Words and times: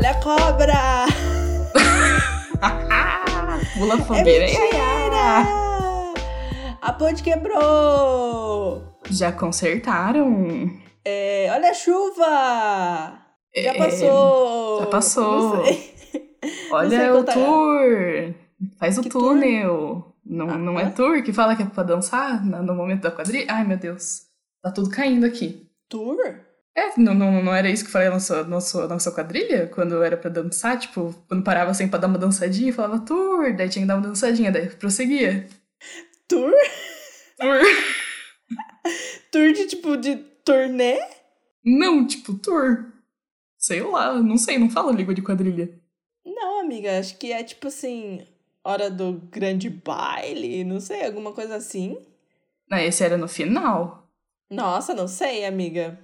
Olha 0.00 0.10
a 0.12 0.20
cobra! 0.20 1.04
Pula 3.78 3.94
É 3.94 3.98
fogueira. 3.98 4.46
mentira! 4.46 5.44
A 6.80 6.92
ponte 6.92 7.22
quebrou! 7.22 8.98
Já 9.10 9.30
consertaram? 9.32 10.70
É, 11.04 11.48
olha 11.52 11.70
a 11.70 11.74
chuva! 11.74 12.24
Já 13.54 13.74
É, 13.74 13.78
passou! 13.78 14.80
já 14.80 14.86
passou. 14.86 15.56
Não 15.56 15.64
sei. 15.64 15.90
Olha 16.72 17.12
o 17.12 17.16
contar. 17.18 17.34
tour. 17.34 18.34
Faz 18.78 18.96
o 18.98 19.02
Que 19.02 19.08
tour? 19.10 19.22
túnel. 19.34 20.14
Não, 20.24 20.48
Ah, 20.50 20.56
não 20.58 20.78
hã? 20.78 20.82
é 20.82 20.90
tour 20.90 21.22
que 21.22 21.32
fala 21.32 21.54
que 21.56 21.62
é 21.62 21.66
pra 21.66 21.82
dançar 21.82 22.44
no 22.44 22.74
momento 22.74 23.02
da 23.02 23.10
quadrilha? 23.10 23.46
Ai, 23.50 23.64
meu 23.66 23.76
Deus. 23.76 24.22
Tá 24.62 24.70
tudo 24.70 24.88
caindo 24.90 25.26
aqui. 25.26 25.68
Tour? 25.88 26.16
É, 26.80 26.98
não, 26.98 27.12
não, 27.12 27.42
não 27.42 27.54
era 27.54 27.68
isso 27.68 27.84
que 27.84 27.88
eu 27.88 27.92
falei 27.92 28.08
na 28.08 28.14
nossa, 28.14 28.42
nossa, 28.44 28.88
nossa 28.88 29.12
quadrilha? 29.12 29.66
Quando 29.66 30.02
era 30.02 30.16
pra 30.16 30.30
dançar, 30.30 30.78
tipo, 30.78 31.14
quando 31.28 31.44
parava 31.44 31.70
assim 31.70 31.86
pra 31.86 31.98
dar 31.98 32.06
uma 32.06 32.16
dançadinha, 32.16 32.72
falava 32.72 33.04
tour, 33.04 33.54
daí 33.54 33.68
tinha 33.68 33.82
que 33.82 33.88
dar 33.88 33.96
uma 33.96 34.08
dançadinha, 34.08 34.50
daí 34.50 34.70
prosseguia. 34.70 35.46
Tour? 36.26 36.50
Tour. 37.38 37.60
Tour 39.30 39.52
de 39.52 39.66
tipo 39.66 39.94
de 39.98 40.16
turnê? 40.42 40.98
Não, 41.62 42.06
tipo, 42.06 42.32
tour. 42.32 42.86
Sei 43.58 43.82
lá, 43.82 44.14
não 44.14 44.38
sei, 44.38 44.58
não 44.58 44.70
fala 44.70 44.90
língua 44.90 45.14
de 45.14 45.20
quadrilha. 45.20 45.78
Não, 46.24 46.60
amiga, 46.60 46.98
acho 46.98 47.18
que 47.18 47.30
é 47.30 47.44
tipo 47.44 47.68
assim, 47.68 48.26
hora 48.64 48.90
do 48.90 49.12
grande 49.30 49.68
baile, 49.68 50.64
não 50.64 50.80
sei, 50.80 51.04
alguma 51.04 51.32
coisa 51.32 51.56
assim. 51.56 51.98
Ah, 52.70 52.82
esse 52.82 53.04
era 53.04 53.18
no 53.18 53.28
final. 53.28 54.08
Nossa, 54.50 54.94
não 54.94 55.06
sei, 55.06 55.44
amiga. 55.44 55.98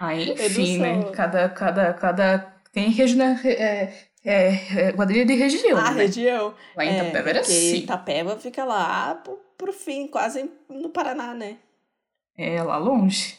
Não 0.00 0.12
enfim, 0.12 0.78
né? 0.78 1.10
Cada, 1.12 1.48
cada, 1.48 1.92
cada. 1.94 2.38
Tem 2.72 2.90
região. 2.90 3.36
É, 3.44 3.92
é, 4.24 4.88
é, 4.88 4.92
quadrilha 4.92 5.24
de 5.24 5.34
região. 5.34 5.78
Ah, 5.78 5.92
né? 5.92 6.02
região. 6.04 6.54
Lá 6.76 6.84
em 6.84 6.96
Itapeva 6.96 7.30
era 7.30 7.40
assim. 7.40 7.76
Itapeva 7.78 8.36
fica 8.36 8.64
lá 8.64 9.14
pro, 9.16 9.38
pro 9.56 9.72
fim, 9.72 10.06
quase 10.06 10.50
no 10.68 10.90
Paraná, 10.90 11.34
né? 11.34 11.56
É 12.36 12.62
lá 12.62 12.76
longe. 12.76 13.38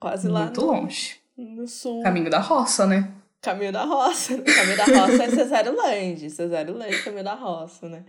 Quase 0.00 0.28
lá 0.28 0.44
muito 0.44 0.64
longe. 0.64 1.20
no 1.36 1.66
sul. 1.66 2.02
Caminho 2.02 2.30
da 2.30 2.38
roça, 2.38 2.86
né? 2.86 3.12
Caminho 3.42 3.72
da 3.72 3.84
roça. 3.84 4.40
Caminho 4.40 4.76
da 4.76 4.84
roça 4.84 5.24
é 5.24 5.30
Cesário 5.30 5.76
Lange. 5.76 6.30
Cesário 6.30 6.74
Lange, 6.74 7.02
caminho 7.02 7.24
da 7.24 7.34
roça, 7.34 7.88
né? 7.88 8.04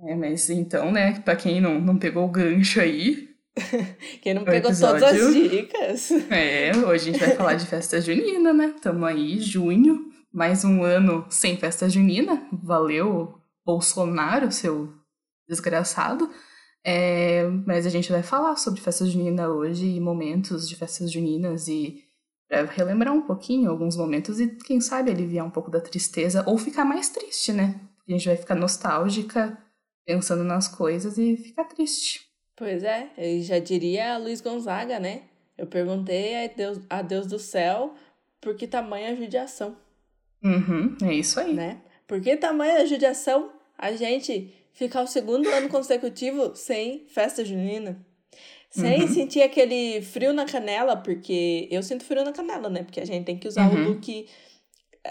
É, 0.00 0.14
mas 0.14 0.50
então, 0.50 0.92
né, 0.92 1.18
pra 1.20 1.34
quem 1.34 1.60
não, 1.60 1.80
não 1.80 1.98
pegou 1.98 2.24
o 2.24 2.30
gancho 2.30 2.80
aí, 2.80 3.34
Quem 4.22 4.34
não 4.34 4.42
O 4.42 4.44
pegou 4.44 4.70
todas 4.70 4.82
as 5.02 5.12
episódio. 5.16 5.48
dicas. 5.50 6.10
é, 6.30 6.72
hoje 6.76 7.10
a 7.10 7.12
gente 7.12 7.18
vai 7.18 7.34
falar 7.36 7.54
de 7.54 7.66
festa 7.66 8.00
junina, 8.00 8.52
né? 8.52 8.74
Tamo 8.80 9.04
aí, 9.04 9.40
junho, 9.40 10.10
mais 10.32 10.64
um 10.64 10.82
ano 10.82 11.26
sem 11.30 11.56
festa 11.56 11.88
junina. 11.88 12.46
Valeu, 12.52 13.34
Bolsonaro, 13.64 14.52
seu 14.52 14.92
desgraçado. 15.48 16.30
É, 16.84 17.48
mas 17.66 17.84
a 17.86 17.90
gente 17.90 18.12
vai 18.12 18.22
falar 18.22 18.56
sobre 18.56 18.80
festa 18.80 19.04
junina 19.06 19.48
hoje 19.48 19.86
e 19.86 20.00
momentos 20.00 20.68
de 20.68 20.76
festas 20.76 21.10
juninas 21.10 21.66
e 21.66 22.04
pra 22.48 22.64
relembrar 22.64 23.12
um 23.12 23.22
pouquinho 23.22 23.70
alguns 23.70 23.96
momentos 23.96 24.38
e 24.38 24.46
quem 24.46 24.80
sabe 24.80 25.10
aliviar 25.10 25.44
um 25.44 25.50
pouco 25.50 25.68
da 25.68 25.80
tristeza 25.80 26.44
ou 26.46 26.56
ficar 26.56 26.84
mais 26.84 27.08
triste, 27.08 27.52
né? 27.52 27.80
A 28.08 28.12
gente 28.12 28.28
vai 28.28 28.36
ficar 28.36 28.54
nostálgica, 28.54 29.58
pensando 30.06 30.44
nas 30.44 30.68
coisas 30.68 31.18
e 31.18 31.36
ficar 31.36 31.64
triste. 31.64 32.25
Pois 32.56 32.82
é, 32.82 33.10
eu 33.18 33.42
já 33.42 33.58
diria 33.58 34.16
Luiz 34.16 34.40
Gonzaga, 34.40 34.98
né? 34.98 35.22
Eu 35.58 35.66
perguntei 35.66 36.44
a 36.44 36.48
Deus, 36.48 36.80
a 36.88 37.02
Deus 37.02 37.26
do 37.26 37.38
céu 37.38 37.94
por 38.40 38.54
que 38.56 38.66
tamanha 38.66 39.14
judiação, 39.16 39.76
Uhum, 40.42 40.96
é 41.02 41.14
isso 41.14 41.40
aí. 41.40 41.54
né? 41.54 41.80
Por 42.06 42.20
que 42.20 42.36
tamanha 42.36 42.86
judiação 42.86 43.50
a 43.76 43.92
gente 43.92 44.54
ficar 44.72 45.02
o 45.02 45.06
segundo 45.06 45.48
ano 45.48 45.68
consecutivo 45.68 46.54
sem 46.54 47.06
festa 47.08 47.44
junina? 47.44 47.98
Sem 48.70 49.02
Uhum. 49.02 49.08
sentir 49.08 49.42
aquele 49.42 50.02
frio 50.02 50.32
na 50.32 50.44
canela, 50.44 50.96
porque 50.96 51.66
eu 51.70 51.82
sinto 51.82 52.04
frio 52.04 52.24
na 52.24 52.32
canela, 52.32 52.68
né? 52.68 52.82
Porque 52.84 53.00
a 53.00 53.04
gente 53.06 53.24
tem 53.24 53.38
que 53.38 53.48
usar 53.48 53.66
o 53.68 53.74
Uhum. 53.74 53.84
look 53.90 54.28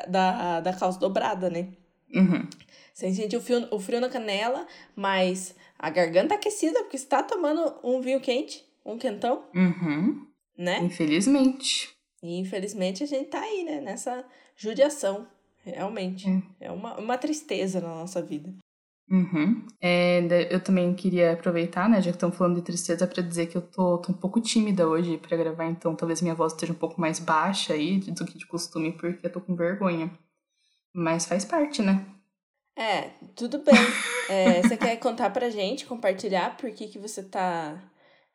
da, 0.07 0.61
da 0.61 0.73
calça 0.73 1.00
dobrada, 1.00 1.50
né? 1.50 1.69
Uhum. 2.13 2.47
Sem 2.94 3.13
sentir 3.13 3.35
o 3.38 3.41
frio, 3.41 3.67
o 3.72 3.79
frio 3.79 4.00
na 4.00 4.09
canela, 4.09 4.66
mas 4.95 5.55
a 5.78 5.90
garganta 5.90 6.36
aquecida, 6.36 6.80
porque 6.84 6.97
você 6.97 7.06
tá 7.06 7.22
tomando 7.24 7.75
um 7.84 8.02
vinho 8.02 8.19
quente, 8.22 8.63
um 8.86 8.97
quentão, 8.97 9.44
Uhum. 9.53 10.25
né? 10.58 10.80
Infelizmente. 10.80 11.94
E 12.24 12.40
infelizmente 12.40 13.03
a 13.03 13.08
gente 13.08 13.30
tá 13.30 13.40
aí, 13.41 13.63
né? 13.63 13.81
Nessa 13.81 14.25
judiação, 14.56 15.28
realmente. 15.64 16.28
É. 16.59 16.66
É 16.68 16.72
uma, 16.72 16.97
uma 17.00 17.18
tristeza 17.18 17.80
na 17.81 17.90
nossa 17.90 18.22
vida. 18.22 18.53
Uhum. 19.09 19.68
É, 19.80 20.47
eu 20.50 20.59
também 20.64 20.91
queria 20.96 21.34
aproveitar, 21.34 21.88
né, 21.88 21.97
já 22.02 22.09
que 22.09 22.16
estamos 22.18 22.35
falando 22.35 22.56
de 22.56 22.64
tristeza, 22.64 23.06
pra 23.06 23.22
dizer 23.22 23.46
que 23.46 23.56
eu 23.56 23.62
tô, 23.62 24.00
tô 24.00 24.12
um 24.12 24.16
pouco 24.16 24.41
tímida 24.41 24.88
hoje 24.88 25.19
pra 25.19 25.38
gravar, 25.38 25.66
então 25.68 25.96
talvez 25.96 26.24
minha 26.24 26.34
voz 26.34 26.53
esteja 26.53 26.74
um 26.74 26.78
pouco 26.78 27.00
mais 27.00 27.19
baixa 27.19 27.74
aí 27.74 28.00
do 28.00 28.25
que 28.25 28.35
de 28.40 28.47
costume, 28.47 28.91
porque 28.94 29.28
eu 29.28 29.31
tô 29.31 29.40
com 29.40 29.56
vergonha. 29.56 30.12
Mas 30.91 31.25
faz 31.28 31.46
parte, 31.46 31.84
né? 31.84 32.03
É, 32.75 33.09
tudo 33.36 33.59
bem. 33.59 33.74
É, 34.30 34.62
você 34.62 34.75
quer 34.75 34.97
contar 34.97 35.30
pra 35.30 35.50
gente, 35.50 35.86
compartilhar 35.86 36.58
por 36.58 36.69
que, 36.72 36.88
que 36.88 37.00
você 37.00 37.24
tá 37.24 37.81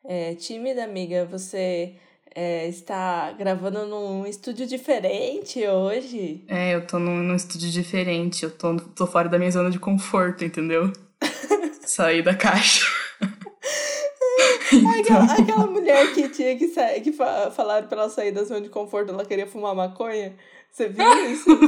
é, 0.03 0.33
tímida, 0.33 0.83
amiga? 0.83 1.25
Você 1.25 1.93
é, 2.33 2.67
está 2.67 3.31
gravando 3.33 3.85
num 3.85 4.25
estúdio 4.25 4.65
diferente 4.65 5.65
hoje? 5.67 6.43
É, 6.47 6.73
eu 6.73 6.87
tô 6.87 6.97
num, 6.97 7.17
num 7.17 7.35
estúdio 7.35 7.69
diferente, 7.69 8.43
eu 8.43 8.49
tô, 8.49 8.77
tô 8.77 9.05
fora 9.05 9.29
da 9.29 9.37
minha 9.37 9.51
zona 9.51 9.69
de 9.69 9.77
conforto, 9.77 10.43
entendeu? 10.43 10.91
Saí 11.85 12.21
da 12.21 12.35
caixa. 12.35 12.85
Então, 14.73 14.89
Aquela, 15.01 15.33
aquela 15.33 15.67
mulher 15.67 16.13
que 16.13 16.29
tinha 16.29 16.57
que 16.57 16.69
sair, 16.69 17.01
que 17.01 17.11
fa 17.11 17.51
falaram 17.51 17.89
pra 17.89 18.03
ela 18.03 18.09
sair 18.09 18.31
da 18.31 18.41
zona 18.45 18.61
de 18.61 18.69
conforto, 18.69 19.11
ela 19.11 19.25
queria 19.25 19.45
fumar 19.45 19.75
maconha. 19.75 20.33
Você 20.71 20.87
viu 20.87 21.05
isso? 21.29 21.49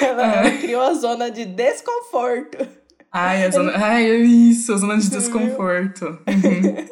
ela, 0.00 0.22
ela 0.36 0.50
criou 0.58 0.82
a 0.82 0.94
zona 0.94 1.30
de 1.30 1.44
desconforto. 1.44 2.58
Ai, 3.12 3.44
a 3.44 3.50
zona... 3.50 3.72
Ai, 3.76 4.08
é 4.10 4.16
isso, 4.16 4.72
a 4.72 4.76
zona 4.76 4.96
de 4.98 5.10
desconforto. 5.10 6.04
Uhum. 6.06 6.86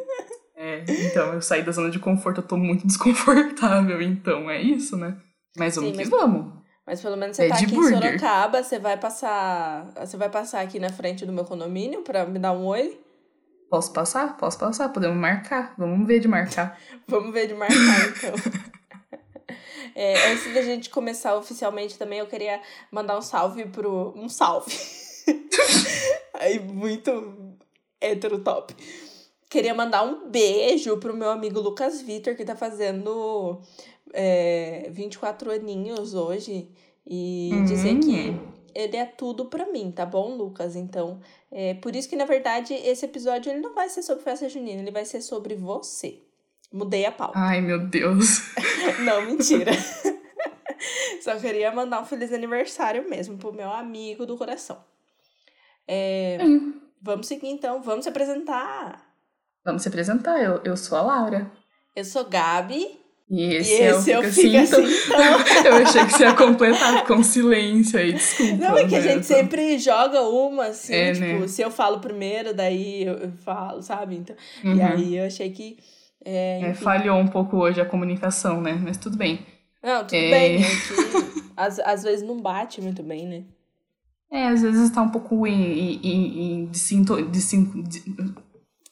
É, 0.57 0.85
então, 0.89 1.35
eu 1.35 1.41
saí 1.41 1.63
da 1.63 1.71
zona 1.73 1.91
de 1.91 1.99
conforto, 2.01 2.41
eu 2.41 2.47
tô 2.47 2.57
muito 2.57 2.85
desconfortável, 2.89 4.03
então 4.03 4.51
é 4.51 4.61
isso, 4.61 4.97
né? 4.97 5.17
Mas 5.57 5.77
vamos 5.77 5.91
Sim, 5.91 5.97
que 5.97 6.09
mas- 6.09 6.11
vamos. 6.11 6.59
Mas 6.87 7.03
pelo 7.03 7.17
menos 7.19 7.37
você 7.37 7.49
tá 7.49 7.55
aqui 7.57 7.67
burger. 7.67 7.99
em 7.99 8.01
Sorocaba, 8.03 8.63
você 8.63 8.79
vai 8.79 8.97
passar. 8.97 9.93
Você 10.01 10.17
vai 10.17 10.31
passar 10.31 10.63
aqui 10.63 10.81
na 10.81 10.89
frente 10.89 11.27
do 11.27 11.33
meu 11.33 11.45
condomínio 11.45 12.01
pra 12.01 12.25
me 12.25 12.39
dar 12.39 12.53
um 12.53 12.65
oi. 12.65 12.99
Posso 13.71 13.93
passar? 13.93 14.39
Posso 14.39 14.59
passar, 14.59 14.89
podemos 14.89 15.19
marcar. 15.19 15.75
Vamos 15.77 16.07
ver 16.07 16.19
de 16.19 16.27
marcar. 16.27 16.79
Vamos 17.07 17.31
ver 17.31 17.47
de 17.47 17.53
marcar, 17.55 17.77
então. 17.77 18.33
É, 20.01 20.31
antes 20.31 20.55
da 20.55 20.63
gente 20.63 20.91
começar 20.91 21.37
oficialmente 21.37 21.99
também, 21.99 22.21
eu 22.21 22.27
queria 22.29 22.63
mandar 22.89 23.19
um 23.19 23.21
salve 23.21 23.65
pro. 23.65 24.13
Um 24.15 24.29
salve. 24.29 24.73
Aí, 26.35 26.61
muito 26.61 27.57
hétero 28.01 28.39
top. 28.39 28.77
Queria 29.51 29.75
mandar 29.75 30.05
um 30.05 30.31
beijo 30.31 30.99
pro 30.99 31.17
meu 31.17 31.31
amigo 31.31 31.59
Lucas 31.59 32.01
Vitor, 32.01 32.37
que 32.37 32.45
tá 32.45 32.55
fazendo 32.55 33.61
é, 34.13 34.89
24 34.93 35.51
aninhos 35.51 36.15
hoje. 36.15 36.71
E 37.05 37.51
Hum. 37.55 37.65
dizer 37.65 37.99
que 37.99 38.37
ele 38.73 38.97
é 38.97 39.05
tudo 39.05 39.47
pra 39.47 39.67
mim, 39.67 39.91
tá 39.91 40.07
bom, 40.07 40.37
Lucas? 40.37 40.77
Então, 40.77 41.19
é 41.51 41.75
por 41.75 41.97
isso 41.97 42.09
que, 42.09 42.15
na 42.15 42.25
verdade, 42.25 42.73
esse 42.73 43.05
episódio 43.05 43.51
ele 43.51 43.61
não 43.61 43.75
vai 43.75 43.89
ser 43.89 44.05
sobre 44.05 44.23
festa 44.23 44.49
junina, 44.49 44.81
ele 44.81 44.93
vai 44.93 45.05
ser 45.05 45.23
sobre 45.23 45.57
você. 45.57 46.23
Mudei 46.73 47.07
a 47.07 47.13
pauta. 47.13 47.39
Ai, 47.39 47.61
meu 47.61 47.79
Deus. 47.87 48.43
Não, 49.05 49.23
mentira. 49.25 49.73
Só 51.23 51.37
queria 51.37 51.73
mandar 51.73 52.01
um 52.01 52.05
feliz 52.05 52.33
aniversário 52.33 53.09
mesmo 53.09 53.37
pro 53.39 53.53
meu 53.53 53.71
amigo 53.73 54.27
do 54.27 54.37
coração. 54.37 54.79
É, 55.87 56.39
Hum. 56.41 56.75
vamos 57.01 57.27
seguir 57.27 57.49
então, 57.49 57.83
vamos 57.83 58.05
se 58.05 58.09
apresentar. 58.11 59.03
Vamos 59.65 59.83
se 59.83 59.89
apresentar. 59.89 60.41
Eu, 60.43 60.61
eu 60.65 60.77
sou 60.77 60.97
a 60.99 61.03
Laura. 61.03 61.51
Eu 61.97 62.05
sou 62.05 62.25
Gabi. 62.25 62.99
E 63.31 63.55
esse, 63.57 63.71
e 63.71 63.75
esse 63.83 64.11
é 64.13 64.17
eu 64.17 64.21
o 64.21 64.23
fico 64.23 64.33
Fica 64.33 64.61
assim, 64.63 64.85
Assim, 64.85 65.05
então. 65.07 65.21
Eu 65.67 65.87
achei 65.87 66.05
que 66.07 66.13
você 66.13 66.23
ia 66.25 66.35
completar 66.35 67.07
com 67.07 67.23
silêncio 67.23 67.99
aí, 67.99 68.15
desculpa. 68.15 68.55
Não, 68.57 68.75
é 68.79 68.89
que 68.89 68.97
a 68.97 69.01
né? 69.01 69.09
gente 69.13 69.27
sempre 69.27 69.79
joga 69.79 70.23
uma, 70.23 70.67
assim, 70.69 70.95
É, 70.95 71.13
tipo, 71.13 71.41
né? 71.41 71.47
se 71.49 71.61
eu 71.61 71.71
falo 71.71 72.01
primeiro, 72.01 72.55
daí 72.55 73.05
eu, 73.05 73.15
eu 73.19 73.33
falo, 73.45 73.83
sabe? 73.83 74.17
Então, 74.17 74.35
E 74.65 74.69
Uhum. 74.69 74.87
aí 74.87 75.17
eu 75.19 75.27
achei 75.27 75.51
que. 75.51 75.77
É, 76.25 76.61
É, 76.71 76.75
falhou 76.75 77.17
um 77.19 77.29
pouco 77.29 77.57
hoje 77.57 77.81
a 77.81 77.85
comunicação, 77.87 78.61
né? 78.61 78.73
Mas 78.83 78.97
tudo 78.97 79.17
bem. 79.17 79.47
Não, 79.83 80.01
tudo 80.05 80.17
É. 80.17 80.31
bem, 80.31 80.57
é 80.57 80.69
que 80.69 81.43
às, 81.57 81.79
às 81.79 82.03
vezes 82.03 82.27
não 82.27 82.41
bate 82.41 82.81
muito 82.81 83.03
bem, 83.03 83.27
né? 83.27 83.45
É, 84.31 84.49
às 84.49 84.61
vezes 84.61 84.91
tá 84.91 85.01
um 85.01 85.09
pouco 85.09 85.47
em, 85.47 85.53
em, 85.79 86.01
em, 86.03 86.53
em 86.53 86.67
desinto- 86.67 87.23
desin- 87.27 87.83
de- 87.83 88.35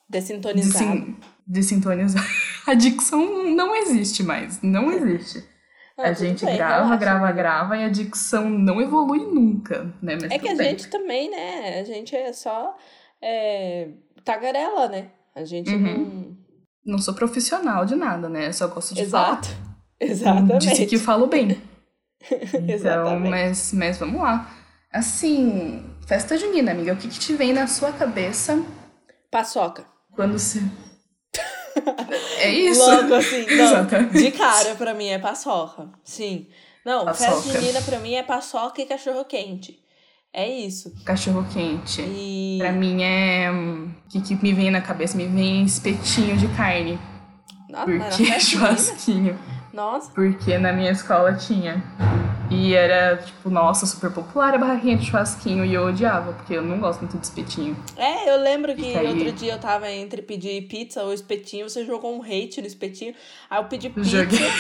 Desintonizado. 0.09 0.85
desin- 0.95 1.17
desintonizado. 1.47 2.25
A 2.67 2.75
dicção 2.75 3.45
não 3.55 3.75
existe 3.77 4.23
mais, 4.23 4.61
não 4.63 4.91
existe. 4.91 5.45
Ah, 5.99 6.09
a 6.09 6.13
gente 6.13 6.45
bem, 6.45 6.57
grava, 6.57 6.75
relaxa, 6.85 6.97
grava, 6.99 7.33
grava 7.33 7.77
e 7.79 7.85
a 7.85 7.89
dicção 7.89 8.51
não 8.51 8.83
evolui 8.83 9.21
nunca, 9.21 9.85
né? 10.03 10.15
Mas 10.21 10.25
É 10.31 10.39
que 10.39 10.47
a 10.47 10.55
bem. 10.55 10.69
gente 10.73 10.89
também, 10.91 11.31
né? 11.31 11.81
A 11.81 11.85
gente 11.85 12.15
é 12.15 12.35
só 12.35 12.77
é, 13.23 13.89
tagarela, 14.23 14.89
né? 14.91 15.09
A 15.35 15.43
gente 15.47 15.71
Uhum. 15.75 15.81
Não 15.81 16.37
sou 16.99 17.15
profissional 17.15 17.85
de 17.85 17.95
nada, 17.97 18.29
né? 18.29 18.53
Só 18.53 18.69
gosto 18.69 18.95
não. 18.95 19.03
de 19.03 19.11
falar. 19.11 19.41
Exato. 19.41 19.49
Exatamente. 20.01 20.69
Disse 20.69 20.87
que 20.87 20.99
falo 20.99 21.27
bem. 21.27 21.61
Então, 22.29 22.69
Exatamente. 22.69 23.29
mas, 23.31 23.73
mas 23.73 23.99
vamos 23.99 24.21
lá. 24.21 24.51
Assim, 24.93 25.85
festa 26.09 26.37
junina, 26.37 26.73
amiga, 26.73 26.93
o 26.93 26.97
que, 26.97 27.07
que 27.07 27.19
te 27.21 27.35
vem 27.35 27.53
na 27.53 27.69
sua 27.69 27.93
cabeça 27.93 28.61
Paçoca. 29.31 29.85
quando 30.13 30.37
se. 30.37 30.61
é 32.39 32.51
isso? 32.51 32.81
Logo 32.81 33.15
assim, 33.15 33.47
não. 33.47 34.09
De 34.09 34.31
cara, 34.33 34.75
pra 34.75 34.93
mim, 34.95 35.07
é 35.09 35.19
paçoca. 35.21 35.89
Sim. 36.03 36.49
Não, 36.85 37.05
festa 37.15 37.27
Paçoca. 37.27 37.61
junina 37.61 37.81
pra 37.83 37.99
mim 38.01 38.15
é 38.15 38.23
paçoca 38.23 38.81
e 38.83 38.87
cachorro 38.87 39.25
quente. 39.25 39.79
É 40.37 40.47
isso. 40.47 40.93
Cachorro 41.03 41.47
quente. 41.51 42.03
E. 42.03 42.59
Pra 42.61 42.71
mim 42.71 43.03
é. 43.03 43.51
hum, 43.51 43.89
O 44.05 44.09
que, 44.11 44.21
que 44.21 44.35
me 44.43 44.53
vem 44.53 44.71
na 44.71 44.83
cabeça? 44.83 45.17
Me 45.17 45.27
vem 45.27 45.65
espetinho 45.65 46.37
de 46.37 46.47
carne. 46.49 46.99
Nossa, 47.71 47.87
Porque 47.87 48.23
é 48.31 48.39
churrasquinho. 48.39 49.39
Nossa. 49.73 50.11
Porque 50.13 50.59
na 50.59 50.75
minha 50.75 50.91
escola 50.91 51.33
tinha. 51.33 51.83
E 52.51 52.75
era, 52.75 53.17
tipo, 53.17 53.49
nossa, 53.49 53.87
super 53.87 54.11
popular 54.11 54.55
a 54.55 54.59
barraquinha 54.59 54.99
de 54.99 55.07
churrasquinho. 55.07 55.65
E 55.65 55.73
eu 55.73 55.87
odiava, 55.87 56.35
porque 56.35 56.53
eu 56.53 56.63
não 56.63 56.79
gosto 56.81 57.01
muito 57.01 57.17
de 57.17 57.25
espetinho. 57.25 57.75
É, 57.97 58.31
eu 58.31 58.39
lembro 58.39 58.75
que 58.77 58.95
aí. 58.95 59.07
outro 59.07 59.33
dia 59.33 59.55
eu 59.55 59.59
tava 59.59 59.91
entre 59.91 60.21
pedir 60.21 60.69
pizza 60.69 61.03
ou 61.03 61.15
espetinho, 61.15 61.69
você 61.69 61.85
jogou 61.87 62.15
um 62.15 62.23
hate 62.23 62.61
no 62.61 62.67
espetinho. 62.67 63.15
Aí 63.49 63.59
eu 63.59 63.65
pedi 63.65 63.89
pizza. 63.89 64.11
Joguei. 64.11 64.51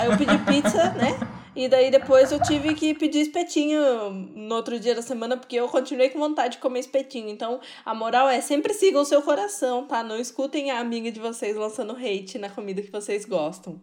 Aí 0.00 0.06
eu 0.06 0.16
pedi 0.16 0.38
pizza, 0.38 0.90
né? 0.92 1.18
E 1.56 1.68
daí 1.68 1.90
depois 1.90 2.30
eu 2.30 2.42
tive 2.42 2.74
que 2.74 2.92
pedir 2.92 3.20
espetinho 3.20 4.10
no 4.34 4.54
outro 4.54 4.78
dia 4.78 4.94
da 4.94 5.00
semana, 5.00 5.38
porque 5.38 5.56
eu 5.56 5.66
continuei 5.68 6.10
com 6.10 6.18
vontade 6.18 6.56
de 6.56 6.58
comer 6.58 6.80
espetinho. 6.80 7.30
Então, 7.30 7.60
a 7.82 7.94
moral 7.94 8.28
é 8.28 8.42
sempre 8.42 8.74
sigam 8.74 9.00
o 9.00 9.06
seu 9.06 9.22
coração, 9.22 9.86
tá? 9.86 10.02
Não 10.02 10.18
escutem 10.18 10.70
a 10.70 10.78
amiga 10.78 11.10
de 11.10 11.18
vocês 11.18 11.56
lançando 11.56 11.96
hate 11.96 12.36
na 12.36 12.50
comida 12.50 12.82
que 12.82 12.90
vocês 12.92 13.24
gostam. 13.24 13.80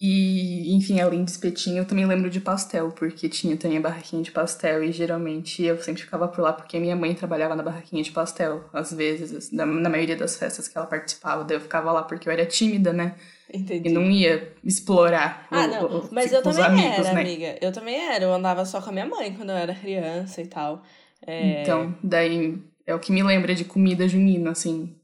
E, 0.00 0.74
enfim, 0.76 1.00
além 1.00 1.24
de 1.24 1.30
espetinho, 1.30 1.78
eu 1.78 1.86
também 1.86 2.04
lembro 2.06 2.28
de 2.28 2.38
pastel, 2.40 2.92
porque 2.92 3.28
tinha 3.30 3.56
também 3.56 3.78
a 3.78 3.80
barraquinha 3.80 4.22
de 4.22 4.30
pastel 4.30 4.84
e 4.84 4.92
geralmente 4.92 5.62
eu 5.62 5.80
sempre 5.82 6.02
ficava 6.02 6.28
por 6.28 6.42
lá 6.42 6.52
porque 6.52 6.78
minha 6.78 6.94
mãe 6.94 7.14
trabalhava 7.14 7.56
na 7.56 7.62
barraquinha 7.62 8.02
de 8.02 8.10
pastel, 8.12 8.68
às 8.74 8.92
vezes, 8.92 9.50
na, 9.52 9.64
na 9.64 9.88
maioria 9.88 10.14
das 10.16 10.36
festas 10.36 10.68
que 10.68 10.76
ela 10.76 10.86
participava, 10.86 11.44
daí 11.44 11.56
eu 11.56 11.60
ficava 11.62 11.90
lá 11.92 12.02
porque 12.02 12.28
eu 12.28 12.32
era 12.32 12.44
tímida, 12.44 12.92
né? 12.92 13.16
Entendi. 13.48 13.88
E 13.88 13.90
não 13.90 14.10
ia 14.10 14.54
explorar 14.64 15.48
Ah, 15.50 15.66
o- 15.66 15.68
não, 15.68 15.98
o- 15.98 16.08
mas 16.12 16.30
tipo, 16.30 16.36
eu 16.36 16.42
também 16.42 16.64
amigos, 16.64 16.96
era, 16.96 17.12
né? 17.12 17.22
amiga. 17.22 17.58
Eu 17.60 17.72
também 17.72 17.96
era. 17.96 18.24
Eu 18.24 18.32
andava 18.34 18.64
só 18.64 18.80
com 18.82 18.90
a 18.90 18.92
minha 18.92 19.06
mãe 19.06 19.34
quando 19.36 19.50
eu 19.50 19.56
era 19.56 19.74
criança 19.74 20.40
e 20.42 20.46
tal. 20.48 20.82
É... 21.26 21.62
Então, 21.62 21.96
daí 22.02 22.62
é 22.86 22.94
o 22.94 23.00
que 23.00 23.12
me 23.12 23.22
lembra 23.22 23.54
de 23.54 23.64
comida 23.64 24.08
junina, 24.08 24.50
assim. 24.52 24.98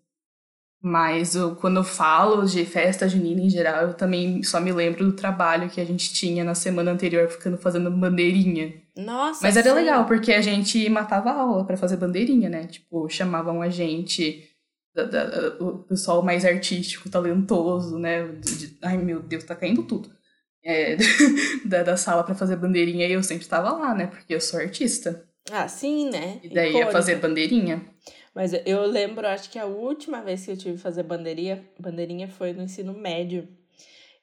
Mas 0.85 1.37
eu, 1.37 1.55
quando 1.55 1.77
eu 1.77 1.85
falo 1.85 2.45
de 2.45 2.65
festa 2.65 3.09
junina 3.09 3.41
em 3.41 3.49
geral, 3.49 3.83
eu 3.89 3.95
também 3.95 4.43
só 4.43 4.61
me 4.61 4.73
lembro 4.73 5.05
do 5.05 5.13
trabalho 5.13 5.71
que 5.71 5.81
a 5.81 5.85
gente 5.85 6.13
tinha 6.13 6.43
na 6.43 6.57
semana 6.57 6.91
anterior, 6.91 7.29
ficando 7.29 7.57
fazendo 7.57 7.89
bandeirinha. 7.89 8.75
Nossa, 8.97 9.41
Mas 9.47 9.57
era 9.57 9.69
sim. 9.71 9.77
legal, 9.77 10.07
porque 10.07 10.33
a 10.33 10.41
gente 10.41 10.89
matava 10.91 11.31
aula 11.31 11.65
pra 11.65 11.77
fazer 11.77 11.97
bandeirinha, 11.99 12.49
né? 12.49 12.67
Tipo, 12.67 13.09
chamavam 13.09 13.63
a 13.63 13.69
gente, 13.69 14.43
da- 14.93 15.05
da- 15.05 15.57
o 15.61 15.79
pessoal 15.85 16.21
mais 16.21 16.45
artístico, 16.45 17.09
talentoso, 17.09 17.97
né? 17.97 18.27
De- 18.27 18.57
de- 18.67 18.79
ai, 18.83 18.99
meu 18.99 19.21
Deus, 19.23 19.45
tá 19.45 19.55
caindo 19.55 19.85
tudo. 19.85 20.11
É, 20.65 20.97
da, 21.65 21.85
da 21.85 21.97
sala 21.97 22.25
pra 22.25 22.35
fazer 22.35 22.57
bandeirinha 22.57 23.07
e 23.07 23.13
eu 23.13 23.23
sempre 23.23 23.45
estava 23.45 23.71
lá, 23.73 23.95
né? 23.95 24.07
Porque 24.09 24.35
eu 24.35 24.41
sou 24.41 24.59
artista. 24.59 25.25
Ah, 25.51 25.67
sim, 25.69 26.11
né? 26.11 26.39
E 26.43 26.49
daí 26.49 26.67
ia 26.67 26.71
Icônica. 26.71 26.93
fazer 26.93 27.17
bandeirinha. 27.17 27.83
Mas 28.35 28.53
eu 28.65 28.87
lembro, 28.87 29.27
acho 29.27 29.51
que 29.51 29.59
a 29.59 29.67
última 29.67 30.23
vez 30.23 30.45
que 30.45 30.51
eu 30.51 30.57
tive 30.57 30.75
que 30.77 30.81
fazer 30.81 31.03
bandeirinha, 31.03 31.65
bandeirinha 31.79 32.29
foi 32.29 32.53
no 32.53 32.63
ensino 32.63 32.95
médio. 32.95 33.47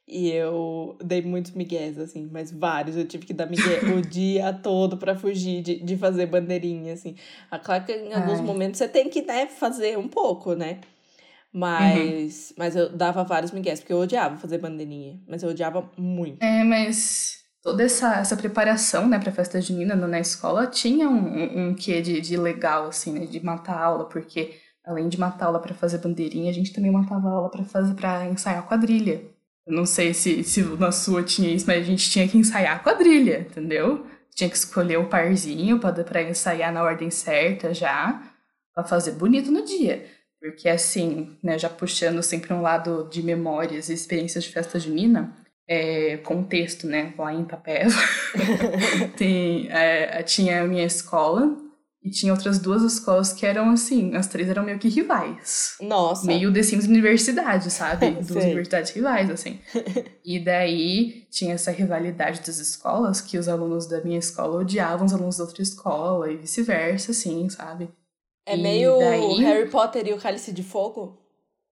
E 0.08 0.32
eu 0.32 0.98
dei 1.04 1.22
muitos 1.22 1.52
migués, 1.52 2.00
assim, 2.00 2.28
mas 2.32 2.52
vários. 2.52 2.98
Eu 2.98 3.06
tive 3.06 3.28
que 3.28 3.34
dar 3.34 3.46
migué 3.46 3.82
o 3.94 4.02
dia 4.02 4.52
todo 4.52 4.98
pra 4.98 5.16
fugir 5.16 5.62
de, 5.62 5.80
de 5.84 5.96
fazer 5.96 6.26
bandeirinha, 6.26 6.94
assim. 6.94 7.16
Ah, 7.52 7.60
Claro 7.60 7.86
que 7.86 7.94
em 7.94 8.14
alguns 8.14 8.40
Ai. 8.40 8.46
momentos 8.46 8.80
você 8.80 8.88
tem 8.88 9.08
que, 9.08 9.22
né, 9.22 9.46
fazer 9.46 10.00
um 10.00 10.08
pouco, 10.08 10.56
né? 10.56 10.82
Mas, 11.52 12.54
mas 12.58 12.76
eu 12.76 12.90
dava 12.90 13.24
vários 13.24 13.52
migués, 13.52 13.80
porque 13.80 13.94
eu 13.94 14.00
odiava 14.00 14.38
fazer 14.38 14.58
bandeirinha. 14.58 15.20
Mas 15.28 15.44
eu 15.44 15.50
odiava 15.50 15.92
muito. 15.96 16.42
É, 16.44 16.64
mas 16.64 17.39
toda 17.62 17.84
essa, 17.84 18.16
essa 18.16 18.38
preparação, 18.38 19.08
né, 19.08 19.20
pra 19.20 19.32
festa 19.32 19.62
junina 19.62 19.96
na 19.96 20.20
escola 20.20 20.68
tinha 20.68 21.10
um, 21.10 21.70
um, 21.70 21.76
quê 21.76 22.02
de, 22.02 22.22
de 22.22 22.38
legal, 22.38 22.88
assim, 22.88 23.12
né, 23.14 23.26
de 23.26 23.44
matar 23.44 23.80
aula, 23.80 24.06
porque 24.06 24.56
além 24.86 25.10
de 25.10 25.20
matar 25.20 25.48
aula 25.48 25.60
pra 25.60 25.74
fazer 25.74 26.00
bandeirinha, 26.00 26.50
a 26.50 26.54
gente 26.54 26.74
também 26.74 26.92
matava 26.92 27.30
aula 27.30 27.50
pra 27.50 27.64
fazer 27.64 27.94
para 27.94 28.26
ensaiar 28.26 28.68
quadrilha. 28.68 29.22
Eu 29.68 29.74
não 29.74 29.86
sei 29.86 30.14
se, 30.14 30.44
se 30.44 30.64
na 30.64 30.92
sua 30.92 31.22
tinha 31.24 31.54
isso, 31.54 31.68
mas 31.68 31.82
a 31.82 31.86
gente 31.86 32.10
tinha 32.10 32.28
que 32.28 32.38
ensaiar 32.38 32.78
a 32.78 32.80
quadrilha, 32.80 33.42
entendeu? 33.42 34.06
Tinha 34.34 34.50
que 34.50 34.56
escolher 34.56 34.98
o 34.98 35.08
parzinho 35.08 35.80
pra 35.80 36.24
ensaiar 36.24 36.74
na 36.74 36.82
ordem 36.82 37.12
certa 37.12 37.74
já, 37.74 38.24
pra 38.74 38.84
fazer 38.84 39.12
bonito 39.12 39.52
no 39.52 39.64
dia. 39.64 40.08
Porque 40.40 40.70
assim, 40.70 41.38
né, 41.44 41.60
já 41.60 41.70
puxando 41.70 42.24
sempre 42.24 42.54
um 42.54 42.62
lado 42.62 43.08
de 43.12 43.22
memórias 43.22 43.90
e 43.90 43.94
experiências 43.94 44.46
de 44.46 44.52
festa 44.52 44.80
junina, 44.80 45.36
é, 45.72 46.18
contexto, 46.18 46.88
né? 46.88 47.14
Lá 47.16 47.32
em 47.32 47.44
Itapeva, 47.44 47.96
tem, 49.16 49.68
é, 49.70 50.24
tinha 50.24 50.64
a 50.64 50.68
minha 50.68 50.84
escola 50.84 51.56
e 52.04 52.10
tinha 52.10 52.32
outras 52.34 52.58
duas 52.60 52.82
escolas 52.82 53.34
que 53.34 53.46
eram 53.46 53.70
assim, 53.72 54.16
as 54.16 54.26
três 54.26 54.50
eram 54.50 54.64
meio 54.64 54.80
que 54.80 54.88
rivais. 54.88 55.76
Nossa. 55.80 56.26
Meio 56.26 56.52
Sims 56.64 56.86
Universidade, 56.88 57.70
sabe? 57.70 58.10
Duas 58.26 58.44
universidades 58.46 58.92
rivais, 58.92 59.30
assim. 59.30 59.60
E 60.26 60.40
daí 60.40 61.26
tinha 61.32 61.56
essa 61.56 61.72
rivalidade 61.72 62.40
das 62.42 62.60
escolas, 62.60 63.20
que 63.20 63.38
os 63.38 63.48
alunos 63.48 63.88
da 63.88 64.00
minha 64.04 64.20
escola 64.20 64.60
odiavam 64.62 65.06
os 65.08 65.14
alunos 65.14 65.38
da 65.38 65.44
outra 65.44 65.62
escola 65.64 66.32
e 66.32 66.38
vice-versa, 66.38 67.12
assim, 67.12 67.50
sabe? 67.50 67.90
É 68.46 68.56
E 68.56 68.62
meio 68.62 68.98
daí- 69.00 69.44
Harry 69.44 69.70
Potter 69.70 70.08
e 70.08 70.14
o 70.14 70.18
Cálice 70.20 70.52
de 70.54 70.62
Fogo. 70.64 71.18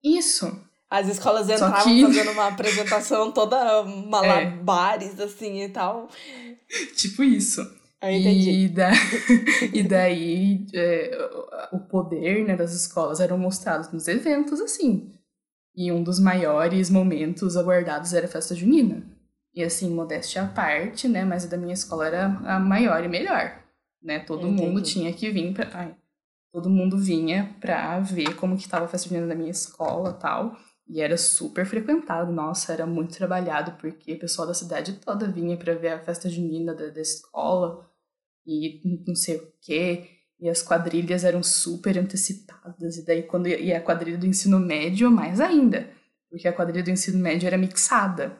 Isso. 0.03 0.59
As 0.89 1.07
escolas 1.07 1.49
entravam 1.49 1.83
que- 1.83 2.05
fazendo 2.05 2.31
uma 2.31 2.47
apresentação 2.47 3.31
toda 3.31 3.83
malabares, 4.07 5.19
assim, 5.19 5.61
e 5.63 5.69
tal. 5.69 6.07
Tipo 6.95 7.23
isso. 7.23 7.61
Eu 8.01 8.11
entendi. 8.11 8.51
E, 8.51 8.69
da... 8.69 8.91
e 9.73 9.83
daí 9.83 10.65
é, 10.73 11.29
o 11.71 11.79
poder 11.79 12.45
né, 12.45 12.55
das 12.55 12.73
escolas 12.73 13.19
eram 13.19 13.37
mostrados 13.37 13.91
nos 13.91 14.07
eventos, 14.07 14.61
assim. 14.61 15.11
E 15.75 15.91
um 15.91 16.01
dos 16.03 16.19
maiores 16.19 16.89
momentos 16.89 17.57
aguardados 17.57 18.13
era 18.13 18.25
a 18.25 18.29
festa 18.29 18.55
junina. 18.55 19.03
E 19.53 19.63
assim, 19.63 19.89
modéstia 19.89 20.43
à 20.43 20.47
parte, 20.47 21.07
né? 21.07 21.25
Mas 21.25 21.45
a 21.45 21.47
da 21.47 21.57
minha 21.57 21.73
escola 21.73 22.05
era 22.07 22.25
a 22.45 22.59
maior 22.59 23.03
e 23.03 23.07
melhor. 23.07 23.63
Né? 24.01 24.19
Todo 24.19 24.47
Entendi. 24.47 24.61
mundo 24.61 24.81
tinha 24.81 25.11
que 25.11 25.29
vir 25.31 25.53
pra. 25.53 25.67
Ai, 25.73 25.95
todo 26.53 26.69
mundo 26.69 26.97
vinha 26.97 27.55
pra 27.59 27.99
ver 27.99 28.35
como 28.35 28.55
que 28.57 28.69
tava 28.69 28.85
a 28.85 28.87
festa 28.87 29.09
junina 29.09 29.27
da 29.27 29.35
minha 29.35 29.49
escola 29.51 30.13
tal. 30.13 30.55
E 30.89 31.01
era 31.01 31.17
super 31.17 31.65
frequentado, 31.65 32.31
nossa, 32.31 32.71
era 32.71 32.85
muito 32.85 33.15
trabalhado, 33.15 33.73
porque 33.73 34.13
o 34.13 34.19
pessoal 34.19 34.47
da 34.47 34.53
cidade 34.53 34.93
toda 34.93 35.29
vinha 35.29 35.57
pra 35.57 35.73
ver 35.73 35.89
a 35.89 35.99
festa 35.99 36.29
junina 36.29 36.73
da, 36.73 36.87
da 36.87 37.01
escola 37.01 37.85
e 38.45 38.81
não 39.05 39.15
sei 39.15 39.35
o 39.35 39.53
quê. 39.61 40.09
E 40.39 40.47
as 40.47 40.61
quadrilhas 40.61 41.23
eram 41.23 41.43
super 41.43 41.97
antecipadas. 41.97 42.97
E 42.97 43.05
daí, 43.05 43.23
quando 43.23 43.47
ia 43.47 43.59
ia 43.59 43.77
a 43.79 43.81
quadrilha 43.81 44.17
do 44.17 44.27
ensino 44.27 44.59
médio, 44.59 45.11
mais 45.11 45.41
ainda. 45.41 45.89
Porque 46.29 46.47
a 46.47 46.53
quadrilha 46.53 46.83
do 46.83 46.91
ensino 46.91 47.19
médio 47.19 47.47
era 47.47 47.57
mixada. 47.57 48.37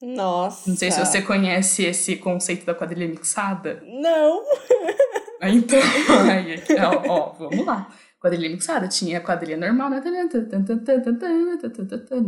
Nossa. 0.00 0.70
Não 0.70 0.76
sei 0.76 0.90
se 0.90 0.98
você 0.98 1.20
conhece 1.20 1.84
esse 1.84 2.16
conceito 2.16 2.64
da 2.64 2.74
quadrilha 2.74 3.08
mixada. 3.08 3.82
Não. 3.84 4.42
Então, 5.42 5.80
aí, 6.30 6.62
ó, 6.78 7.08
ó, 7.08 7.32
vamos 7.32 7.64
lá. 7.64 7.90
Quadrilha 8.20 8.50
mixada, 8.50 8.86
tinha 8.86 9.18
a 9.18 9.20
quadrilha 9.20 9.56
normal, 9.56 9.88
né? 9.88 10.00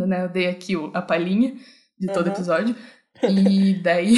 né? 0.06 0.24
Eu 0.24 0.28
dei 0.28 0.48
aqui 0.48 0.74
a 0.94 1.02
palhinha 1.02 1.54
de 1.98 2.06
todo 2.08 2.26
Aham. 2.26 2.34
episódio. 2.34 2.76
E 3.22 3.74
daí, 3.82 4.16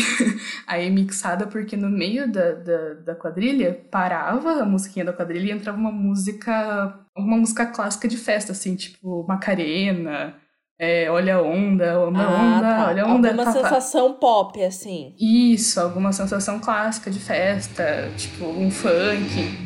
aí 0.67 0.89
mixada, 0.89 1.47
porque 1.47 1.77
no 1.77 1.91
meio 1.91 2.31
da, 2.31 2.53
da, 2.53 2.95
da 2.95 3.15
quadrilha, 3.15 3.87
parava 3.91 4.63
a 4.63 4.65
musiquinha 4.65 5.05
da 5.05 5.13
quadrilha 5.13 5.49
e 5.49 5.51
entrava 5.51 5.77
uma 5.77 5.91
música, 5.91 7.01
uma 7.17 7.37
música 7.37 7.67
clássica 7.67 8.07
de 8.07 8.17
festa, 8.17 8.53
assim, 8.53 8.77
tipo 8.77 9.27
Macarena, 9.27 10.37
é, 10.79 11.11
Olha 11.11 11.37
a 11.37 11.43
Onda, 11.43 12.01
Onda, 12.01 12.23
Ah, 12.23 12.57
Onda, 12.57 12.67
tá. 12.67 12.87
Olha 12.89 13.03
a 13.03 13.07
Onda. 13.07 13.29
Alguma 13.29 13.45
tá, 13.45 13.53
tá. 13.53 13.63
sensação 13.63 14.15
pop, 14.15 14.63
assim. 14.63 15.15
Isso, 15.19 15.81
alguma 15.81 16.13
sensação 16.13 16.59
clássica 16.61 17.11
de 17.11 17.19
festa, 17.19 18.11
tipo 18.17 18.47
um 18.47 18.71
funk. 18.71 19.64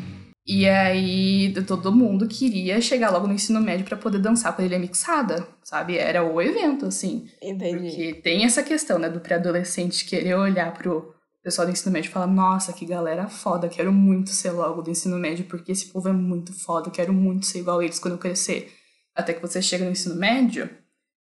E 0.50 0.67
aí 0.67 1.52
todo 1.67 1.93
mundo 1.93 2.26
queria 2.26 2.81
chegar 2.81 3.11
logo 3.11 3.26
no 3.26 3.35
ensino 3.35 3.61
médio 3.61 3.85
para 3.85 3.99
poder 3.99 4.19
dançar 4.19 4.57
quadrilha 4.57 4.78
mixada, 4.78 5.47
sabe? 5.62 5.99
Era 5.99 6.25
o 6.25 6.40
evento, 6.40 6.87
assim. 6.87 7.28
Entendi. 7.43 7.90
Porque 7.90 8.14
tem 8.23 8.47
essa 8.47 8.62
questão, 8.62 8.99
né, 8.99 9.11
do 9.11 9.21
pré-adolescente 9.21 10.07
querer 10.07 10.35
olhar 10.37 10.73
pro 10.73 11.14
pessoal 11.43 11.67
do 11.67 11.73
ensino 11.73 11.93
médio 11.93 12.09
e 12.09 12.12
falar: 12.12 12.26
Nossa, 12.26 12.73
que 12.73 12.87
galera 12.87 13.28
foda, 13.28 13.69
quero 13.69 13.93
muito 13.93 14.31
ser 14.31 14.52
logo 14.52 14.81
do 14.81 14.90
ensino 14.90 15.19
médio, 15.19 15.45
porque 15.45 15.73
esse 15.73 15.88
povo 15.88 16.09
é 16.09 16.12
muito 16.12 16.55
foda, 16.55 16.90
quero 16.90 17.12
muito 17.12 17.45
ser 17.45 17.59
igual 17.59 17.81
a 17.81 17.85
eles 17.85 17.99
quando 17.99 18.14
eu 18.14 18.19
crescer. 18.19 18.73
Até 19.14 19.35
que 19.35 19.43
você 19.43 19.61
chega 19.61 19.85
no 19.85 19.90
ensino 19.90 20.14
médio 20.14 20.71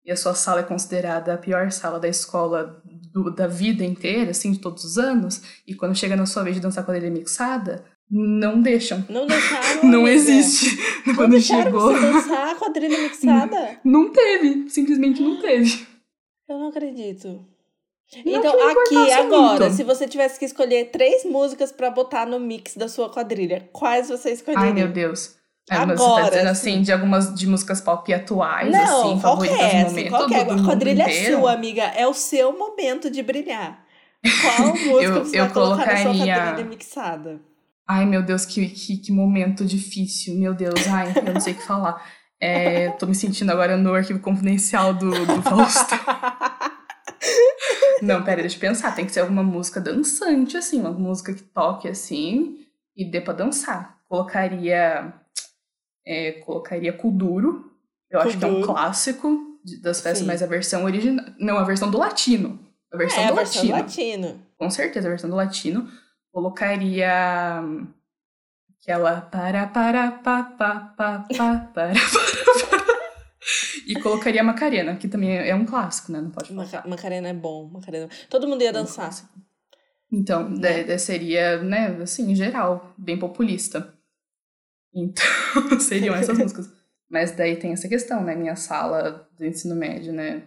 e 0.05 0.11
a 0.11 0.15
sua 0.15 0.35
sala 0.35 0.59
é 0.59 0.63
considerada 0.63 1.33
a 1.33 1.37
pior 1.37 1.71
sala 1.71 1.99
da 1.99 2.07
escola 2.07 2.79
do, 3.11 3.33
da 3.33 3.47
vida 3.47 3.83
inteira, 3.83 4.29
assim, 4.29 4.51
de 4.51 4.59
todos 4.59 4.83
os 4.83 4.99
anos, 4.99 5.41
e 5.65 5.73
quando 5.73 5.95
chega 5.95 6.15
na 6.15 6.27
sua 6.27 6.43
vez 6.43 6.55
de 6.55 6.61
dançar 6.61 6.85
quadrilha 6.85 7.09
mixada 7.09 7.94
não 8.09 8.61
deixam. 8.61 9.03
Não 9.09 9.25
deixaram. 9.25 9.83
não 9.89 10.07
existe. 10.07 10.77
Não 11.05 11.15
Quando 11.15 11.39
chegou. 11.39 11.93
Você 11.93 11.99
dançar 11.99 12.49
a 12.49 12.55
quadrilha 12.55 12.97
mixada? 13.01 13.79
Não 13.83 14.11
teve. 14.11 14.69
Simplesmente 14.69 15.21
não 15.21 15.41
teve. 15.41 15.85
Eu 16.47 16.59
não 16.59 16.69
acredito. 16.69 17.27
Não 18.23 18.35
então, 18.35 18.53
aqui, 18.69 19.11
agora, 19.11 19.65
muito. 19.65 19.75
se 19.75 19.83
você 19.83 20.07
tivesse 20.07 20.37
que 20.37 20.45
escolher 20.45 20.91
três 20.91 21.25
músicas 21.25 21.71
para 21.71 21.89
botar 21.89 22.25
no 22.27 22.39
mix 22.39 22.75
da 22.77 22.87
sua 22.87 23.09
quadrilha, 23.09 23.67
quais 23.73 24.09
você 24.09 24.31
escolheria? 24.31 24.67
Ai, 24.67 24.73
meu 24.73 24.87
Deus. 24.87 25.35
É, 25.69 25.75
agora, 25.75 25.97
você 25.97 26.21
tá 26.21 26.29
dizendo 26.29 26.49
assim, 26.49 26.81
de 26.83 26.91
algumas 26.91 27.33
de 27.33 27.47
músicas 27.47 27.81
pop 27.81 28.13
atuais, 28.13 28.71
não, 28.71 29.09
assim, 29.09 29.19
favoritas 29.19 29.59
é 29.59 29.83
no 29.83 29.89
momento. 29.89 30.09
Qualquer, 30.09 30.51
a 30.51 30.63
quadrilha 30.63 31.03
é 31.03 31.31
sua, 31.31 31.53
amiga. 31.53 31.83
É 31.83 32.05
o 32.05 32.13
seu 32.13 32.55
momento 32.55 33.09
de 33.09 33.23
brilhar. 33.23 33.83
Qual 34.21 34.67
música 34.67 34.91
eu, 35.01 35.25
você 35.25 35.39
eu 35.39 35.45
vai 35.45 35.53
colocar 35.53 35.85
na 35.87 36.13
sua 36.13 36.25
quadrilha 36.27 36.69
mixada? 36.69 37.41
Ai, 37.87 38.05
meu 38.05 38.23
Deus, 38.23 38.45
que, 38.45 38.67
que, 38.67 38.97
que 38.97 39.11
momento 39.11 39.63
difícil. 39.63 40.35
Meu 40.35 40.53
Deus, 40.53 40.87
ai, 40.87 41.13
eu 41.15 41.33
não 41.33 41.39
sei 41.39 41.53
o 41.53 41.55
que 41.55 41.63
falar. 41.63 42.03
É, 42.39 42.89
tô 42.91 43.05
me 43.05 43.15
sentindo 43.15 43.51
agora 43.51 43.77
no 43.77 43.93
arquivo 43.93 44.19
confidencial 44.19 44.93
do, 44.93 45.11
do 45.11 45.41
Fausto. 45.41 45.95
não, 48.01 48.23
pera, 48.23 48.41
deixa 48.41 48.57
eu 48.57 48.59
pensar. 48.59 48.93
Tem 48.95 49.05
que 49.05 49.11
ser 49.11 49.21
alguma 49.21 49.43
música 49.43 49.79
dançante, 49.79 50.57
assim, 50.57 50.79
uma 50.79 50.91
música 50.91 51.33
que 51.33 51.43
toque 51.43 51.87
assim 51.87 52.65
e 52.95 53.09
dê 53.09 53.21
pra 53.21 53.33
dançar. 53.33 53.99
Colocaria. 54.09 55.13
É, 56.05 56.33
colocaria 56.45 56.91
Kuduro. 56.91 57.71
Eu 58.09 58.19
acho 58.19 58.37
que 58.37 58.45
é 58.45 58.47
um 58.47 58.61
clássico 58.61 59.59
das 59.81 60.01
festas, 60.01 60.19
Sim. 60.19 60.25
mas 60.25 60.41
a 60.41 60.47
versão 60.47 60.85
original. 60.85 61.25
Não, 61.39 61.57
a 61.57 61.63
versão 61.63 61.89
do 61.89 61.97
latino. 61.97 62.59
A 62.91 62.97
versão 62.97 63.23
é, 63.23 63.27
do 63.27 63.33
a 63.33 63.35
versão 63.35 63.69
latino. 63.69 63.77
latino. 63.77 64.41
Com 64.57 64.69
certeza, 64.69 65.07
a 65.07 65.11
versão 65.11 65.29
do 65.29 65.35
latino 65.35 65.89
colocaria 66.35 67.63
aquela 68.77 69.21
para 69.21 69.67
para 69.67 70.11
pa 70.11 70.43
pa 70.43 70.79
pa 70.97 71.19
pa 71.19 71.57
para 71.73 71.93
para 71.93 71.93
e 73.87 73.93
colocaria 74.01 74.43
Macarena, 74.43 74.97
que 74.97 75.07
também 75.07 75.37
é 75.37 75.55
um 75.55 75.65
clássico, 75.65 76.11
né? 76.11 76.19
Não 76.19 76.31
pode. 76.31 76.51
Macarena 76.51 77.29
é 77.29 77.33
bom, 77.33 77.69
Macarena. 77.69 78.09
Todo 78.29 78.47
mundo 78.47 78.63
ia 78.63 78.73
dançar. 78.73 79.11
então, 80.11 80.51
é. 80.63 80.97
seria, 80.97 81.61
né, 81.61 81.95
assim, 82.01 82.31
em 82.31 82.35
geral, 82.35 82.93
bem 82.97 83.17
populista. 83.17 83.93
Então, 84.93 85.23
seriam 85.79 86.15
essas 86.15 86.35
músicas. 86.39 86.69
Mas 87.07 87.31
daí 87.31 87.55
tem 87.57 87.71
essa 87.71 87.87
questão, 87.87 88.23
né? 88.23 88.35
Minha 88.35 88.55
sala 88.55 89.29
do 89.37 89.45
ensino 89.45 89.75
médio, 89.75 90.11
né? 90.11 90.43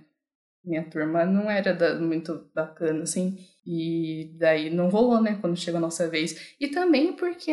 Minha 0.64 0.84
turma 0.84 1.24
não 1.24 1.50
era 1.50 1.72
da, 1.72 1.98
muito 1.98 2.48
bacana, 2.54 3.02
assim. 3.02 3.38
E 3.66 4.34
daí 4.38 4.70
não 4.70 4.88
rolou, 4.88 5.20
né, 5.20 5.38
quando 5.40 5.56
chegou 5.56 5.78
a 5.78 5.80
nossa 5.80 6.08
vez. 6.08 6.54
E 6.60 6.68
também 6.68 7.12
porque 7.12 7.52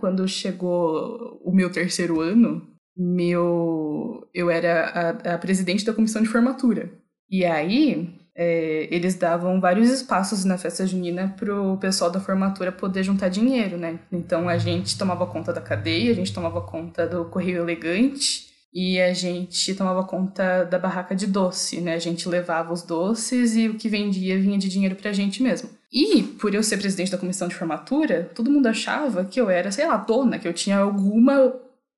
quando 0.00 0.26
chegou 0.28 1.40
o 1.42 1.52
meu 1.52 1.70
terceiro 1.70 2.20
ano, 2.20 2.66
meu 2.96 4.28
eu 4.32 4.50
era 4.50 4.86
a, 4.86 5.34
a 5.34 5.38
presidente 5.38 5.84
da 5.84 5.92
comissão 5.92 6.22
de 6.22 6.28
formatura. 6.28 6.92
E 7.30 7.44
aí 7.44 8.14
é, 8.36 8.88
eles 8.90 9.14
davam 9.14 9.60
vários 9.60 9.90
espaços 9.90 10.44
na 10.44 10.58
festa 10.58 10.86
junina 10.86 11.34
pro 11.36 11.78
pessoal 11.78 12.10
da 12.10 12.20
formatura 12.20 12.72
poder 12.72 13.02
juntar 13.02 13.28
dinheiro, 13.28 13.76
né? 13.76 13.98
Então 14.10 14.48
a 14.48 14.58
gente 14.58 14.98
tomava 14.98 15.26
conta 15.26 15.52
da 15.52 15.60
cadeia, 15.60 16.10
a 16.10 16.14
gente 16.14 16.32
tomava 16.32 16.60
conta 16.60 17.06
do 17.06 17.24
correio 17.26 17.62
elegante 17.62 18.53
e 18.74 19.00
a 19.00 19.14
gente 19.14 19.72
tomava 19.74 20.02
conta 20.02 20.64
da 20.64 20.78
barraca 20.78 21.14
de 21.14 21.28
doce, 21.28 21.80
né? 21.80 21.94
A 21.94 21.98
gente 21.98 22.28
levava 22.28 22.72
os 22.72 22.82
doces 22.82 23.54
e 23.54 23.68
o 23.68 23.76
que 23.76 23.88
vendia 23.88 24.40
vinha 24.40 24.58
de 24.58 24.68
dinheiro 24.68 24.96
pra 24.96 25.12
gente 25.12 25.40
mesmo. 25.42 25.70
E, 25.92 26.24
por 26.24 26.52
eu 26.52 26.62
ser 26.62 26.78
presidente 26.78 27.12
da 27.12 27.18
comissão 27.18 27.46
de 27.46 27.54
formatura, 27.54 28.28
todo 28.34 28.50
mundo 28.50 28.66
achava 28.66 29.24
que 29.24 29.40
eu 29.40 29.48
era, 29.48 29.70
sei 29.70 29.86
lá, 29.86 29.96
dona, 29.96 30.40
que 30.40 30.48
eu 30.48 30.52
tinha 30.52 30.78
alguma 30.78 31.54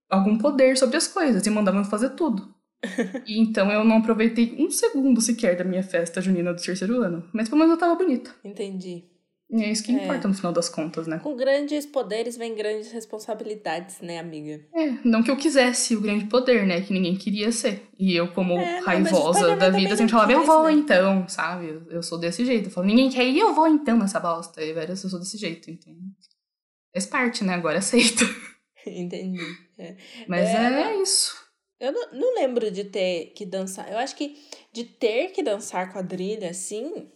algum 0.08 0.36
poder 0.36 0.76
sobre 0.76 0.98
as 0.98 1.08
coisas 1.08 1.44
e 1.46 1.50
mandavam 1.50 1.82
fazer 1.82 2.10
tudo. 2.10 2.54
e 3.26 3.40
então 3.40 3.72
eu 3.72 3.82
não 3.82 3.96
aproveitei 3.96 4.54
um 4.58 4.70
segundo 4.70 5.20
sequer 5.20 5.56
da 5.56 5.64
minha 5.64 5.82
festa 5.82 6.20
junina 6.20 6.52
do 6.52 6.62
terceiro 6.62 7.02
ano. 7.02 7.24
Mas 7.32 7.48
pelo 7.48 7.58
menos 7.58 7.72
eu 7.72 7.80
tava 7.80 7.94
bonita. 7.94 8.30
Entendi. 8.44 9.04
E 9.48 9.62
é 9.62 9.70
isso 9.70 9.84
que 9.84 9.92
é. 9.92 10.02
importa 10.02 10.26
no 10.26 10.34
final 10.34 10.52
das 10.52 10.68
contas, 10.68 11.06
né? 11.06 11.20
Com 11.20 11.36
grandes 11.36 11.86
poderes 11.86 12.36
vem 12.36 12.54
grandes 12.54 12.90
responsabilidades, 12.90 14.00
né, 14.00 14.18
amiga? 14.18 14.60
É, 14.74 14.98
não 15.04 15.22
que 15.22 15.30
eu 15.30 15.36
quisesse 15.36 15.94
o 15.94 16.00
grande 16.00 16.26
poder, 16.26 16.66
né? 16.66 16.80
Que 16.80 16.92
ninguém 16.92 17.16
queria 17.16 17.52
ser. 17.52 17.88
E 17.96 18.16
eu, 18.16 18.32
como 18.32 18.58
é, 18.58 18.80
raivosa 18.80 19.54
da 19.54 19.70
vida, 19.70 19.96
sempre 19.96 20.12
falava, 20.12 20.32
eu 20.32 20.44
vou 20.44 20.64
né? 20.64 20.72
então, 20.72 21.28
sabe? 21.28 21.80
Eu, 21.88 22.02
sou 22.02 22.18
desse 22.18 22.44
jeito. 22.44 22.66
Eu 22.66 22.72
falo, 22.72 22.88
ninguém 22.88 23.08
quer 23.08 23.24
ir, 23.24 23.38
eu 23.38 23.54
vou 23.54 23.68
então 23.68 23.96
nessa 23.96 24.18
bosta. 24.18 24.60
E, 24.62 24.72
velho, 24.72 24.90
eu 24.90 24.96
sou 24.96 25.20
desse 25.20 25.38
jeito, 25.38 25.70
então. 25.70 25.94
Faz 26.92 27.06
parte, 27.06 27.44
né? 27.44 27.54
Agora 27.54 27.78
aceita. 27.78 28.24
Entendi. 28.84 29.44
É. 29.78 29.96
Mas 30.26 30.48
é, 30.48 30.82
é 30.82 31.02
isso. 31.02 31.36
Eu 31.78 31.92
não, 31.92 32.12
não 32.12 32.34
lembro 32.34 32.68
de 32.70 32.84
ter 32.84 33.26
que 33.26 33.46
dançar. 33.46 33.90
Eu 33.92 33.98
acho 33.98 34.16
que 34.16 34.36
de 34.72 34.84
ter 34.84 35.28
que 35.28 35.42
dançar 35.42 35.92
quadrilha, 35.92 36.50
assim. 36.50 37.08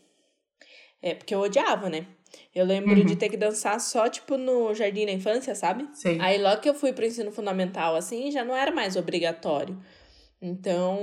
É 1.03 1.15
porque 1.15 1.35
eu 1.35 1.41
odiava, 1.41 1.89
né? 1.89 2.07
Eu 2.55 2.65
lembro 2.65 2.99
uhum. 2.99 3.05
de 3.05 3.17
ter 3.17 3.29
que 3.29 3.37
dançar 3.37 3.81
só, 3.81 4.09
tipo, 4.09 4.37
no 4.37 4.75
jardim 4.75 5.07
da 5.07 5.13
infância, 5.13 5.55
sabe? 5.55 5.89
Sim. 5.93 6.19
Aí 6.21 6.41
logo 6.41 6.61
que 6.61 6.69
eu 6.69 6.75
fui 6.75 6.93
pro 6.93 7.05
ensino 7.05 7.31
fundamental, 7.31 7.97
assim, 7.97 8.31
já 8.31 8.45
não 8.45 8.57
era 8.57 8.71
mais 8.71 8.97
obrigatório. 8.97 9.79
Então, 10.41 10.99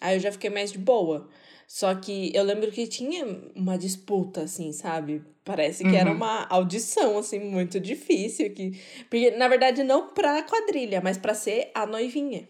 aí 0.00 0.16
eu 0.16 0.20
já 0.20 0.32
fiquei 0.32 0.50
mais 0.50 0.72
de 0.72 0.78
boa. 0.78 1.28
Só 1.66 1.94
que 1.94 2.30
eu 2.34 2.44
lembro 2.44 2.70
que 2.70 2.86
tinha 2.86 3.24
uma 3.56 3.78
disputa, 3.78 4.42
assim, 4.42 4.72
sabe? 4.72 5.22
Parece 5.44 5.82
que 5.82 5.90
uhum. 5.90 5.96
era 5.96 6.12
uma 6.12 6.46
audição, 6.48 7.18
assim, 7.18 7.40
muito 7.40 7.80
difícil. 7.80 8.52
Que... 8.52 8.78
Porque, 9.08 9.30
na 9.32 9.48
verdade, 9.48 9.82
não 9.82 10.08
pra 10.08 10.42
quadrilha, 10.42 11.00
mas 11.02 11.16
pra 11.16 11.34
ser 11.34 11.70
a 11.74 11.86
noivinha. 11.86 12.48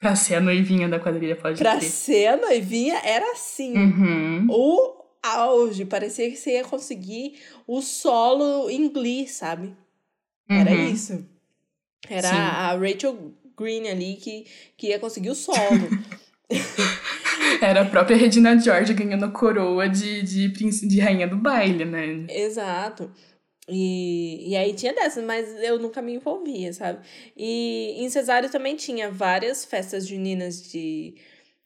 Pra 0.00 0.16
ser 0.16 0.36
a 0.36 0.40
noivinha 0.40 0.88
da 0.88 0.98
quadrilha, 0.98 1.36
pode 1.36 1.58
pra 1.58 1.72
ser. 1.72 1.78
Pra 1.78 1.88
ser 1.88 2.26
a 2.26 2.36
noivinha, 2.36 3.00
era 3.04 3.32
assim. 3.32 3.76
Uhum. 3.76 4.46
O 4.50 5.03
auge. 5.24 5.84
Parecia 5.84 6.30
que 6.30 6.36
você 6.36 6.52
ia 6.52 6.64
conseguir 6.64 7.38
o 7.66 7.80
solo 7.80 8.68
em 8.70 8.88
Glee, 8.88 9.26
sabe? 9.26 9.74
Era 10.48 10.70
uhum. 10.70 10.88
isso. 10.88 11.26
Era 12.08 12.28
Sim. 12.28 12.34
a 12.36 12.76
Rachel 12.76 13.32
Green 13.56 13.88
ali 13.88 14.16
que, 14.16 14.46
que 14.76 14.88
ia 14.88 14.98
conseguir 14.98 15.30
o 15.30 15.34
solo. 15.34 15.56
Era 17.60 17.82
a 17.82 17.84
própria 17.86 18.16
Regina 18.16 18.58
George 18.58 18.92
ganhando 18.92 19.24
a 19.24 19.30
coroa 19.30 19.88
de, 19.88 20.22
de, 20.22 20.48
de 20.48 21.00
rainha 21.00 21.26
do 21.26 21.36
baile, 21.36 21.84
né? 21.84 22.26
Exato. 22.28 23.10
E, 23.68 24.50
e 24.50 24.56
aí 24.56 24.74
tinha 24.74 24.92
dessas, 24.92 25.24
mas 25.24 25.48
eu 25.62 25.78
nunca 25.78 26.02
me 26.02 26.14
envolvia, 26.14 26.72
sabe? 26.72 27.00
E 27.36 27.94
em 27.98 28.10
Cesário 28.10 28.50
também 28.50 28.76
tinha 28.76 29.10
várias 29.10 29.64
festas 29.64 30.06
juninas 30.06 30.70
de 30.70 31.14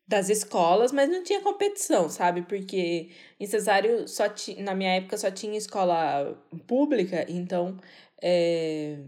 das 0.09 0.31
escolas, 0.31 0.91
mas 0.91 1.11
não 1.11 1.23
tinha 1.23 1.43
competição, 1.43 2.09
sabe? 2.09 2.41
Porque 2.43 3.11
em 3.39 3.47
Cesário, 3.47 4.09
só 4.09 4.27
ti, 4.27 4.61
na 4.63 4.75
minha 4.75 4.95
época, 4.95 5.19
só 5.19 5.31
tinha 5.31 5.59
escola 5.59 6.43
pública, 6.67 7.27
então 7.29 7.77
é, 8.23 9.01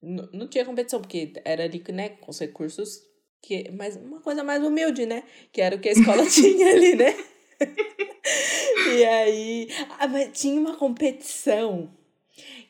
não 0.00 0.46
tinha 0.46 0.64
competição, 0.64 1.00
porque 1.00 1.32
era 1.44 1.64
ali, 1.64 1.82
né, 1.92 2.10
com 2.10 2.30
os 2.30 2.38
recursos, 2.38 3.02
que, 3.42 3.72
mas 3.72 3.96
uma 3.96 4.20
coisa 4.20 4.44
mais 4.44 4.62
humilde, 4.62 5.04
né? 5.04 5.24
Que 5.52 5.60
era 5.60 5.74
o 5.74 5.80
que 5.80 5.88
a 5.88 5.92
escola 5.92 6.24
tinha 6.30 6.70
ali, 6.70 6.94
né? 6.94 7.12
e 8.96 9.04
aí, 9.04 9.68
ah, 9.98 10.06
mas 10.06 10.38
tinha 10.38 10.60
uma 10.60 10.76
competição 10.76 11.90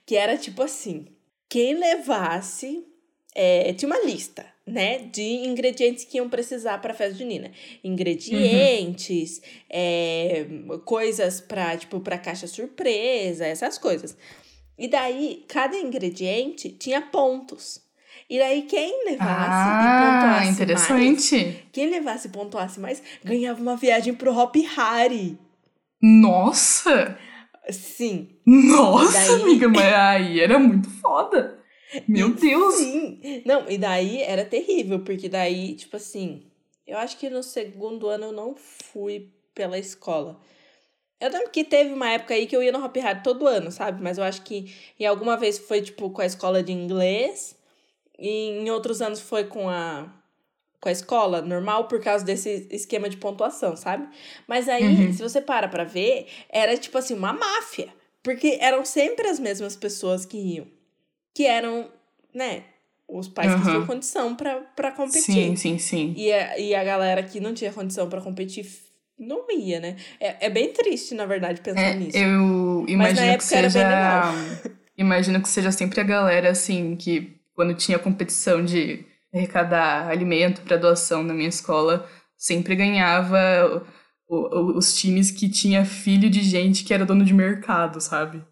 que 0.07 0.17
era 0.17 0.38
tipo 0.38 0.62
assim: 0.62 1.07
quem 1.49 1.75
levasse. 1.75 2.87
É, 3.33 3.73
tinha 3.75 3.88
uma 3.88 4.05
lista 4.05 4.45
né, 4.71 4.99
de 4.99 5.23
ingredientes 5.23 6.05
que 6.05 6.17
iam 6.17 6.29
precisar 6.29 6.79
para 6.79 6.93
a 6.93 6.95
festa 6.95 7.19
junina. 7.19 7.50
Ingredientes, 7.83 9.39
uhum. 9.39 9.43
é, 9.69 10.47
coisas 10.85 11.41
para 11.41 11.77
tipo 11.77 12.00
para 12.00 12.19
caixa 12.19 12.47
surpresa, 12.47 13.47
essas 13.47 13.79
coisas. 13.79 14.17
E 14.79 14.89
daí 14.89 15.45
cada 15.47 15.77
ingrediente 15.77 16.71
tinha 16.71 17.03
pontos. 17.03 17.81
E 18.29 18.39
daí 18.39 18.62
quem 18.62 19.05
levasse 19.07 19.29
ah, 19.29 19.83
e 19.83 20.21
pontuasse 20.23 20.50
interessante. 20.53 21.35
mais, 21.35 21.57
quem 21.73 21.91
levasse 21.91 22.29
e 22.29 22.31
pontuasse 22.31 22.81
mais, 22.81 23.03
ganhava 23.25 23.61
uma 23.61 23.77
viagem 23.77 24.15
pro 24.15 24.33
Hop 24.33 24.55
Hari. 24.77 25.37
Nossa! 26.00 27.19
Sim. 27.69 28.29
Nossa, 28.47 29.12
daí... 29.12 29.43
amiga, 29.43 29.69
mas 29.69 29.95
aí 29.95 30.41
era 30.41 30.59
muito 30.59 30.89
foda. 30.89 31.60
Meu 32.09 32.32
Deus! 32.35 32.75
Sim. 32.76 33.20
Não, 33.44 33.68
e 33.68 33.76
daí 33.78 34.23
era 34.23 34.44
terrível, 34.44 35.00
porque 35.00 35.28
daí, 35.28 35.75
tipo 35.75 35.97
assim, 35.97 36.42
eu 36.87 36.97
acho 36.99 37.16
que 37.18 37.28
no 37.30 37.42
segundo 37.42 38.09
ano 38.09 38.26
eu 38.26 38.32
não 38.32 38.54
fui 38.56 39.30
pela 39.54 39.78
escola. 39.78 40.40
Eu 41.20 41.30
lembro 41.30 41.50
que 41.50 41.64
teve 41.64 41.92
uma 41.92 42.11
época 42.11 42.32
aí 42.35 42.47
que 42.47 42.56
eu 42.56 42.62
ia 42.62 42.73
no 42.73 42.82
Hop 42.85 42.97
Hari 42.97 43.23
todo 43.23 43.47
ano, 43.47 43.70
sabe? 43.70 44.02
Mas 44.02 44.16
eu 44.18 44.25
acho 44.25 44.42
que 44.42 44.75
em 44.99 45.04
alguma 45.06 45.37
vez 45.37 45.59
foi, 45.59 45.82
tipo, 45.82 46.11
com 46.11 46.23
a 46.23 46.26
escola 46.26 46.62
de 46.62 46.73
inglês. 46.73 47.56
E 48.18 48.28
em 48.50 48.70
outros 48.70 49.02
anos 49.02 49.20
foi 49.20 49.44
com 49.44 49.68
a, 49.68 50.11
com 50.80 50.88
a 50.88 50.92
escola 50.92 51.42
normal 51.42 51.88
por 51.88 52.00
causa 52.02 52.25
desse 52.25 52.66
esquema 52.70 53.09
de 53.09 53.16
pontuação, 53.18 53.76
sabe? 53.76 54.09
Mas 54.47 54.68
aí, 54.68 54.85
Uhum. 55.06 55.12
se 55.12 55.23
você 55.23 55.40
para 55.42 55.68
pra 55.68 55.85
ver, 55.85 56.26
era 56.49 56.76
tipo 56.76 56.97
assim, 56.97 57.14
uma 57.14 57.32
máfia. 57.32 57.92
Porque 58.23 58.59
eram 58.61 58.85
sempre 58.85 59.26
as 59.28 59.38
mesmas 59.40 59.76
pessoas 59.76 60.25
que 60.25 60.37
iam. 60.38 60.66
Que 61.34 61.46
eram, 61.46 61.88
né, 62.34 62.64
os 63.08 63.28
pais 63.28 63.52
que 63.52 63.60
Aham. 63.60 63.70
tinham 63.70 63.87
condição 63.87 64.34
pra, 64.37 64.56
pra 64.76 64.92
competir. 64.92 65.22
Sim, 65.22 65.56
sim, 65.56 65.78
sim. 65.78 66.14
E 66.16 66.32
a, 66.32 66.58
e 66.58 66.75
a 66.75 66.84
galera 66.84 67.22
que 67.22 67.40
não 67.40 67.54
tinha 67.54 67.72
condição 67.72 68.08
pra 68.08 68.20
competir 68.20 68.66
não 69.18 69.46
ia, 69.50 69.78
né? 69.80 69.96
É, 70.18 70.46
é 70.46 70.50
bem 70.50 70.72
triste, 70.72 71.14
na 71.14 71.26
verdade, 71.26 71.60
pensar 71.60 71.80
É, 71.82 71.94
nisso. 71.94 72.16
eu 72.16 72.84
imagino 72.88 73.37
que 73.37 73.44
seja. 73.44 73.78
legal. 73.88 74.34
Imagino 74.96 75.40
que 75.40 75.49
seja 75.49 75.72
sempre 75.72 75.99
a 76.00 76.04
galera, 76.04 76.50
assim, 76.50 76.94
que 76.94 77.40
quando 77.54 77.75
tinha 77.75 77.99
competição 77.99 78.62
de 78.62 79.04
arrecadar 79.32 80.08
alimento 80.08 80.60
para 80.62 80.76
doação 80.76 81.22
na 81.22 81.32
minha 81.32 81.49
escola, 81.49 82.06
sempre 82.37 82.75
ganhava 82.76 83.38
o- 84.28 84.37
o- 84.37 84.76
os 84.76 84.94
times 84.94 85.30
que 85.30 85.49
tinha 85.49 85.84
filho 85.87 86.28
de 86.28 86.42
gente 86.42 86.84
que 86.84 86.92
era 86.92 87.06
dono 87.06 87.25
de 87.25 87.32
mercado, 87.32 87.99
sabe? 88.00 88.42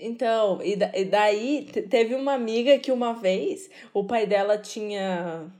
Então, 0.00 0.60
e, 0.62 0.76
da- 0.76 0.90
e 0.94 1.04
daí 1.04 1.64
te- 1.72 1.82
teve 1.82 2.14
uma 2.14 2.32
amiga 2.34 2.78
que 2.78 2.90
uma 2.92 3.12
vez 3.14 3.68
o 3.94 4.04
pai 4.04 4.26
dela 4.26 4.58
tinha. 4.58 5.50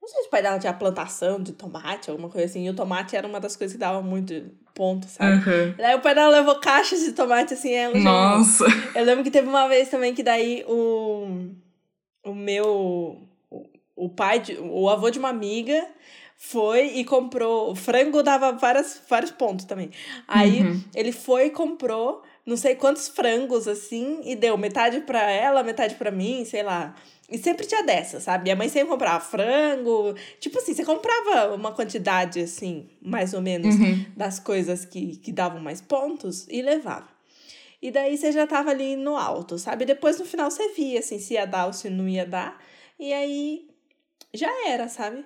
Não 0.00 0.08
sei 0.08 0.22
se 0.22 0.28
o 0.28 0.30
pai 0.30 0.42
dela 0.42 0.58
tinha 0.58 0.72
plantação 0.72 1.42
de 1.42 1.52
tomate, 1.52 2.10
alguma 2.10 2.28
coisa 2.28 2.46
assim. 2.46 2.64
E 2.66 2.70
o 2.70 2.74
tomate 2.74 3.16
era 3.16 3.26
uma 3.26 3.40
das 3.40 3.56
coisas 3.56 3.74
que 3.74 3.80
dava 3.80 4.00
muito 4.02 4.50
ponto, 4.74 5.06
sabe? 5.06 5.32
Aham. 5.38 5.74
Daí 5.76 5.94
o 5.96 6.00
pai 6.00 6.14
dela 6.14 6.28
levou 6.28 6.60
caixas 6.60 7.00
de 7.00 7.12
tomate 7.12 7.54
assim, 7.54 7.72
ela 7.72 7.94
já- 7.98 8.00
Nossa! 8.00 8.64
Eu 8.94 9.04
lembro 9.04 9.24
que 9.24 9.30
teve 9.30 9.48
uma 9.48 9.66
vez 9.68 9.88
também 9.88 10.14
que 10.14 10.22
daí 10.22 10.64
o, 10.68 11.50
o 12.24 12.34
meu. 12.34 13.22
O, 13.50 13.66
o 13.96 14.08
pai, 14.08 14.40
de, 14.40 14.56
o 14.60 14.88
avô 14.88 15.10
de 15.10 15.18
uma 15.18 15.30
amiga 15.30 15.86
foi 16.36 16.88
e 16.98 17.04
comprou. 17.04 17.70
O 17.70 17.74
frango 17.74 18.22
dava 18.22 18.52
várias, 18.52 19.00
vários 19.08 19.30
pontos 19.30 19.64
também. 19.64 19.90
Aí 20.28 20.60
Uhum. 20.62 20.82
ele 20.94 21.10
foi 21.12 21.46
e 21.46 21.50
comprou 21.50 22.22
não 22.46 22.56
sei 22.56 22.76
quantos 22.76 23.08
frangos 23.08 23.66
assim 23.66 24.20
e 24.24 24.36
deu 24.36 24.56
metade 24.56 25.00
pra 25.00 25.28
ela, 25.30 25.62
metade 25.64 25.96
pra 25.96 26.10
mim, 26.12 26.44
sei 26.44 26.62
lá. 26.62 26.94
E 27.28 27.36
sempre 27.38 27.66
tinha 27.66 27.82
dessa, 27.82 28.20
sabe? 28.20 28.44
Minha 28.44 28.54
mãe 28.54 28.68
sempre 28.68 28.88
comprava 28.90 29.18
frango. 29.18 30.14
Tipo 30.38 30.58
assim, 30.58 30.72
você 30.72 30.84
comprava 30.84 31.52
uma 31.56 31.72
quantidade, 31.72 32.38
assim, 32.38 32.88
mais 33.02 33.34
ou 33.34 33.42
menos, 33.42 33.74
Uhum. 33.74 34.06
das 34.16 34.38
coisas 34.38 34.84
que, 34.84 35.16
que 35.16 35.32
davam 35.32 35.60
mais 35.60 35.80
pontos 35.80 36.46
e 36.48 36.62
levava. 36.62 37.08
E 37.82 37.90
daí 37.90 38.16
você 38.16 38.30
já 38.30 38.46
tava 38.46 38.70
ali 38.70 38.94
no 38.94 39.16
alto, 39.16 39.58
sabe? 39.58 39.84
Depois 39.84 40.18
no 40.20 40.24
final 40.24 40.50
você 40.50 40.72
via, 40.72 41.00
assim, 41.00 41.18
se 41.18 41.34
ia 41.34 41.44
dar 41.46 41.66
ou 41.66 41.72
se 41.72 41.90
não 41.90 42.08
ia 42.08 42.24
dar. 42.24 42.62
E 42.98 43.12
aí 43.12 43.68
já 44.32 44.48
era, 44.68 44.88
sabe? 44.88 45.24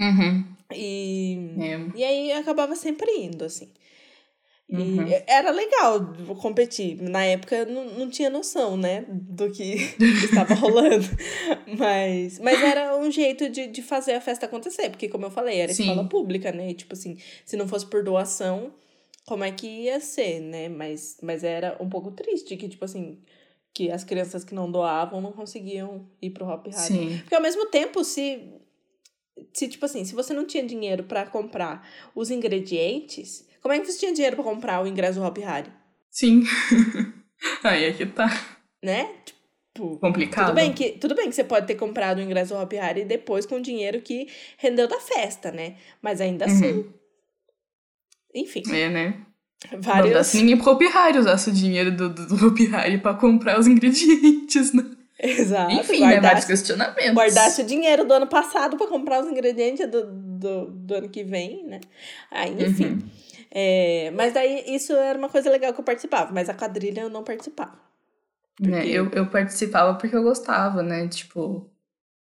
Uhum. 0.00 0.44
E, 0.72 1.38
É. 1.60 1.98
e 1.98 2.04
aí 2.04 2.32
acabava 2.32 2.76
sempre 2.76 3.10
indo, 3.18 3.44
assim. 3.44 3.68
E 4.68 4.74
Uhum. 4.76 5.06
era 5.28 5.50
legal 5.52 6.12
competir. 6.40 7.00
Na 7.00 7.24
época 7.24 7.54
eu 7.54 7.66
não, 7.66 7.84
não 7.84 8.10
tinha 8.10 8.28
noção, 8.28 8.76
né? 8.76 9.04
Do 9.08 9.50
que 9.52 9.74
estava 10.24 10.54
rolando. 10.54 11.06
Mas, 11.78 12.40
mas 12.40 12.60
era 12.60 12.96
um 12.96 13.08
jeito 13.10 13.48
de, 13.48 13.68
de 13.68 13.80
fazer 13.80 14.14
a 14.14 14.20
festa 14.20 14.46
acontecer. 14.46 14.90
Porque, 14.90 15.08
como 15.08 15.26
eu 15.26 15.30
falei, 15.30 15.60
era 15.60 15.72
Sim. 15.72 15.84
escola 15.84 16.08
pública, 16.08 16.50
né? 16.50 16.70
E, 16.70 16.74
tipo 16.74 16.94
assim, 16.94 17.16
se 17.44 17.56
não 17.56 17.68
fosse 17.68 17.86
por 17.86 18.02
doação, 18.02 18.72
como 19.24 19.44
é 19.44 19.52
que 19.52 19.66
ia 19.68 20.00
ser, 20.00 20.40
né? 20.40 20.68
Mas, 20.68 21.18
mas 21.22 21.44
era 21.44 21.76
um 21.80 21.88
pouco 21.88 22.10
triste 22.10 22.56
que, 22.56 22.68
tipo 22.68 22.84
assim, 22.84 23.20
que 23.72 23.88
as 23.90 24.02
crianças 24.02 24.42
que 24.44 24.54
não 24.54 24.68
doavam 24.70 25.20
não 25.20 25.30
conseguiam 25.30 26.08
ir 26.20 26.30
pro 26.30 26.44
Hop 26.48 26.66
Hari. 26.66 26.72
Sim. 26.76 27.18
Porque 27.18 27.34
ao 27.36 27.42
mesmo 27.42 27.66
tempo, 27.66 28.02
se. 28.02 28.42
Se, 29.52 29.68
tipo 29.68 29.84
assim, 29.84 30.04
se 30.04 30.14
você 30.14 30.32
não 30.32 30.46
tinha 30.46 30.64
dinheiro 30.64 31.04
pra 31.04 31.24
comprar 31.26 31.86
os 32.14 32.30
ingredientes, 32.30 33.46
como 33.66 33.74
é 33.74 33.80
que 33.80 33.86
você 33.90 33.98
tinha 33.98 34.12
dinheiro 34.12 34.36
pra 34.36 34.44
comprar 34.44 34.82
o 34.82 34.86
ingresso 34.86 35.18
do 35.18 35.24
Hop 35.26 35.36
Hari? 35.44 35.70
Sim. 36.10 36.44
Aí 37.64 37.84
é 37.84 37.92
que 37.92 38.06
tá 38.06 38.28
Né? 38.82 39.08
Tipo. 39.74 39.98
complicado. 39.98 40.46
Tudo 40.46 40.54
bem, 40.54 40.72
que, 40.72 40.90
tudo 40.92 41.14
bem 41.14 41.28
que 41.28 41.34
você 41.34 41.44
pode 41.44 41.66
ter 41.66 41.74
comprado 41.74 42.18
o 42.18 42.22
ingresso 42.22 42.54
do 42.54 42.60
Hop 42.60 42.72
Hari 42.72 43.04
depois 43.04 43.44
com 43.44 43.56
o 43.56 43.60
dinheiro 43.60 44.00
que 44.00 44.26
rendeu 44.56 44.88
da 44.88 44.98
festa, 45.00 45.50
né? 45.50 45.76
Mas 46.00 46.20
ainda 46.20 46.46
Uhum. 46.46 46.52
assim. 46.52 46.86
Enfim, 48.34 48.62
É, 48.72 48.88
né? 48.88 49.20
Não 49.72 49.80
dá 49.80 49.92
vários. 49.92 50.26
se 50.28 50.36
ninguém 50.36 50.56
pro 50.56 50.70
Hopi 50.72 50.86
Hari 50.86 51.18
usasse 51.18 51.48
o 51.50 51.52
dinheiro 51.52 51.90
do, 51.90 52.08
do, 52.10 52.26
do 52.26 52.46
Hopi 52.46 52.72
Hari 52.74 52.98
pra 52.98 53.14
comprar 53.14 53.58
os 53.58 53.66
ingredientes, 53.66 54.72
né? 54.72 54.84
Exato. 55.18 55.72
Enfim, 55.72 56.00
né? 56.00 56.20
Vários 56.20 56.22
guardasse, 56.22 56.46
questionamentos. 56.46 57.14
guardasse 57.14 57.62
o 57.62 57.64
dinheiro 57.66 58.04
do 58.04 58.12
ano 58.12 58.26
passado 58.26 58.76
pra 58.76 58.86
comprar 58.86 59.22
os 59.24 59.26
ingredientes 59.30 59.90
do, 59.90 60.06
do, 60.12 60.66
do 60.70 60.94
ano 60.94 61.08
que 61.08 61.24
vem, 61.24 61.64
né? 61.64 61.80
Aí, 62.30 62.52
enfim. 62.62 62.84
Uhum. 62.86 62.98
É, 63.58 64.10
mas 64.10 64.34
daí 64.34 64.64
isso 64.68 64.92
era 64.92 65.18
uma 65.18 65.30
coisa 65.30 65.48
legal 65.50 65.72
que 65.72 65.80
eu 65.80 65.84
participava, 65.84 66.30
mas 66.30 66.50
a 66.50 66.52
quadrilha 66.54 67.00
eu 67.00 67.08
não 67.08 67.24
participava. 67.24 67.72
Né, 68.60 68.80
Porque- 68.80 68.90
eu, 68.90 69.10
eu 69.12 69.26
participava 69.30 69.94
porque 69.98 70.14
eu 70.14 70.22
gostava, 70.22 70.82
né? 70.82 71.08
Tipo, 71.08 71.66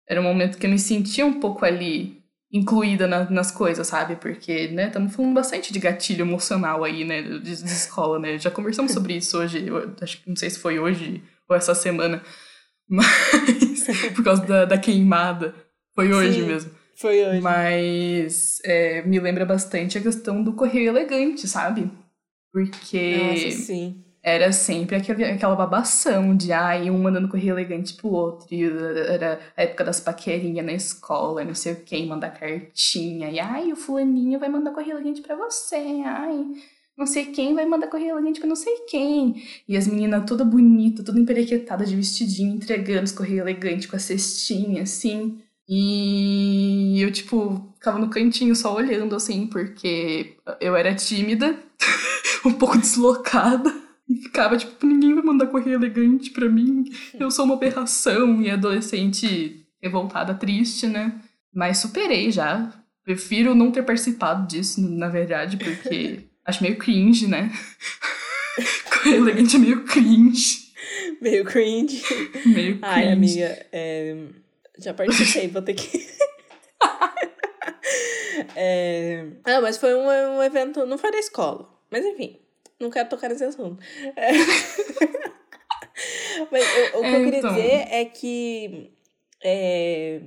era 0.08 0.20
um 0.20 0.24
momento 0.24 0.58
que 0.58 0.66
eu 0.66 0.70
me 0.70 0.80
sentia 0.80 1.24
um 1.24 1.38
pouco 1.38 1.64
ali 1.64 2.20
incluída 2.52 3.06
na- 3.06 3.30
nas 3.30 3.52
coisas, 3.52 3.86
sabe? 3.86 4.16
Porque, 4.16 4.66
né, 4.68 4.88
estamos 4.88 5.14
falando 5.14 5.32
bastante 5.34 5.72
de 5.72 5.78
gatilho 5.78 6.22
emocional 6.22 6.82
aí, 6.82 7.04
né? 7.04 7.22
De, 7.22 7.38
de 7.40 7.52
escola, 7.66 8.18
né? 8.18 8.36
Já 8.36 8.50
conversamos 8.50 8.90
sobre 8.90 9.14
isso 9.16 9.38
hoje, 9.38 9.66
acho 10.00 10.20
que 10.22 10.28
não 10.28 10.34
sei 10.36 10.50
se 10.50 10.58
foi 10.58 10.80
hoje 10.80 11.22
ou 11.48 11.54
essa 11.54 11.72
semana, 11.72 12.20
mas 12.88 13.06
por 14.16 14.24
causa 14.24 14.42
da, 14.44 14.64
da 14.64 14.76
queimada. 14.78 15.54
Foi 15.94 16.12
hoje 16.12 16.40
Sim. 16.40 16.46
mesmo. 16.48 16.81
Foi 16.94 17.24
hoje. 17.26 17.40
Mas 17.40 18.60
é, 18.64 19.02
me 19.02 19.18
lembra 19.18 19.44
bastante 19.44 19.98
a 19.98 20.00
questão 20.00 20.42
do 20.42 20.52
correio 20.52 20.88
elegante, 20.88 21.48
sabe? 21.48 21.90
Porque 22.52 23.16
Nossa, 23.16 23.50
sim. 23.62 24.04
era 24.22 24.52
sempre 24.52 24.96
aquele, 24.96 25.24
aquela 25.24 25.56
babação 25.56 26.36
de 26.36 26.52
ai, 26.52 26.90
um 26.90 26.98
mandando 26.98 27.28
correio 27.28 27.54
elegante 27.54 27.94
pro 27.94 28.10
outro. 28.10 28.46
E 28.54 28.64
era 29.08 29.40
a 29.56 29.62
época 29.62 29.84
das 29.84 30.00
paquerinhas 30.00 30.64
na 30.64 30.72
escola, 30.72 31.44
não 31.44 31.54
sei 31.54 31.72
o 31.72 31.76
quem, 31.76 32.06
mandar 32.06 32.30
cartinha. 32.30 33.30
E 33.30 33.40
ai, 33.40 33.72
o 33.72 33.76
fulaninho 33.76 34.38
vai 34.38 34.48
mandar 34.48 34.72
correio 34.72 34.96
elegante 34.96 35.22
pra 35.22 35.34
você. 35.34 35.76
Ai, 36.04 36.44
não 36.96 37.06
sei 37.06 37.26
quem 37.26 37.54
vai 37.54 37.64
mandar 37.64 37.88
correio 37.88 38.10
elegante 38.10 38.38
pra 38.38 38.48
não 38.48 38.56
sei 38.56 38.80
quem. 38.86 39.42
E 39.66 39.76
as 39.76 39.86
meninas 39.86 40.24
toda 40.26 40.44
bonita, 40.44 41.02
toda 41.02 41.18
emperequetada 41.18 41.86
de 41.86 41.96
vestidinho, 41.96 42.54
entregando 42.54 43.04
os 43.04 43.12
correio 43.12 43.40
elegante 43.40 43.88
com 43.88 43.96
a 43.96 43.98
cestinha, 43.98 44.82
assim. 44.82 45.40
E 45.68 47.00
eu, 47.00 47.10
tipo, 47.10 47.72
ficava 47.74 47.98
no 47.98 48.10
cantinho 48.10 48.54
só 48.54 48.74
olhando, 48.74 49.14
assim, 49.14 49.46
porque 49.46 50.36
eu 50.60 50.76
era 50.76 50.94
tímida, 50.94 51.58
um 52.44 52.52
pouco 52.52 52.78
deslocada. 52.78 53.72
E 54.08 54.16
ficava, 54.16 54.56
tipo, 54.56 54.86
ninguém 54.86 55.14
vai 55.14 55.22
mandar 55.22 55.46
correio 55.46 55.76
elegante 55.76 56.30
pra 56.30 56.48
mim. 56.48 56.84
Eu 57.18 57.30
sou 57.30 57.44
uma 57.44 57.54
aberração 57.54 58.42
e 58.42 58.50
adolescente 58.50 59.64
revoltada, 59.80 60.34
triste, 60.34 60.86
né? 60.86 61.20
Mas 61.54 61.78
superei 61.78 62.30
já. 62.30 62.72
Prefiro 63.04 63.54
não 63.54 63.72
ter 63.72 63.82
participado 63.82 64.46
disso, 64.46 64.80
na 64.80 65.08
verdade, 65.08 65.56
porque 65.56 66.20
acho 66.44 66.62
meio 66.62 66.76
cringe, 66.76 67.26
né? 67.26 67.50
correio 68.90 69.22
elegante 69.22 69.56
é 69.56 69.58
meio 69.58 69.84
cringe. 69.84 70.62
Meio 71.20 71.44
cringe. 71.44 72.02
Meio 72.46 72.78
cringe. 72.78 72.80
Ai, 72.82 73.12
amiga, 73.12 73.66
é, 73.72 74.16
já 74.78 74.94
participei, 74.94 75.48
vou 75.48 75.62
ter 75.62 75.74
que. 75.74 76.06
é... 78.56 79.26
Ah, 79.44 79.60
mas 79.60 79.76
foi 79.78 79.94
um, 79.94 80.06
um 80.06 80.42
evento, 80.42 80.86
não 80.86 80.98
foi 80.98 81.10
da 81.10 81.18
escola. 81.18 81.68
Mas 81.90 82.04
enfim, 82.04 82.38
não 82.80 82.90
quero 82.90 83.08
tocar 83.08 83.28
nesse 83.28 83.44
assunto. 83.44 83.82
É. 84.16 84.32
mas 86.50 86.64
eu- 86.76 87.00
o 87.00 87.02
que 87.02 87.06
É, 87.08 87.16
eu 87.20 87.24
queria 87.24 87.38
então. 87.38 87.54
dizer 87.54 87.86
é 87.90 88.04
que 88.04 88.92
é, 89.42 90.20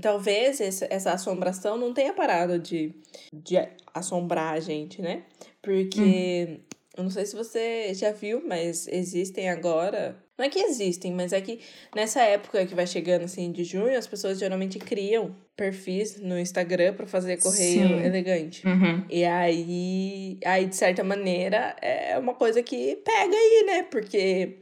talvez 0.00 0.60
essa, 0.60 0.86
essa 0.90 1.12
assombração 1.12 1.76
não 1.76 1.92
tenha 1.92 2.12
parado 2.12 2.58
de, 2.58 2.94
de 3.32 3.56
assombrar 3.92 4.54
a 4.54 4.60
gente, 4.60 5.02
né? 5.02 5.24
Porque 5.60 6.60
eu 6.96 7.02
não 7.04 7.10
sei 7.10 7.26
se 7.26 7.36
você 7.36 7.92
já 7.94 8.12
viu, 8.12 8.42
mas 8.46 8.86
existem 8.88 9.50
agora. 9.50 10.16
Não 10.40 10.46
é 10.46 10.48
que 10.48 10.58
existem, 10.58 11.12
mas 11.12 11.34
é 11.34 11.40
que 11.42 11.60
nessa 11.94 12.22
época 12.22 12.64
que 12.64 12.74
vai 12.74 12.86
chegando 12.86 13.24
assim 13.24 13.52
de 13.52 13.62
junho, 13.62 13.98
as 13.98 14.06
pessoas 14.06 14.38
geralmente 14.38 14.78
criam 14.78 15.36
perfis 15.54 16.18
no 16.18 16.38
Instagram 16.38 16.94
pra 16.94 17.06
fazer 17.06 17.36
correio 17.36 17.88
Sim. 17.88 18.02
elegante. 18.02 18.66
Uhum. 18.66 19.04
E 19.10 19.22
aí, 19.22 20.38
aí, 20.42 20.64
de 20.64 20.74
certa 20.74 21.04
maneira, 21.04 21.76
é 21.82 22.18
uma 22.18 22.32
coisa 22.32 22.62
que 22.62 22.96
pega 23.04 23.36
aí, 23.36 23.64
né? 23.66 23.82
Porque 23.82 24.56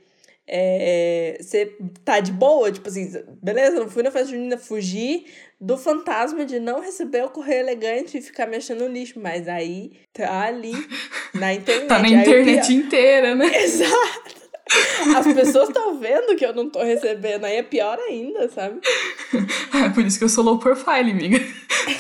é, 0.49 1.39
você 1.41 1.77
tá 2.05 2.19
de 2.19 2.33
boa, 2.33 2.73
tipo 2.73 2.89
assim, 2.89 3.13
beleza, 3.41 3.79
não 3.79 3.89
fui 3.89 4.03
na 4.03 4.11
festa 4.11 4.31
junina, 4.31 4.59
fugi 4.59 5.27
do 5.61 5.79
fantasma 5.79 6.45
de 6.45 6.59
não 6.59 6.81
receber 6.81 7.25
o 7.25 7.31
correio 7.31 7.61
elegante 7.61 8.19
e 8.19 8.21
ficar 8.21 8.49
mexendo 8.49 8.81
no 8.81 8.89
lixo, 8.89 9.21
mas 9.21 9.47
aí 9.47 9.93
tá 10.13 10.43
ali 10.43 10.73
na 11.35 11.55
internet. 11.55 11.87
Tá 11.89 12.01
na 12.01 12.09
internet 12.09 12.75
inteira, 12.75 13.37
né? 13.37 13.47
Exato. 13.63 14.38
As 15.17 15.27
pessoas 15.27 15.69
estão 15.69 15.99
vendo 15.99 16.37
que 16.37 16.45
eu 16.45 16.55
não 16.55 16.69
tô 16.69 16.83
recebendo, 16.83 17.45
aí 17.45 17.57
é 17.57 17.63
pior 17.63 17.99
ainda, 17.99 18.49
sabe? 18.49 18.81
É 19.85 19.91
por 19.91 20.05
isso 20.05 20.19
que 20.19 20.25
eu 20.25 20.29
sou 20.29 20.43
low 20.43 20.59
profile, 20.59 21.11
amiga. 21.11 21.39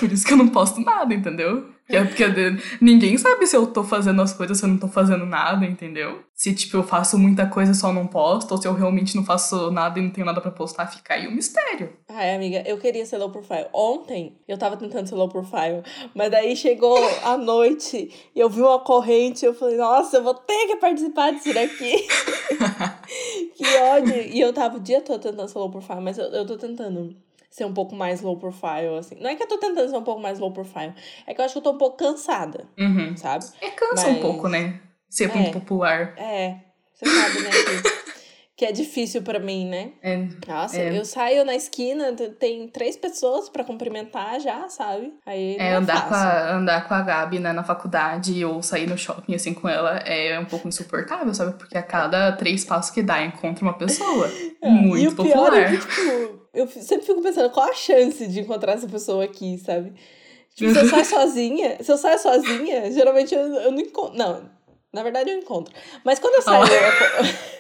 Por 0.00 0.11
isso 0.11 0.26
que 0.26 0.33
eu 0.33 0.37
não 0.37 0.48
posto 0.48 0.81
nada, 0.81 1.14
entendeu? 1.14 1.68
É 1.88 2.05
porque 2.05 2.24
ninguém 2.81 3.16
sabe 3.16 3.46
se 3.46 3.57
eu 3.57 3.66
tô 3.66 3.83
fazendo 3.83 4.20
as 4.20 4.33
coisas, 4.33 4.59
se 4.59 4.64
eu 4.64 4.68
não 4.68 4.79
tô 4.79 4.88
fazendo 4.88 5.24
nada, 5.24 5.64
entendeu? 5.64 6.22
Se, 6.35 6.55
tipo, 6.55 6.77
eu 6.77 6.83
faço 6.83 7.18
muita 7.18 7.46
coisa 7.46 7.72
e 7.72 7.74
só 7.74 7.92
não 7.92 8.07
posto, 8.07 8.53
ou 8.53 8.61
se 8.61 8.68
eu 8.68 8.74
realmente 8.74 9.16
não 9.16 9.24
faço 9.24 9.70
nada 9.70 9.98
e 9.98 10.03
não 10.03 10.11
tenho 10.11 10.27
nada 10.27 10.40
para 10.40 10.51
postar, 10.51 10.87
fica 10.87 11.14
aí 11.14 11.27
um 11.27 11.33
mistério. 11.33 11.92
Ai, 12.09 12.35
amiga, 12.35 12.62
eu 12.66 12.79
queria 12.79 13.05
ser 13.07 13.18
low 13.18 13.31
profile. 13.31 13.66
Ontem 13.72 14.38
eu 14.46 14.59
tava 14.59 14.77
tentando 14.77 15.09
ser 15.09 15.14
low 15.14 15.29
profile, 15.29 15.83
mas 16.14 16.31
daí 16.31 16.55
chegou 16.55 16.98
a 17.24 17.37
noite 17.37 18.11
e 18.35 18.38
eu 18.38 18.48
vi 18.48 18.61
uma 18.61 18.79
corrente 18.81 19.44
e 19.44 19.46
eu 19.46 19.55
falei, 19.55 19.77
nossa, 19.77 20.18
eu 20.18 20.22
vou 20.22 20.35
ter 20.35 20.66
que 20.66 20.77
participar 20.77 21.33
disso 21.33 21.53
daqui. 21.53 22.07
que 23.55 23.77
ódio. 23.79 24.22
E 24.22 24.40
eu 24.40 24.53
tava 24.53 24.77
o 24.77 24.81
dia 24.81 25.01
todo 25.01 25.20
tentando 25.20 25.48
ser 25.48 25.59
low 25.59 25.70
profile, 25.70 26.01
mas 26.01 26.18
eu, 26.18 26.27
eu 26.27 26.46
tô 26.46 26.57
tentando 26.57 27.16
ser 27.59 27.66
um 27.66 27.75
pouco 27.75 27.94
mais 27.94 28.21
low 28.21 28.38
profile, 28.38 28.99
assim. 28.99 29.16
Não 29.21 29.29
é 29.29 29.35
que 29.35 29.42
eu 29.42 29.49
tô 29.49 29.59
tentando 29.59 29.90
ser 29.90 29.97
um 29.97 30.05
pouco 30.05 30.21
mais 30.21 30.38
low 30.38 30.53
profile, 30.53 30.94
é 31.27 31.35
que 31.35 31.40
eu 31.40 31.44
acho 31.44 31.55
que 31.55 31.59
eu 31.59 31.62
tô 31.62 31.73
um 31.73 31.79
pouco 31.79 31.97
cansada, 31.97 32.66
uhum. 32.79 33.16
sabe? 33.16 33.44
É, 33.61 33.71
cansa 33.71 34.07
Mas... 34.07 34.16
um 34.16 34.21
pouco, 34.21 34.49
né? 34.49 34.81
Ser 35.11 35.29
muito 35.35 35.49
é, 35.49 35.53
popular. 35.53 36.14
É, 36.16 36.57
você 36.94 37.07
sabe, 37.07 37.40
né? 37.40 37.51
Que, 37.51 37.99
que 38.59 38.64
é 38.64 38.73
difícil 38.73 39.23
para 39.23 39.38
mim, 39.38 39.66
né? 39.66 39.92
É, 40.03 40.27
Nossa, 40.47 40.79
é. 40.79 40.99
eu 40.99 41.05
saio 41.05 41.44
na 41.44 41.55
esquina, 41.55 42.12
tem 42.12 42.68
três 42.68 42.97
pessoas 42.97 43.49
para 43.49 43.64
cumprimentar 43.64 44.38
já, 44.40 44.68
sabe? 44.68 45.12
Aí 45.25 45.57
é, 45.59 45.68
é 45.68 45.75
andar, 45.75 46.09
com 46.09 46.14
a, 46.14 46.53
andar 46.53 46.88
com 46.88 46.94
a 46.94 47.03
Gabi 47.03 47.38
né, 47.38 47.53
na 47.53 47.64
faculdade 47.64 48.44
ou 48.44 48.62
sair 48.62 48.87
no 48.87 48.99
shopping 48.99 49.35
assim 49.35 49.55
com 49.55 49.68
ela 49.68 49.99
é 49.99 50.38
um 50.38 50.44
pouco 50.44 50.68
insuportável, 50.68 51.33
sabe? 51.33 51.57
Porque 51.57 51.79
a 51.79 51.83
cada 51.83 52.33
três 52.33 52.64
passos 52.64 52.90
que 52.90 53.03
dá, 53.03 53.23
encontra 53.25 53.64
uma 53.64 53.75
pessoa 53.75 54.29
é, 54.61 54.68
muito 54.68 55.05
e 55.05 55.09
o 55.09 55.14
popular. 55.14 55.51
Pior 55.51 55.55
é 55.55 55.71
que, 55.71 55.79
tipo, 55.79 56.38
eu 56.53 56.67
sempre 56.69 57.07
fico 57.07 57.23
pensando, 57.23 57.51
qual 57.51 57.69
a 57.69 57.75
chance 57.75 58.27
de 58.27 58.41
encontrar 58.41 58.73
essa 58.73 58.89
pessoa 58.89 59.25
aqui, 59.25 59.59
sabe? 59.59 59.93
Tipo, 60.55 60.73
se 60.73 60.79
eu 60.79 60.89
saio 60.89 61.05
sozinha, 61.07 61.77
se 61.83 61.93
eu 61.93 61.99
saio 61.99 62.19
sozinha, 62.19 62.91
geralmente 62.91 63.35
eu, 63.35 63.41
eu 63.41 63.73
não 63.73 63.81
encontro. 63.81 64.17
Não, 64.17 64.51
na 64.93 65.03
verdade 65.03 65.31
eu 65.31 65.39
encontro. 65.39 65.75
Mas 66.05 66.19
quando 66.19 66.35
eu 66.35 66.43
saio. 66.43 66.65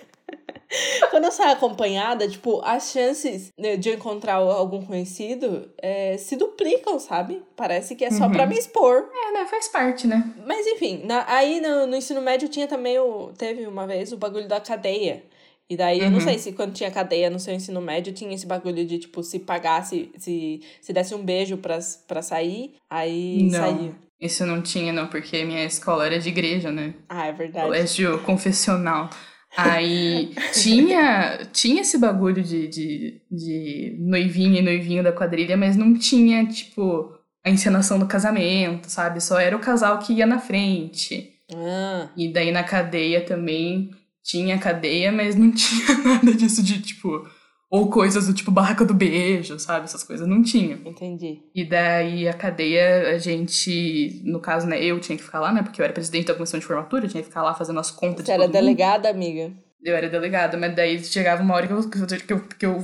Quando 1.10 1.24
eu 1.24 1.32
saio 1.32 1.52
acompanhada, 1.52 2.28
tipo, 2.28 2.60
as 2.62 2.90
chances 2.90 3.50
de 3.56 3.88
eu 3.88 3.94
encontrar 3.94 4.34
algum 4.34 4.84
conhecido 4.84 5.70
é, 5.78 6.18
se 6.18 6.36
duplicam, 6.36 6.98
sabe? 6.98 7.42
Parece 7.56 7.96
que 7.96 8.04
é 8.04 8.10
só 8.10 8.24
uhum. 8.24 8.32
pra 8.32 8.46
me 8.46 8.58
expor. 8.58 9.08
É, 9.14 9.32
né? 9.32 9.46
Faz 9.46 9.68
parte, 9.68 10.06
né? 10.06 10.22
Mas 10.44 10.66
enfim, 10.66 11.02
na, 11.06 11.24
aí 11.26 11.60
no, 11.60 11.86
no 11.86 11.96
ensino 11.96 12.20
médio 12.20 12.48
tinha 12.48 12.66
também 12.66 12.98
o. 12.98 13.32
Teve 13.38 13.66
uma 13.66 13.86
vez 13.86 14.12
o 14.12 14.18
bagulho 14.18 14.46
da 14.46 14.60
cadeia. 14.60 15.24
E 15.70 15.76
daí, 15.76 15.98
uhum. 15.98 16.04
eu 16.06 16.10
não 16.10 16.20
sei 16.20 16.34
uhum. 16.34 16.38
se 16.38 16.52
quando 16.52 16.72
tinha 16.72 16.90
cadeia 16.90 17.28
no 17.28 17.38
seu 17.38 17.54
ensino 17.54 17.80
médio, 17.80 18.12
tinha 18.12 18.34
esse 18.34 18.46
bagulho 18.46 18.86
de, 18.86 18.98
tipo, 18.98 19.22
se 19.22 19.38
pagasse, 19.38 20.10
se, 20.16 20.60
se 20.80 20.92
desse 20.92 21.14
um 21.14 21.22
beijo 21.22 21.58
pra, 21.58 21.78
pra 22.06 22.22
sair, 22.22 22.74
aí 22.88 23.50
não. 23.50 23.58
saía. 23.58 23.94
Isso 24.20 24.44
não 24.46 24.60
tinha, 24.62 24.92
não, 24.92 25.06
porque 25.06 25.44
minha 25.44 25.64
escola 25.64 26.06
era 26.06 26.18
de 26.18 26.28
igreja, 26.28 26.72
né? 26.72 26.94
Ah, 27.08 27.26
é 27.26 27.32
verdade. 27.32 27.66
Colégio 27.66 28.18
confessional. 28.22 29.10
Aí 29.56 30.34
tinha, 30.52 31.38
tinha 31.52 31.82
esse 31.82 31.98
bagulho 31.98 32.42
de, 32.42 32.66
de, 32.68 33.20
de 33.30 33.96
noivinha 34.00 34.60
e 34.60 34.62
noivinho 34.62 35.02
da 35.02 35.12
quadrilha, 35.12 35.56
mas 35.56 35.76
não 35.76 35.94
tinha, 35.94 36.46
tipo, 36.46 37.12
a 37.44 37.50
encenação 37.50 37.98
do 37.98 38.06
casamento, 38.06 38.88
sabe? 38.88 39.20
Só 39.20 39.38
era 39.38 39.56
o 39.56 39.60
casal 39.60 39.98
que 39.98 40.12
ia 40.14 40.26
na 40.26 40.38
frente. 40.38 41.34
Ah. 41.54 42.08
E 42.16 42.32
daí 42.32 42.52
na 42.52 42.62
cadeia 42.62 43.24
também 43.24 43.90
tinha 44.28 44.58
cadeia, 44.58 45.10
mas 45.10 45.34
não 45.34 45.50
tinha 45.50 45.96
nada 46.04 46.34
disso 46.34 46.62
de, 46.62 46.82
tipo, 46.82 47.26
ou 47.70 47.88
coisas 47.88 48.26
do 48.26 48.34
tipo 48.34 48.50
barraca 48.50 48.84
do 48.84 48.92
beijo, 48.92 49.58
sabe? 49.58 49.86
Essas 49.86 50.04
coisas 50.04 50.28
não 50.28 50.42
tinha. 50.42 50.78
Entendi. 50.84 51.40
E 51.54 51.64
daí 51.64 52.28
a 52.28 52.34
cadeia, 52.34 53.08
a 53.14 53.18
gente, 53.18 54.22
no 54.24 54.38
caso, 54.40 54.66
né, 54.66 54.82
eu 54.82 55.00
tinha 55.00 55.16
que 55.16 55.24
ficar 55.24 55.40
lá, 55.40 55.50
né? 55.50 55.62
Porque 55.62 55.80
eu 55.80 55.84
era 55.84 55.94
presidente 55.94 56.26
da 56.26 56.34
comissão 56.34 56.60
de 56.60 56.66
formatura, 56.66 57.06
eu 57.06 57.08
tinha 57.08 57.22
que 57.22 57.28
ficar 57.28 57.42
lá 57.42 57.54
fazendo 57.54 57.80
as 57.80 57.90
contas 57.90 58.26
Você 58.26 58.32
de 58.36 58.42
era 58.42 58.46
delegada, 58.46 59.08
amiga? 59.08 59.50
Eu 59.82 59.96
era 59.96 60.08
delegada, 60.08 60.58
mas 60.58 60.74
daí 60.74 61.02
chegava 61.02 61.42
uma 61.42 61.54
hora 61.54 61.66
que 61.66 61.72
eu. 61.72 61.88
que 61.88 62.32
eu, 62.32 62.40
que 62.40 62.66
eu, 62.66 62.82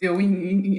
eu, 0.00 0.18
eu 0.18 0.20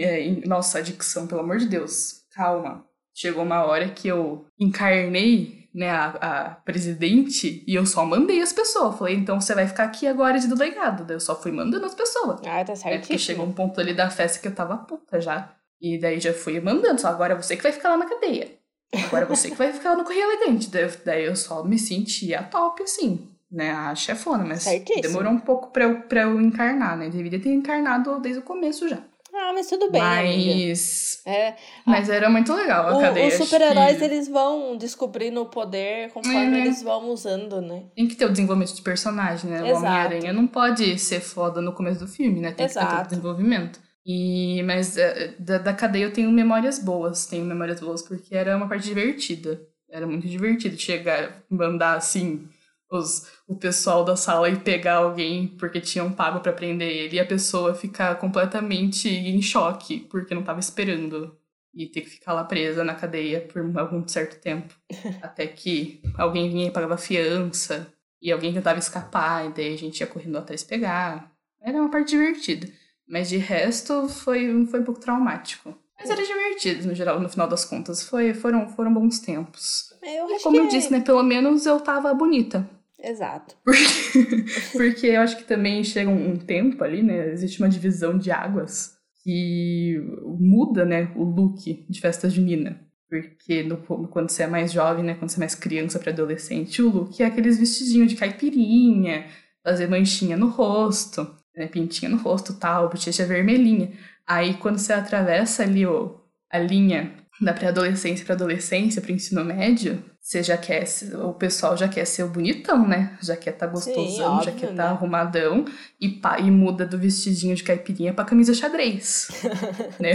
é, 0.02 0.48
nossa, 0.48 0.80
adicção, 0.80 1.26
pelo 1.26 1.42
amor 1.42 1.58
de 1.58 1.66
Deus. 1.66 2.22
Calma. 2.36 2.86
Chegou 3.16 3.44
uma 3.44 3.66
hora 3.66 3.90
que 3.90 4.08
eu 4.08 4.46
encarnei 4.60 5.59
né, 5.74 5.90
a, 5.90 6.08
a, 6.08 6.50
presidente, 6.50 7.64
e 7.68 7.76
eu 7.76 7.86
só 7.86 8.06
mandei 8.06 8.42
as 8.42 8.52
pessoas. 8.52 8.98
Falei, 8.98 9.16
então 9.16 9.40
você 9.40 9.54
vai 9.54 9.68
ficar 9.68 9.84
aqui 9.84 10.08
agora 10.08 10.40
de 10.40 10.48
delegado. 10.48 11.06
Daí 11.06 11.16
eu 11.16 11.20
só 11.20 11.40
fui 11.40 11.52
mandando 11.52 11.86
as 11.86 11.96
pessoas. 11.96 12.42
Ah, 12.46 12.64
tá 12.64 12.76
certo. 12.76 12.96
É 12.96 12.98
porque 12.98 13.18
chegou 13.18 13.46
um 13.46 13.54
ponto 13.54 13.80
ali 13.80 13.94
da 13.94 14.10
festa 14.10 14.40
que 14.40 14.48
eu 14.48 14.56
tava 14.56 14.78
puta 14.78 15.22
já. 15.22 15.54
E 15.82 15.98
daí 15.98 16.20
já 16.20 16.34
fui 16.34 16.60
mandando, 16.60 17.00
só 17.00 17.08
agora 17.08 17.36
você 17.36 17.56
que 17.56 17.64
vai 17.64 17.72
ficar 17.72 17.90
lá 17.90 17.98
na 17.98 18.06
cadeia. 18.06 18.60
Agora 19.06 19.26
você 19.26 19.50
que 19.50 19.56
vai 19.56 19.72
ficar 19.72 19.92
lá 19.92 19.98
no 19.98 20.04
Correio 20.04 20.26
Elegante. 20.26 20.70
Daí, 20.70 20.90
daí 21.06 21.26
eu 21.26 21.36
só 21.36 21.64
me 21.64 21.78
sentia 21.78 22.42
top, 22.44 22.82
assim, 22.84 23.28
né, 23.52 23.72
a 23.72 23.94
chefona. 23.96 24.44
Mas 24.44 24.64
Certíssimo. 24.64 25.04
demorou 25.04 25.32
um 25.32 25.40
pouco 25.40 25.72
pra 25.72 25.84
eu, 25.84 26.02
pra 26.02 26.22
eu 26.24 26.42
encarnar, 26.42 26.98
né? 26.98 27.10
Deveria 27.10 27.40
ter 27.40 27.54
encarnado 27.54 28.20
desde 28.20 28.40
o 28.40 28.44
começo 28.44 28.90
já. 28.90 29.00
Ah, 29.34 29.52
mas 29.54 29.68
tudo 29.68 29.92
bem, 29.92 30.02
Mas... 30.02 31.22
É, 31.26 31.56
mas 31.86 32.10
era 32.10 32.30
muito 32.30 32.54
legal 32.54 32.88
a 32.88 32.98
o, 32.98 33.02
cadeia. 33.02 33.28
Os 33.28 33.34
super-heróis, 33.36 33.98
que... 33.98 34.04
eles 34.04 34.28
vão 34.28 34.76
descobrindo 34.76 35.42
o 35.42 35.46
poder 35.46 36.12
conforme 36.12 36.60
é. 36.60 36.62
eles 36.62 36.82
vão 36.82 37.10
usando, 37.10 37.62
né? 37.62 37.86
Tem 37.96 38.08
que 38.08 38.16
ter 38.16 38.26
o 38.26 38.30
desenvolvimento 38.30 38.76
de 38.76 38.82
personagem, 38.82 39.50
né? 39.50 39.58
Exato. 39.58 39.74
O 39.74 39.78
Homem-Aranha 39.78 40.34
não 40.34 40.48
pode 40.48 40.98
ser 41.00 41.20
foda 41.20 41.62
no 41.62 41.74
começo 41.74 42.00
do 42.00 42.08
filme, 42.08 42.40
né? 42.40 42.52
Tem 42.52 42.66
Exato. 42.66 42.88
que 42.88 42.96
ter 42.96 43.02
o 43.02 43.10
desenvolvimento. 43.10 43.80
E, 44.06 44.64
mas 44.64 44.98
é, 44.98 45.36
da, 45.38 45.58
da 45.60 45.74
cadeia 45.74 46.06
eu 46.06 46.14
tenho 46.14 46.32
memórias 46.32 46.80
boas. 46.80 47.28
Tenho 47.28 47.46
memórias 47.46 47.80
boas 47.80 48.02
porque 48.02 48.36
era 48.36 48.58
uma 48.58 48.68
parte 48.68 48.86
divertida. 48.86 49.62
Era 49.90 50.06
muito 50.08 50.28
divertido 50.28 50.78
chegar, 50.78 51.44
mandar 51.50 51.96
assim 51.96 52.48
os, 52.90 53.28
o 53.48 53.56
pessoal 53.56 54.04
da 54.04 54.16
sala 54.16 54.50
e 54.50 54.58
pegar 54.58 54.96
alguém 54.96 55.48
porque 55.48 55.80
tinham 55.80 56.12
pago 56.12 56.40
para 56.40 56.52
prender 56.52 56.90
ele 56.90 57.18
e 57.18 57.20
a 57.20 57.26
pessoa 57.26 57.76
ficar 57.76 58.16
completamente 58.18 59.08
em 59.08 59.42
choque 59.42 60.00
porque 60.10 60.34
não 60.34 60.42
estava 60.42 60.60
esperando. 60.60 61.38
E 61.72 61.86
ter 61.86 62.02
que 62.02 62.10
ficar 62.10 62.34
lá 62.34 62.44
presa 62.44 62.84
na 62.84 62.96
cadeia 62.96 63.42
por 63.42 63.62
algum 63.78 64.06
certo 64.08 64.42
tempo. 64.42 64.74
Até 65.22 65.46
que 65.46 66.02
alguém 66.18 66.50
vinha 66.50 66.68
e 66.68 66.72
pagava 66.72 66.98
fiança 66.98 67.94
e 68.20 68.32
alguém 68.32 68.52
tentava 68.52 68.80
escapar 68.80 69.46
e 69.46 69.54
daí 69.54 69.74
a 69.76 69.78
gente 69.78 70.00
ia 70.00 70.08
correndo 70.08 70.40
atrás 70.40 70.64
pegar. 70.64 71.32
Era 71.62 71.80
uma 71.80 71.92
parte 71.92 72.10
divertida. 72.10 72.68
Mas 73.08 73.30
de 73.30 73.38
resto 73.38 74.10
foi 74.10 74.66
foi 74.66 74.80
um 74.80 74.84
pouco 74.84 75.00
traumático. 75.00 75.78
Mas 75.98 76.10
era 76.10 76.26
divertido 76.26 76.88
no 76.88 76.96
geral 76.96 77.20
no 77.20 77.30
final 77.30 77.48
das 77.48 77.66
contas. 77.66 78.04
Foi 78.04 78.34
foram 78.34 78.68
foram 78.70 78.92
bons 78.92 79.20
tempos. 79.20 79.94
Eu 80.02 80.40
como 80.42 80.58
eu 80.58 80.68
disse 80.68 80.92
né 80.92 81.02
pelo 81.02 81.22
menos 81.22 81.68
eu 81.68 81.80
tava 81.80 82.12
bonita 82.16 82.68
Exato. 83.02 83.56
Porque, 83.64 84.54
porque 84.74 85.08
eu 85.08 85.22
acho 85.22 85.38
que 85.38 85.46
também 85.46 85.84
chega 85.84 86.10
um, 86.10 86.36
tempo 86.36 86.84
ali, 86.84 87.02
né? 87.02 87.32
Existe 87.32 87.60
uma 87.62 87.70
divisão 87.70 88.18
de 88.18 88.30
águas 88.30 88.98
que 89.24 89.96
muda, 90.40 90.86
né, 90.86 91.12
o 91.16 91.24
look 91.24 91.86
de 91.90 92.02
festa 92.02 92.30
junina. 92.30 92.80
Porque 93.10 93.64
no, 93.64 93.78
quando 94.08 94.30
você 94.30 94.44
é 94.44 94.48
mais 94.48 94.72
jovem, 94.72 95.04
né, 95.04 95.16
quando 95.16 95.30
você 95.30 95.38
é 95.38 95.40
mais 95.40 95.56
criança 95.56 96.00
para 96.00 96.12
adolescente, 96.12 96.82
o 96.82 96.90
look 96.90 97.22
é 97.22 97.26
aqueles 97.26 97.58
vestidinhos 97.58 98.10
de 98.10 98.16
caipirinha, 98.16 99.26
fazer 99.64 99.88
manchinha 99.88 100.38
no 100.38 100.48
rosto, 100.48 101.36
né, 101.56 101.68
pintinha 101.68 102.10
no 102.10 102.18
rosto 102.18 102.54
tal, 102.60 102.90
bochecha 102.90 103.26
vermelhinha. 103.26 103.92
Aí 104.28 104.56
quando 104.56 104.78
você 104.78 104.94
atravessa 104.94 105.64
ali 105.64 105.86
o, 105.86 106.20
a 106.50 106.60
linha 106.60 107.14
da 107.42 107.54
pré-adolescência 107.54 108.26
para 108.26 108.36
adolescência, 108.36 109.02
para 109.02 109.12
ensino 109.12 109.44
médio, 109.46 110.04
você 110.20 110.44
já 110.44 110.58
quer, 110.58 110.86
o 111.24 111.34
pessoal 111.34 111.78
já 111.78 111.88
quer 111.88 112.06
ser 112.06 112.24
o 112.24 112.30
bonitão, 112.30 112.88
né? 112.88 113.18
Já 113.22 113.36
quer 113.36 113.54
tá 113.54 113.66
gostosão, 113.66 114.08
Sim, 114.08 114.22
óbvio, 114.22 114.46
já 114.46 114.52
quer 114.52 114.68
tá 114.68 114.84
né? 114.84 114.90
arrumadão 114.90 115.66
e, 116.00 116.10
pá, 116.10 116.40
e 116.40 116.52
muda 116.52 116.86
do 116.86 116.98
vestidinho 116.98 117.56
de 117.56 117.64
caipirinha 117.64 118.14
pra 118.14 118.26
camisa 118.26 118.54
xadrez, 118.54 119.30
né? 120.00 120.14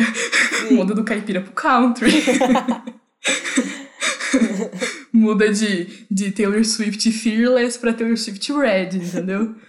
muda 0.71 0.95
do 0.95 1.05
caipira 1.05 1.41
pro 1.41 1.53
country. 1.53 2.11
muda 5.25 5.53
de, 5.53 6.07
de 6.11 6.31
Taylor 6.31 6.65
Swift 6.65 7.11
Fearless 7.11 7.79
pra 7.79 7.93
Taylor 7.93 8.17
Swift 8.17 8.53
Red, 8.53 8.97
entendeu? 8.97 9.55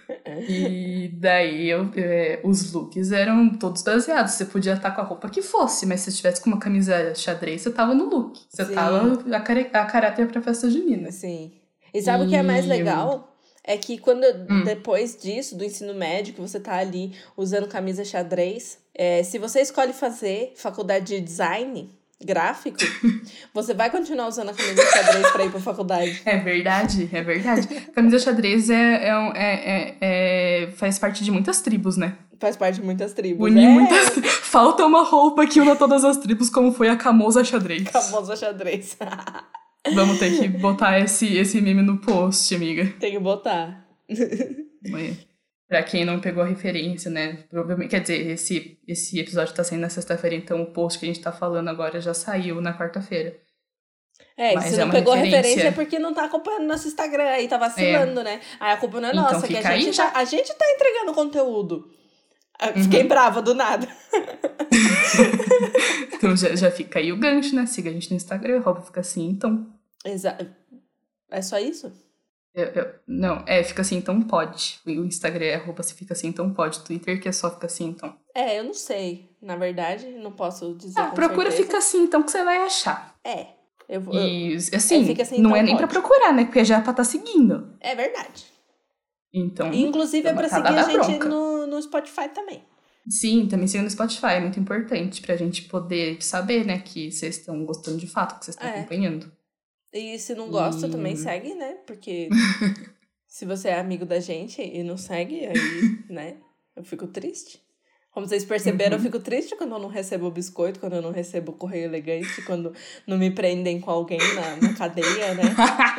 E 0.48 1.08
daí 1.14 1.68
eu, 1.68 1.90
é, 1.96 2.40
os 2.44 2.72
looks 2.72 3.12
eram 3.12 3.48
todos 3.56 3.82
baseados. 3.82 4.32
Você 4.32 4.44
podia 4.44 4.74
estar 4.74 4.90
com 4.90 5.00
a 5.00 5.04
roupa 5.04 5.28
que 5.28 5.40
fosse, 5.40 5.86
mas 5.86 6.00
se 6.00 6.10
você 6.10 6.16
tivesse 6.16 6.40
com 6.40 6.50
uma 6.50 6.58
camisa 6.58 7.14
xadrez, 7.14 7.62
você 7.62 7.70
tava 7.70 7.94
no 7.94 8.08
look. 8.08 8.38
Você 8.48 8.64
Sim. 8.64 8.74
tava 8.74 9.24
a, 9.32 9.40
car 9.40 9.56
a 9.58 9.84
caráter 9.84 10.26
pra 10.26 10.42
festa 10.42 10.68
junina. 10.68 11.12
Sim. 11.12 11.52
E 11.94 12.02
sabe 12.02 12.24
e... 12.24 12.26
o 12.26 12.30
que 12.30 12.36
é 12.36 12.42
mais 12.42 12.66
legal? 12.66 13.36
é 13.66 13.76
que 13.76 13.98
quando 13.98 14.24
hum. 14.48 14.62
depois 14.64 15.20
disso, 15.20 15.56
do 15.56 15.64
ensino 15.64 15.92
médio, 15.92 16.32
que 16.32 16.40
você 16.40 16.60
tá 16.60 16.76
ali 16.76 17.12
usando 17.36 17.66
camisa 17.66 18.04
xadrez, 18.04 18.78
é, 18.94 19.22
se 19.24 19.38
você 19.38 19.60
escolhe 19.60 19.92
fazer 19.92 20.52
faculdade 20.54 21.06
de 21.06 21.20
design 21.20 21.90
gráfico, 22.24 22.78
você 23.52 23.74
vai 23.74 23.90
continuar 23.90 24.28
usando 24.28 24.50
a 24.50 24.54
camisa 24.54 24.82
xadrez 24.82 25.30
para 25.32 25.44
ir 25.44 25.50
pra 25.50 25.60
faculdade. 25.60 26.22
É 26.24 26.38
verdade, 26.38 27.08
é 27.12 27.22
verdade. 27.22 27.66
camisa 27.94 28.18
xadrez 28.18 28.70
é, 28.70 28.74
é, 28.74 29.10
é, 29.34 29.96
é, 30.00 30.70
faz 30.72 30.98
parte 30.98 31.22
de 31.22 31.30
muitas 31.30 31.60
tribos, 31.60 31.96
né? 31.96 32.16
Faz 32.38 32.56
parte 32.56 32.76
de 32.76 32.82
muitas 32.82 33.12
tribos. 33.12 33.50
Unir 33.50 33.66
é. 33.66 33.68
muitas. 33.68 34.10
Falta 34.42 34.84
uma 34.84 35.04
roupa 35.04 35.46
que 35.46 35.60
una 35.60 35.74
todas 35.76 36.04
as 36.04 36.16
tribos, 36.18 36.50
como 36.50 36.72
foi 36.72 36.88
a 36.88 36.96
Camosa 36.96 37.42
Xadrez. 37.42 37.88
Camosa 37.88 38.36
Xadrez. 38.36 38.96
Vamos 39.94 40.18
ter 40.18 40.36
que 40.36 40.48
botar 40.48 40.98
esse, 40.98 41.36
esse 41.36 41.60
meme 41.60 41.82
no 41.82 41.98
post, 41.98 42.54
amiga. 42.54 42.92
Tem 42.98 43.12
que 43.12 43.18
botar. 43.18 43.86
Pra 45.68 45.82
quem 45.82 46.04
não 46.04 46.20
pegou 46.20 46.44
a 46.44 46.46
referência, 46.46 47.10
né? 47.10 47.44
Provavelmente, 47.50 47.90
quer 47.90 48.00
dizer, 48.00 48.30
esse, 48.30 48.78
esse 48.86 49.18
episódio 49.18 49.52
tá 49.52 49.64
saindo 49.64 49.80
na 49.80 49.88
sexta-feira, 49.88 50.36
então 50.36 50.62
o 50.62 50.72
post 50.72 50.98
que 50.98 51.04
a 51.04 51.08
gente 51.08 51.20
tá 51.20 51.32
falando 51.32 51.68
agora 51.68 52.00
já 52.00 52.14
saiu 52.14 52.60
na 52.60 52.76
quarta-feira. 52.76 53.36
É, 54.36 54.54
Mas 54.54 54.66
se 54.66 54.74
é 54.74 54.84
não 54.84 54.90
pegou 54.90 55.14
referência... 55.14 55.38
referência 55.38 55.68
é 55.68 55.72
porque 55.72 55.98
não 55.98 56.14
tá 56.14 56.24
acompanhando 56.24 56.66
nosso 56.66 56.86
Instagram 56.86 57.24
aí, 57.24 57.48
tá 57.48 57.56
vacilando, 57.56 58.20
é. 58.20 58.24
né? 58.24 58.40
Aí 58.60 58.72
a 58.72 58.76
culpa 58.76 59.00
não 59.00 59.08
é 59.08 59.12
então, 59.12 59.24
nossa, 59.24 59.46
que 59.46 59.56
a 59.56 59.76
gente, 59.76 59.96
já... 59.96 60.10
tá, 60.10 60.20
a 60.20 60.24
gente 60.24 60.54
tá 60.54 60.64
entregando 60.70 61.14
conteúdo. 61.14 61.90
Uhum. 62.62 62.82
Fiquei 62.84 63.04
brava 63.04 63.42
do 63.42 63.54
nada. 63.54 63.88
então 66.12 66.36
já, 66.36 66.54
já 66.54 66.70
fica 66.70 66.98
aí 66.98 67.12
o 67.12 67.18
gancho, 67.18 67.54
né? 67.54 67.66
Siga 67.66 67.90
a 67.90 67.92
gente 67.92 68.10
no 68.10 68.16
Instagram, 68.16 68.60
roupa 68.60 68.82
fica 68.82 69.00
assim, 69.00 69.28
então. 69.28 69.66
Exato. 70.04 70.46
É 71.30 71.42
só 71.42 71.58
isso? 71.58 71.92
Eu, 72.56 72.64
eu, 72.68 72.94
não, 73.06 73.44
é, 73.46 73.62
fica 73.62 73.82
assim, 73.82 73.98
então 73.98 74.20
pode. 74.22 74.80
O 74.86 74.90
Instagram 74.90 75.44
é 75.44 75.56
roupa 75.56 75.82
se 75.82 75.92
fica 75.92 76.14
assim, 76.14 76.28
então 76.28 76.54
pode. 76.54 76.80
Twitter 76.80 77.20
que 77.20 77.28
é 77.28 77.32
só 77.32 77.50
fica 77.50 77.66
assim, 77.66 77.88
então. 77.88 78.16
É, 78.34 78.58
eu 78.58 78.64
não 78.64 78.72
sei. 78.72 79.28
Na 79.42 79.56
verdade, 79.56 80.06
não 80.08 80.32
posso 80.32 80.74
dizer. 80.74 80.98
Ah, 80.98 81.08
procura 81.08 81.50
certeza. 81.50 81.62
fica 81.62 81.78
assim, 81.78 82.02
então 82.04 82.22
que 82.22 82.30
você 82.30 82.42
vai 82.42 82.56
achar. 82.62 83.14
É. 83.22 83.48
Eu 83.86 84.00
vou. 84.00 84.14
E 84.14 84.56
assim, 84.56 84.74
é, 84.74 85.22
assim 85.22 85.34
não 85.34 85.50
então 85.50 85.56
é 85.56 85.62
nem 85.62 85.76
pode. 85.76 85.86
pra 85.86 86.00
procurar, 86.00 86.32
né? 86.32 86.46
Porque 86.46 86.64
já 86.64 86.78
é 86.78 86.80
pra 86.80 86.94
tá 86.94 87.04
seguindo. 87.04 87.74
É 87.78 87.94
verdade. 87.94 88.46
Então. 89.34 89.70
Inclusive 89.72 90.26
é 90.26 90.32
pra 90.32 90.48
seguir 90.48 90.78
a 90.78 91.02
gente 91.02 91.24
no, 91.26 91.66
no 91.66 91.82
Spotify 91.82 92.30
também. 92.34 92.64
Sim, 93.08 93.46
também 93.46 93.68
siga 93.68 93.84
no 93.84 93.90
Spotify, 93.90 94.26
é 94.26 94.40
muito 94.40 94.58
importante 94.58 95.22
pra 95.22 95.36
gente 95.36 95.62
poder 95.62 96.20
saber, 96.20 96.66
né, 96.66 96.80
que 96.80 97.12
vocês 97.12 97.38
estão 97.38 97.64
gostando 97.64 97.98
de 97.98 98.06
fato, 98.08 98.40
que 98.40 98.46
vocês 98.46 98.56
estão 98.56 98.68
é. 98.68 98.80
acompanhando. 98.80 99.30
E 99.96 100.18
se 100.18 100.34
não 100.34 100.48
gosta, 100.48 100.86
e... 100.86 100.90
também 100.90 101.16
segue, 101.16 101.54
né? 101.54 101.76
Porque 101.86 102.28
se 103.26 103.44
você 103.44 103.68
é 103.68 103.78
amigo 103.78 104.04
da 104.04 104.20
gente 104.20 104.60
e 104.62 104.82
não 104.82 104.96
segue, 104.96 105.46
aí, 105.46 105.98
né, 106.08 106.36
eu 106.74 106.84
fico 106.84 107.06
triste. 107.06 107.64
Como 108.16 108.26
vocês 108.26 108.46
perceberam, 108.46 108.96
uhum. 108.96 109.04
eu 109.04 109.12
fico 109.12 109.20
triste 109.20 109.54
quando 109.56 109.72
eu 109.72 109.78
não 109.78 109.90
recebo 109.90 110.30
biscoito, 110.30 110.80
quando 110.80 110.94
eu 110.94 111.02
não 111.02 111.12
recebo 111.12 111.52
correio 111.52 111.84
elegante, 111.84 112.40
quando 112.46 112.72
não 113.06 113.18
me 113.18 113.30
prendem 113.30 113.78
com 113.78 113.90
alguém 113.90 114.18
na, 114.34 114.56
na 114.56 114.74
cadeia, 114.74 115.34
né? 115.34 115.42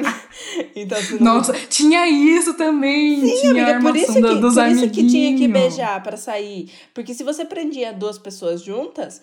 então, 0.75 0.97
assim, 0.97 1.19
não... 1.19 1.35
Nossa, 1.35 1.53
tinha 1.69 2.07
isso 2.07 2.55
também! 2.55 3.21
Sim, 3.21 3.41
tinha 3.41 3.75
amiga, 3.75 3.79
por 3.81 3.95
isso, 3.95 4.13
que, 4.13 4.19
dos 4.19 4.55
por 4.55 4.67
isso 4.67 4.89
que 4.89 5.05
tinha 5.05 5.37
que 5.37 5.47
beijar 5.47 6.01
para 6.01 6.17
sair. 6.17 6.71
Porque 6.91 7.13
se 7.13 7.23
você 7.23 7.45
prendia 7.45 7.93
duas 7.93 8.17
pessoas 8.17 8.63
juntas, 8.63 9.21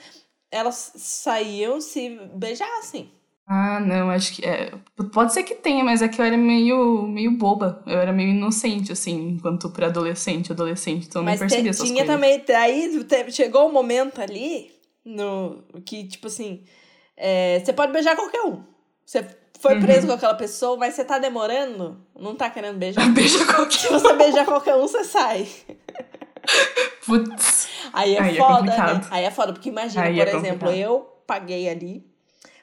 elas 0.48 0.92
saíam 0.94 1.80
se 1.80 2.16
beijassem. 2.32 3.10
Ah, 3.46 3.78
não, 3.78 4.10
acho 4.10 4.34
que. 4.34 4.44
É, 4.44 4.72
pode 5.12 5.34
ser 5.34 5.42
que 5.42 5.54
tenha, 5.54 5.84
mas 5.84 6.00
é 6.00 6.08
que 6.08 6.18
eu 6.18 6.24
era 6.24 6.36
meio, 6.36 7.02
meio 7.02 7.32
boba. 7.32 7.82
Eu 7.86 7.98
era 7.98 8.12
meio 8.12 8.30
inocente, 8.30 8.90
assim, 8.90 9.32
enquanto 9.32 9.70
pra 9.70 9.86
adolescente, 9.86 10.50
adolescente, 10.50 11.06
então 11.06 11.20
eu 11.20 11.26
não 11.26 11.38
percebia 11.38 11.70
essas 11.70 11.86
tinha 11.86 12.06
coisas. 12.06 12.14
também. 12.14 12.56
Aí 12.56 13.06
chegou 13.30 13.68
um 13.68 13.72
momento 13.72 14.20
ali 14.20 14.70
no 15.04 15.62
que, 15.84 16.04
tipo 16.04 16.28
assim, 16.28 16.64
é, 17.16 17.60
você 17.60 17.72
pode 17.72 17.92
beijar 17.92 18.16
qualquer 18.16 18.42
um. 18.42 18.62
Você 19.04 19.26
foi 19.60 19.78
preso 19.78 20.02
uhum. 20.02 20.06
com 20.08 20.12
aquela 20.14 20.34
pessoa, 20.34 20.78
mas 20.78 20.94
você 20.94 21.04
tá 21.04 21.18
demorando, 21.18 22.00
não 22.18 22.34
tá 22.34 22.48
querendo 22.48 22.78
beijar. 22.78 23.06
Beija 23.12 23.44
qualquer 23.44 23.78
Se 23.78 23.88
você 23.88 24.12
beijar 24.14 24.46
qualquer 24.46 24.74
um, 24.74 24.82
você 24.82 25.04
sai. 25.04 25.46
Putz. 27.04 27.68
Aí 27.92 28.14
é 28.14 28.22
Aí 28.22 28.38
é 28.38 28.40
foda, 28.40 28.72
é 28.72 28.76
né? 28.78 29.00
Aí 29.10 29.24
é 29.24 29.30
foda, 29.30 29.52
porque 29.52 29.68
imagina, 29.68 30.04
Aí 30.04 30.16
por 30.16 30.28
é 30.28 30.34
exemplo, 30.34 30.70
eu 30.70 31.00
paguei 31.26 31.68
ali 31.68 32.13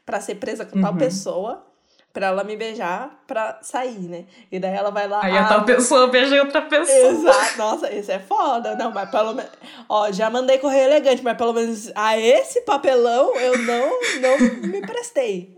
para 0.05 0.19
ser 0.19 0.35
presa 0.35 0.65
com 0.65 0.75
uhum. 0.77 0.81
tal 0.81 0.95
pessoa 0.95 1.71
pra 2.13 2.27
ela 2.27 2.43
me 2.43 2.57
beijar 2.57 3.23
pra 3.25 3.59
sair, 3.61 3.99
né? 3.99 4.25
E 4.51 4.59
daí 4.59 4.73
ela 4.73 4.91
vai 4.91 5.07
lá. 5.07 5.23
Aí 5.23 5.37
a 5.37 5.45
tal 5.45 5.63
pessoa 5.63 6.07
beija 6.07 6.41
outra 6.43 6.61
pessoa. 6.63 7.11
Exato. 7.11 7.57
Nossa, 7.57 7.93
isso 7.93 8.11
é 8.11 8.19
foda. 8.19 8.75
Não, 8.75 8.91
mas 8.91 9.09
pelo 9.09 9.33
menos. 9.33 9.51
Ó, 9.87 10.11
já 10.11 10.29
mandei 10.29 10.57
correr 10.57 10.85
elegante, 10.85 11.23
mas 11.23 11.37
pelo 11.37 11.53
menos 11.53 11.91
a 11.95 12.17
esse 12.17 12.61
papelão 12.61 13.35
eu 13.37 13.57
não, 13.59 13.99
não 14.19 14.39
me 14.67 14.81
prestei. 14.81 15.57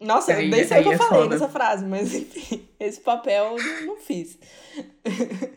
Nossa, 0.00 0.32
aí, 0.34 0.46
eu 0.46 0.50
nem 0.50 0.66
sei 0.66 0.80
o 0.80 0.82
que 0.82 0.88
eu 0.88 0.92
é 0.92 0.98
falei 0.98 1.22
foda. 1.22 1.34
nessa 1.34 1.48
frase, 1.48 1.84
mas 1.84 2.14
enfim, 2.14 2.66
esse 2.80 3.00
papel 3.00 3.56
eu 3.56 3.86
não 3.86 3.96
fiz. 3.96 4.38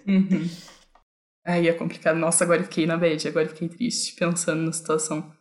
Uhum. 0.08 0.50
Aí 1.46 1.68
é 1.68 1.74
complicado. 1.74 2.18
Nossa, 2.18 2.44
agora 2.44 2.62
eu 2.62 2.66
fiquei 2.66 2.86
na 2.86 2.98
bad, 2.98 3.26
agora 3.28 3.46
eu 3.46 3.50
fiquei 3.50 3.70
triste 3.70 4.14
pensando 4.16 4.62
na 4.64 4.72
situação. 4.72 5.32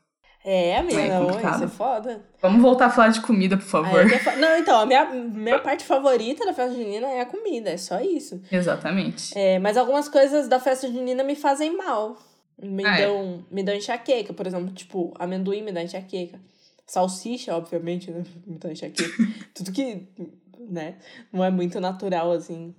É, 0.49 0.77
amiga, 0.77 1.01
é 1.01 1.09
não, 1.09 1.29
isso 1.29 1.65
é 1.65 1.67
foda. 1.67 2.25
Vamos 2.41 2.63
voltar 2.63 2.87
a 2.87 2.91
falar 2.91 3.09
de 3.09 3.21
comida, 3.21 3.57
por 3.57 3.67
favor. 3.67 4.05
Não, 4.39 4.57
então, 4.57 4.79
a 4.79 4.87
minha, 4.87 5.05
minha 5.05 5.59
parte 5.59 5.85
favorita 5.85 6.47
da 6.47 6.55
festa 6.55 6.73
junina 6.73 7.09
é 7.09 7.21
a 7.21 7.27
comida, 7.27 7.71
é 7.71 7.77
só 7.77 8.01
isso. 8.01 8.41
Exatamente. 8.53 9.37
É, 9.37 9.59
mas 9.59 9.77
algumas 9.77 10.09
coisas 10.09 10.47
da 10.47 10.61
festa 10.61 10.87
junina 10.87 11.25
me 11.25 11.35
fazem 11.35 11.77
mal. 11.77 12.17
Me, 12.63 12.87
ah, 12.87 12.97
é. 12.97 13.07
dão, 13.07 13.45
é. 13.51 13.55
me 13.55 13.63
dão 13.65 13.75
enxaqueca, 13.75 14.33
por 14.33 14.47
exemplo, 14.47 14.73
tipo, 14.73 15.13
amendoim 15.19 15.63
me 15.63 15.73
dá 15.73 15.83
enxaqueca. 15.83 16.39
Salsicha, 16.87 17.57
obviamente, 17.57 18.13
né? 18.13 18.23
Me 18.47 18.57
dá 18.57 18.71
enxaqueca. 18.71 19.11
Tudo 19.53 19.73
que, 19.73 20.07
né, 20.61 20.95
não 21.33 21.43
é 21.43 21.51
muito 21.51 21.81
natural, 21.81 22.31
assim. 22.31 22.73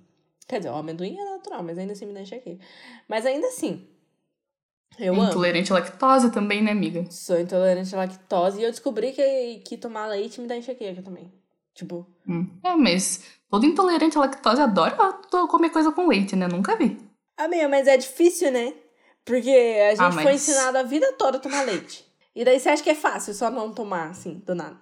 Quer 0.48 0.60
dizer, 0.60 0.70
o 0.70 0.74
amendoim 0.74 1.18
é 1.18 1.24
natural, 1.32 1.62
mas 1.62 1.76
ainda 1.76 1.92
assim 1.92 2.06
me 2.06 2.14
dá 2.14 2.22
enxaqueca. 2.22 2.64
Mas 3.06 3.26
ainda 3.26 3.46
assim, 3.48 3.86
eu 4.98 5.14
intolerante 5.14 5.72
amo. 5.72 5.80
à 5.80 5.84
lactose 5.84 6.30
também, 6.30 6.62
né, 6.62 6.72
amiga? 6.72 7.04
Sou 7.10 7.38
intolerante 7.38 7.94
à 7.94 7.98
lactose 7.98 8.60
e 8.60 8.64
eu 8.64 8.70
descobri 8.70 9.12
que, 9.12 9.62
que 9.64 9.76
tomar 9.76 10.06
leite 10.06 10.40
me 10.40 10.46
dá 10.46 10.56
enxaqueca 10.56 11.02
também. 11.02 11.32
Tipo. 11.74 12.06
Hum. 12.28 12.48
É, 12.64 12.74
mas 12.74 13.22
todo 13.50 13.64
intolerante 13.64 14.16
à 14.18 14.20
lactose 14.20 14.60
adora 14.60 14.96
comer 15.48 15.70
coisa 15.70 15.92
com 15.92 16.08
leite, 16.08 16.34
né? 16.34 16.48
Nunca 16.48 16.76
vi. 16.76 16.98
Amiga, 17.36 17.68
mas 17.68 17.86
é 17.86 17.96
difícil, 17.96 18.50
né? 18.50 18.74
Porque 19.24 19.50
a 19.50 19.90
gente 19.90 20.00
ah, 20.00 20.10
mas... 20.10 20.22
foi 20.24 20.34
ensinado 20.34 20.78
a 20.78 20.82
vida 20.82 21.12
toda 21.12 21.38
a 21.38 21.40
tomar 21.40 21.62
leite. 21.62 22.04
E 22.34 22.44
daí 22.44 22.58
você 22.58 22.68
acha 22.68 22.82
que 22.82 22.90
é 22.90 22.94
fácil 22.94 23.34
só 23.34 23.50
não 23.50 23.72
tomar, 23.72 24.10
assim, 24.10 24.42
do 24.46 24.54
nada. 24.54 24.80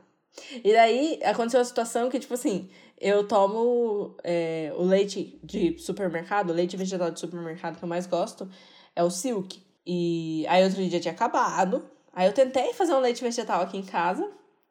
E 0.63 0.73
daí 0.73 1.19
aconteceu 1.25 1.61
a 1.61 1.65
situação 1.65 2.09
que, 2.09 2.19
tipo 2.19 2.35
assim, 2.35 2.69
eu 2.99 3.27
tomo 3.27 4.17
é, 4.23 4.73
o 4.77 4.83
leite 4.83 5.39
de 5.43 5.79
supermercado, 5.79 6.51
o 6.51 6.53
leite 6.53 6.77
vegetal 6.77 7.11
de 7.11 7.21
supermercado 7.21 7.79
que 7.79 7.85
eu 7.85 7.89
mais 7.89 8.07
gosto 8.07 8.49
é 8.95 9.03
o 9.03 9.11
Silk. 9.11 9.66
E 9.87 10.45
aí 10.49 10.65
outro 10.65 10.85
dia 10.87 10.99
tinha 10.99 11.15
acabado. 11.15 11.89
Aí 12.13 12.27
eu 12.27 12.33
tentei 12.33 12.73
fazer 12.73 12.93
um 12.93 13.01
leite 13.01 13.23
vegetal 13.23 13.61
aqui 13.61 13.77
em 13.77 13.85
casa, 13.85 14.29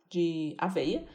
de 0.10 0.56
aveia. 0.58 1.06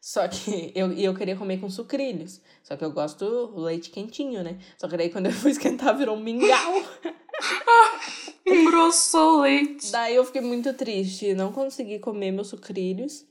Só 0.00 0.28
que 0.28 0.70
eu, 0.76 0.92
eu 0.92 1.14
queria 1.14 1.36
comer 1.36 1.58
com 1.58 1.68
sucrilhos. 1.68 2.40
Só 2.62 2.76
que 2.76 2.84
eu 2.84 2.92
gosto 2.92 3.48
do 3.48 3.60
leite 3.60 3.90
quentinho, 3.90 4.44
né? 4.44 4.58
Só 4.76 4.86
que 4.86 4.96
daí 4.96 5.10
quando 5.10 5.26
eu 5.26 5.32
fui 5.32 5.50
esquentar 5.50 5.96
virou 5.96 6.16
um 6.16 6.20
mingau. 6.20 6.84
Engrossou 8.46 9.38
o 9.38 9.40
leite. 9.42 9.90
Daí 9.90 10.14
eu 10.14 10.24
fiquei 10.24 10.40
muito 10.40 10.72
triste. 10.74 11.34
Não 11.34 11.52
consegui 11.52 11.98
comer 11.98 12.30
meus 12.30 12.48
sucrilhos. 12.48 13.26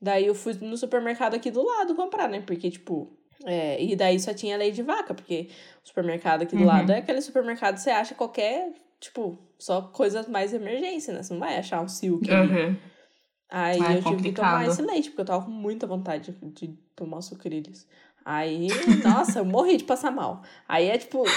Daí 0.00 0.26
eu 0.26 0.34
fui 0.34 0.52
no 0.54 0.76
supermercado 0.76 1.34
aqui 1.34 1.50
do 1.50 1.64
lado 1.64 1.94
comprar, 1.94 2.28
né? 2.28 2.42
Porque, 2.46 2.70
tipo. 2.70 3.16
É, 3.44 3.82
e 3.82 3.96
daí 3.96 4.20
só 4.20 4.32
tinha 4.32 4.56
leite 4.56 4.76
de 4.76 4.82
vaca, 4.82 5.14
porque 5.14 5.48
o 5.84 5.88
supermercado 5.88 6.42
aqui 6.42 6.54
do 6.54 6.62
uhum. 6.62 6.68
lado 6.68 6.92
é 6.92 6.98
aquele 6.98 7.20
supermercado 7.20 7.74
que 7.74 7.80
você 7.80 7.90
acha 7.90 8.14
qualquer 8.14 8.72
tipo, 9.02 9.36
só 9.62 9.82
coisas 9.82 10.28
mais 10.28 10.52
emergência, 10.52 11.14
né? 11.14 11.22
Você 11.22 11.32
não 11.32 11.40
vai 11.40 11.56
achar 11.56 11.80
um 11.80 11.88
silk. 11.88 12.28
Uhum. 12.28 12.76
Aí 13.48 13.78
ah, 13.80 13.94
eu 13.94 14.02
tive 14.02 14.22
que 14.24 14.32
tomar 14.32 14.66
esse 14.66 14.82
leite, 14.82 15.10
porque 15.10 15.20
eu 15.20 15.26
tava 15.26 15.44
com 15.44 15.50
muita 15.50 15.86
vontade 15.86 16.32
de, 16.32 16.66
de 16.66 16.78
tomar 16.96 17.20
sucrilhos. 17.20 17.86
Aí, 18.24 18.68
nossa, 19.04 19.38
eu 19.38 19.44
morri 19.44 19.76
de 19.76 19.84
passar 19.84 20.10
mal. 20.10 20.42
Aí 20.66 20.88
é 20.88 20.98
tipo. 20.98 21.22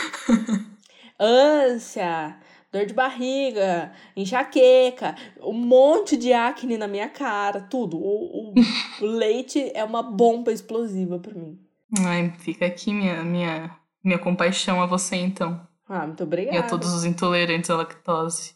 ânsia, 1.19 2.37
dor 2.71 2.85
de 2.85 2.93
barriga, 2.93 3.93
enxaqueca, 4.17 5.15
um 5.39 5.53
monte 5.53 6.17
de 6.17 6.33
acne 6.33 6.77
na 6.77 6.87
minha 6.87 7.07
cara, 7.07 7.61
tudo. 7.61 7.97
O, 7.97 8.51
o, 8.51 8.53
o 9.01 9.05
leite 9.05 9.71
é 9.73 9.83
uma 9.83 10.03
bomba 10.03 10.51
explosiva 10.51 11.19
para 11.19 11.33
mim. 11.33 11.57
Ai, 11.99 12.33
fica 12.39 12.65
aqui 12.65 12.91
minha, 12.91 13.23
minha, 13.23 13.77
minha 14.03 14.19
compaixão 14.19 14.81
a 14.81 14.85
você, 14.85 15.15
então. 15.15 15.65
Ah, 15.87 16.05
muito 16.07 16.23
obrigada. 16.23 16.55
E 16.57 16.59
a 16.59 16.63
todos 16.67 16.93
os 16.93 17.05
intolerantes 17.05 17.69
à 17.69 17.75
lactose. 17.77 18.53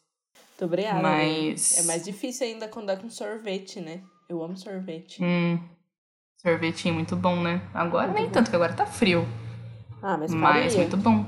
Muito 0.49 0.65
obrigada. 0.65 1.01
Mas... 1.01 1.77
É 1.79 1.83
mais 1.83 2.03
difícil 2.03 2.47
ainda 2.47 2.67
quando 2.67 2.89
é 2.89 2.95
com 2.95 3.09
sorvete, 3.09 3.79
né? 3.79 4.01
Eu 4.27 4.43
amo 4.43 4.57
sorvete. 4.57 5.23
Hum, 5.23 5.59
sorvetinho 6.37 6.93
muito 6.95 7.15
bom, 7.15 7.39
né? 7.41 7.61
Agora 7.73 8.07
muito 8.07 8.17
nem 8.17 8.25
bom. 8.27 8.31
tanto, 8.33 8.49
que 8.49 8.55
agora 8.55 8.73
tá 8.73 8.85
frio. 8.85 9.25
Ah, 10.01 10.17
mas, 10.17 10.33
Mas 10.33 10.75
muito 10.75 10.97
bom. 10.97 11.25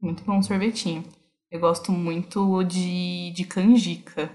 Muito 0.00 0.22
bom 0.24 0.42
sorvetinho. 0.42 1.04
Eu 1.50 1.60
gosto 1.60 1.92
muito 1.92 2.62
de, 2.64 3.30
de 3.32 3.44
canjica. 3.44 4.30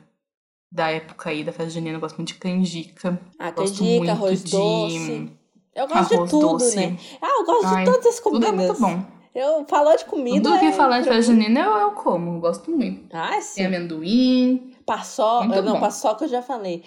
Da 0.71 0.89
época 0.89 1.29
aí 1.29 1.43
da 1.43 1.51
festa 1.51 1.71
junina, 1.71 1.97
eu 1.97 1.99
gosto 1.99 2.15
muito 2.17 2.29
de 2.29 2.35
canjica. 2.35 3.19
Ah, 3.37 3.51
Gosto 3.51 3.79
canjica, 3.79 3.97
muito 3.97 4.09
arroz 4.11 4.43
de 4.43 4.51
doce. 4.51 5.31
Eu 5.75 5.87
gosto 5.87 6.13
arroz 6.13 6.29
de 6.29 6.29
tudo, 6.31 6.51
doce. 6.57 6.75
né? 6.77 6.97
Ah, 7.21 7.37
eu 7.39 7.45
gosto 7.45 7.65
Ai, 7.65 7.83
de 7.85 7.91
todas 7.91 8.05
as 8.05 8.19
Tudo 8.21 8.45
é 8.45 8.51
comidas. 8.51 8.79
muito 8.79 8.81
bom. 8.81 9.20
Eu 9.33 9.65
falou 9.65 9.95
de 9.95 10.05
comida. 10.05 10.41
Tudo 10.49 10.59
que 10.59 10.65
é 10.65 10.71
falar 10.73 10.99
de 10.99 11.07
festa 11.07 11.21
junina 11.21 11.61
eu, 11.61 11.71
eu 11.77 11.91
como. 11.91 12.35
Eu 12.35 12.39
gosto 12.41 12.69
muito. 12.69 13.05
Ah, 13.15 13.29
Tem 13.31 13.41
sim. 13.41 13.65
amendoim, 13.65 14.73
Paçoca. 14.85 15.45
Muito 15.47 15.61
Não, 15.63 15.73
bom. 15.73 15.79
paçoca 15.79 16.25
eu 16.25 16.29
já 16.29 16.41
falei. 16.41 16.83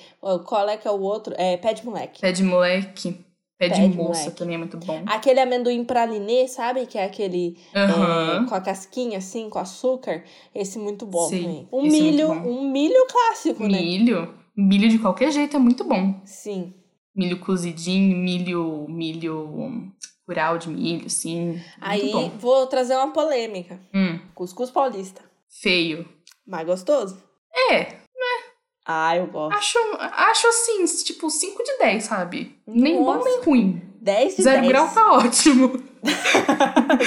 Qual 0.47 0.69
é 0.69 0.77
que 0.77 0.87
é 0.87 0.91
o 0.91 1.01
outro? 1.01 1.35
É 1.39 1.57
pé 1.57 1.73
de 1.73 1.85
moleque. 1.87 2.21
pé 2.21 2.33
de 2.33 2.43
moleque, 2.43 3.13
pé 3.59 3.69
de 3.69 3.81
Pé 3.81 3.89
de 3.89 3.97
moça 3.97 4.21
moleque. 4.21 4.37
também 4.37 4.55
é 4.57 4.59
muito 4.59 4.77
bom. 4.77 5.03
Aquele 5.07 5.41
amendoim 5.41 5.85
pralinê, 5.85 6.47
sabe? 6.49 6.85
Que 6.87 6.99
é 6.99 7.05
aquele 7.05 7.57
é, 7.73 7.81
Aham. 7.81 8.47
com 8.47 8.55
a 8.55 8.61
casquinha, 8.61 9.19
assim, 9.19 9.49
com 9.49 9.59
açúcar. 9.59 10.23
Esse 10.55 10.79
muito 10.79 11.07
bom 11.07 11.27
Sim, 11.29 11.43
também. 11.43 11.69
Um 11.73 11.87
é 11.87 11.89
milho, 11.89 12.29
bom. 12.29 12.35
um 12.35 12.71
milho 12.71 13.07
clássico, 13.11 13.63
né? 13.63 13.81
Milho. 13.81 14.35
Milho 14.57 14.89
de 14.89 14.99
qualquer 14.99 15.33
jeito 15.33 15.57
é 15.57 15.59
muito 15.59 15.83
bom. 15.85 16.21
Sim. 16.25 16.75
Milho 17.17 17.39
cozidinho, 17.41 18.17
milho, 18.19 18.87
milho 18.89 19.93
curau 20.27 20.59
de 20.59 20.69
milho. 20.69 21.01
Muito 21.25 21.65
Aí 21.81 22.11
bom. 22.13 22.29
vou 22.39 22.67
trazer 22.67 22.95
uma 22.97 23.13
polêmica. 23.13 23.81
Hum, 23.95 24.19
Cuscuz 24.35 24.71
paulista. 24.71 25.23
feio. 25.63 26.09
Mais 26.47 26.67
gostoso? 26.67 27.23
É, 27.71 27.97
Ah, 28.87 29.17
eu 29.17 29.27
gosto. 29.29 29.57
acho, 29.57 29.79
acho 29.99 30.47
assim, 30.47 30.85
tipo 31.05 31.31
5 31.31 31.63
de 31.65 31.79
10, 31.79 32.05
sabe? 32.05 32.59
Nem 32.67 32.97
bom 33.03 33.15
Nossa. 33.15 33.29
nem 33.29 33.41
ruim. 33.41 33.83
10 34.03 34.37
de 34.37 34.43
Zero 34.43 34.61
10. 34.61 34.69
grau 34.73 34.89
tá 34.93 35.13
ótimo. 35.15 35.83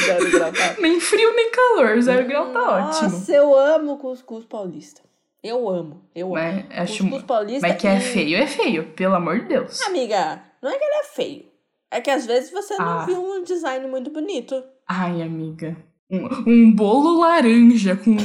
Zero 0.05 0.31
grau 0.31 0.51
tá 0.51 0.75
Nem 0.81 0.99
frio 0.99 1.35
nem 1.35 1.51
calor, 1.51 2.01
zero 2.01 2.27
grau 2.27 2.51
tá 2.51 2.87
ótimo. 2.87 3.09
Nossa, 3.11 3.31
eu 3.31 3.55
amo 3.57 3.97
cuscuz 3.99 4.43
paulista. 4.45 5.01
Eu 5.43 5.69
amo, 5.69 6.01
eu 6.15 6.35
amo. 6.35 6.65
Mas, 6.69 6.79
acho, 6.79 7.03
Cuscuz 7.03 7.23
paulista 7.23 7.67
mas 7.67 7.77
que 7.79 7.87
é 7.87 7.97
e- 7.97 8.01
feio, 8.01 8.37
é 8.37 8.47
feio, 8.47 8.91
pelo 8.93 9.13
amor 9.15 9.39
de 9.41 9.45
Deus. 9.49 9.79
Amiga, 9.83 10.41
não 10.61 10.71
é 10.71 10.77
que 10.77 10.83
ele 10.83 10.95
é 10.95 11.03
feio. 11.03 11.45
É 11.91 12.01
que 12.01 12.09
às 12.09 12.25
vezes 12.25 12.51
você 12.51 12.75
não 12.77 12.85
Ah. 12.99 13.05
viu 13.05 13.21
um 13.21 13.43
design 13.43 13.87
muito 13.87 14.09
bonito. 14.11 14.61
Ai, 14.87 15.21
amiga. 15.21 15.75
Um, 16.09 16.27
um 16.47 16.71
bolo 16.75 17.19
laranja 17.19 17.95
com, 17.97 18.15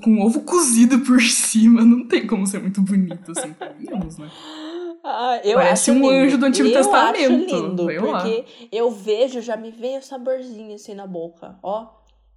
com 0.00 0.20
ovo 0.20 0.42
cozido 0.42 1.00
por 1.00 1.20
cima. 1.22 1.84
Não 1.84 2.06
tem 2.06 2.26
como 2.26 2.46
ser 2.46 2.60
muito 2.60 2.80
bonito 2.82 3.32
assim, 3.36 3.52
convenhamos, 3.54 4.18
né? 4.18 4.30
Ah, 5.04 5.40
eu 5.42 5.54
Parece 5.54 5.90
um 5.90 5.94
lindo. 5.94 6.08
anjo 6.10 6.38
do 6.38 6.46
Antigo 6.46 6.68
eu 6.68 6.72
Testamento. 6.74 7.16
Acho 7.18 7.56
lindo, 7.60 7.84
Vai 7.86 7.98
lá. 7.98 8.20
porque 8.22 8.44
eu 8.70 8.90
vejo, 8.90 9.40
já 9.40 9.56
me 9.56 9.72
vem 9.72 9.98
o 9.98 10.02
saborzinho 10.02 10.74
assim 10.76 10.94
na 10.94 11.06
boca, 11.08 11.56
ó. 11.62 11.88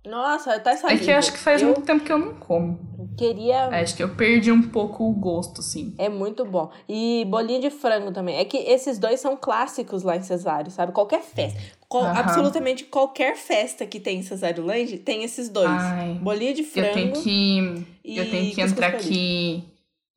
Nossa, 0.03 0.53
até 0.55 0.71
É 0.71 0.75
saliva. 0.77 1.03
que 1.03 1.11
eu 1.11 1.15
acho 1.17 1.31
que 1.31 1.37
faz 1.39 1.61
eu 1.61 1.67
muito 1.69 1.81
tempo 1.81 2.03
que 2.03 2.11
eu 2.11 2.17
não 2.17 2.33
como. 2.35 2.79
Queria... 3.17 3.67
Acho 3.67 3.95
que 3.95 4.03
eu 4.03 4.09
perdi 4.15 4.51
um 4.51 4.61
pouco 4.61 5.03
o 5.09 5.11
gosto, 5.13 5.61
assim. 5.61 5.93
É 5.97 6.09
muito 6.09 6.43
bom. 6.45 6.71
E 6.87 7.25
bolinho 7.29 7.61
de 7.61 7.69
frango 7.69 8.11
também. 8.11 8.37
É 8.37 8.45
que 8.45 8.57
esses 8.57 8.97
dois 8.99 9.19
são 9.19 9.35
clássicos 9.37 10.03
lá 10.03 10.15
em 10.15 10.21
Cesário, 10.23 10.69
sabe? 10.71 10.91
Qualquer 10.91 11.21
festa. 11.21 11.59
Qual- 11.87 12.03
Aham. 12.05 12.19
Absolutamente 12.19 12.83
qualquer 12.85 13.35
festa 13.35 13.85
que 13.85 13.99
tem 13.99 14.19
em 14.19 14.23
Cesário 14.23 14.65
Lange 14.65 14.97
tem 14.97 15.23
esses 15.23 15.49
dois. 15.49 15.69
Ai, 15.69 16.15
Bolinho 16.21 16.53
de 16.53 16.63
frango 16.63 16.87
eu 16.87 16.93
tenho 16.93 17.13
que. 17.23 17.85
Eu 18.03 18.29
tenho 18.29 18.53
que 18.53 18.61
entrar 18.61 18.87
aqui 18.87 19.63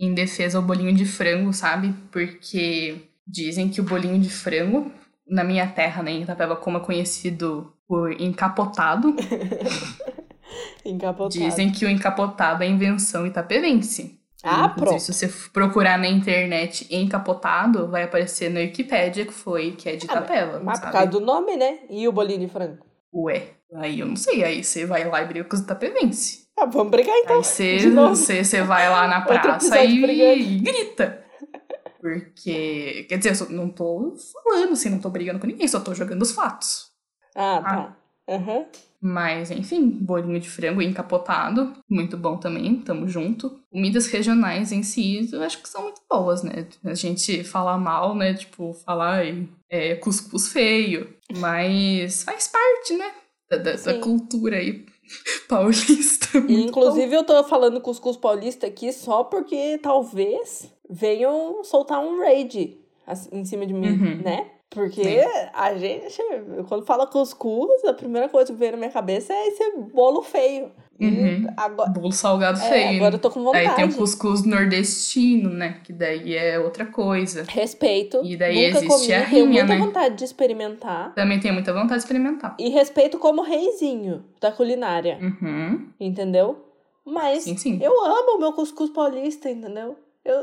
em 0.01 0.15
defesa 0.15 0.59
ao 0.59 0.65
bolinho 0.65 0.95
de 0.95 1.05
frango, 1.05 1.53
sabe? 1.53 1.93
Porque 2.13 2.97
dizem 3.27 3.69
que 3.69 3.81
o 3.81 3.85
bolinho 3.85 4.19
de 4.19 4.31
frango, 4.31 4.91
na 5.27 5.43
minha 5.45 5.67
terra, 5.67 6.03
né, 6.03 6.13
em 6.13 6.23
Itapeva, 6.23 6.55
como 6.57 6.79
é 6.79 6.81
conhecido 6.81 7.73
por 7.87 8.13
encapotado, 8.21 9.15
Encapotado. 10.85 11.29
dizem 11.31 11.71
que 11.73 11.85
o 11.85 11.89
encapotado 11.89 12.63
é 12.63 12.67
invenção 12.67 13.27
itapevense. 13.27 14.19
Ah, 14.45 14.67
Inclusive, 14.67 14.81
pronto. 14.87 15.01
se 15.01 15.13
você 15.13 15.29
procurar 15.53 15.99
na 15.99 16.09
internet 16.09 16.87
encapotado, 16.95 17.89
vai 17.89 18.05
aparecer 18.05 18.49
na 18.51 18.61
Wikipédia 18.61 19.27
que 19.27 19.33
foi, 19.33 19.73
que 19.73 19.89
é 19.89 19.97
de 19.97 20.07
Ah, 20.09 20.15
mas- 20.15 20.25
Itapeva, 20.25 20.61
por 20.61 20.81
causa 20.93 21.07
do 21.11 21.21
nome, 21.21 21.57
né? 21.57 21.81
E 21.91 22.07
o 22.07 22.13
bolinho 22.13 22.41
de 22.41 22.49
frango. 22.49 22.79
Ué, 23.13 23.49
aí 23.75 23.99
eu 24.01 24.07
não 24.07 24.15
sei, 24.17 24.45
aí 24.45 24.63
você 24.63 24.87
vai 24.87 25.05
lá 25.09 25.23
e 25.23 25.27
briga 25.27 25.45
com 25.45 25.57
os 25.57 25.63
itapevense. 25.63 26.47
Ah, 26.57 26.67
vamos 26.67 26.91
brigar 26.91 27.17
então. 27.17 27.39
Aí 27.39 27.45
você, 27.45 27.79
você, 27.91 28.45
você 28.45 28.63
vai 28.63 28.89
lá 28.89 29.09
na 29.09 29.23
praça 29.23 29.81
e, 29.83 30.05
e 30.05 30.59
grita. 30.61 31.25
Porque, 32.01 33.07
quer 33.09 33.19
dizer, 33.19 33.43
eu 33.45 33.51
não 33.51 33.69
tô 33.69 34.15
falando 34.45 34.73
assim, 34.73 34.89
não 34.89 35.01
tô 35.01 35.11
brigando 35.11 35.41
com 35.41 35.47
ninguém, 35.49 35.67
só 35.67 35.81
tô 35.81 35.93
jogando 35.95 36.23
os 36.23 36.31
fatos. 36.33 36.93
Ah, 37.35 37.61
tá. 37.63 37.97
Aham. 38.35 38.67
Mas, 39.01 39.51
enfim, 39.53 39.89
bolinho 39.89 40.41
de 40.41 40.51
frango 40.51 40.83
encapotado, 40.83 41.73
muito 41.89 42.17
bom 42.17 42.37
também, 42.37 42.77
tamo 42.81 43.07
junto. 43.07 43.61
Comidas 43.71 44.09
regionais 44.09 44.73
em 44.73 44.83
si, 44.83 45.29
eu 45.33 45.43
acho 45.43 45.63
que 45.63 45.69
são 45.69 45.83
muito 45.85 46.01
boas, 46.11 46.43
né? 46.43 46.67
A 46.85 46.95
gente 46.95 47.45
fala 47.45 47.79
mal, 47.79 48.15
né? 48.17 48.35
Tipo, 48.35 48.73
falar 48.85 49.23
é, 49.71 49.95
cuscuz 49.97 50.49
feio, 50.53 51.15
mas 51.37 52.25
faz 52.25 52.49
parte, 52.49 52.95
né? 52.97 53.13
Da, 53.51 53.99
cultura 54.01 54.57
aí 54.57 54.85
paulista. 55.49 56.37
E, 56.37 56.41
Muito 56.41 56.51
bom. 56.57 56.69
inclusive, 56.69 57.15
eu 57.15 57.25
tô 57.25 57.43
falando 57.45 57.81
cuscuz 57.81 58.17
paulista 58.17 58.67
aqui 58.67 58.93
só 58.93 59.25
porque 59.25 59.79
talvez 59.79 60.71
venham 60.91 61.63
soltar 61.65 62.01
um 62.01 62.19
raid 62.21 62.79
assim, 63.07 63.29
em 63.33 63.45
cima 63.45 63.65
de 63.67 63.73
mim, 63.73 63.89
Uhum. 63.89 64.23
né? 64.23 64.51
Porque 64.71 65.03
Sim. 65.03 65.27
a 65.55 65.75
gente, 65.77 66.23
quando 66.69 66.85
fala 66.85 67.07
cuscuz, 67.07 67.83
a 67.85 67.95
primeira 67.95 68.29
coisa 68.29 68.53
que 68.53 68.59
vem 68.59 68.71
na 68.73 68.77
minha 68.77 68.91
cabeça 68.91 69.33
é 69.33 69.49
esse 69.49 69.71
bolo 69.93 70.23
feio. 70.23 70.71
Uhum. 71.01 71.47
agora, 71.57 71.91
Bolo 71.91 72.11
salgado 72.11 72.59
é, 72.59 72.69
feio. 72.69 72.97
agora 72.97 73.15
eu 73.15 73.19
tô 73.21 73.31
com 73.31 73.45
vontade. 73.45 73.67
Aí 73.69 73.75
tem 73.77 73.85
o 73.85 73.95
cuscuz 73.95 74.45
nordestino, 74.45 75.49
né? 75.49 75.81
Que 75.85 75.93
daí 75.93 76.35
é 76.37 76.59
outra 76.59 76.85
coisa. 76.87 77.45
Respeito. 77.49 78.21
E 78.25 78.37
daí 78.37 78.67
nunca 78.67 78.85
existe 78.85 79.07
comi, 79.07 79.15
a 79.15 79.25
tenho 79.31 79.47
rinha, 79.47 79.65
muita 79.65 79.79
né? 79.79 79.87
vontade 79.87 80.15
de 80.17 80.25
experimentar. 80.25 81.15
Também 81.15 81.39
tenho 81.41 81.55
muita 81.55 81.73
vontade 81.73 81.95
de 81.95 81.99
experimentar. 82.01 82.57
E 82.59 82.69
respeito 82.69 83.17
como 83.19 83.43
reizinho 83.43 84.25
da 84.41 84.51
culinária, 84.51 85.19
Uhum. 85.23 85.89
entendeu? 86.01 86.65
Mas 87.05 87.45
Sim, 87.45 87.57
sim. 87.57 87.79
eu 87.81 87.93
amo 88.05 88.37
o 88.37 88.39
meu 88.41 88.53
cuscuz 88.53 88.91
paulista, 88.91 89.49
entendeu? 89.49 89.97
Eu, 90.25 90.37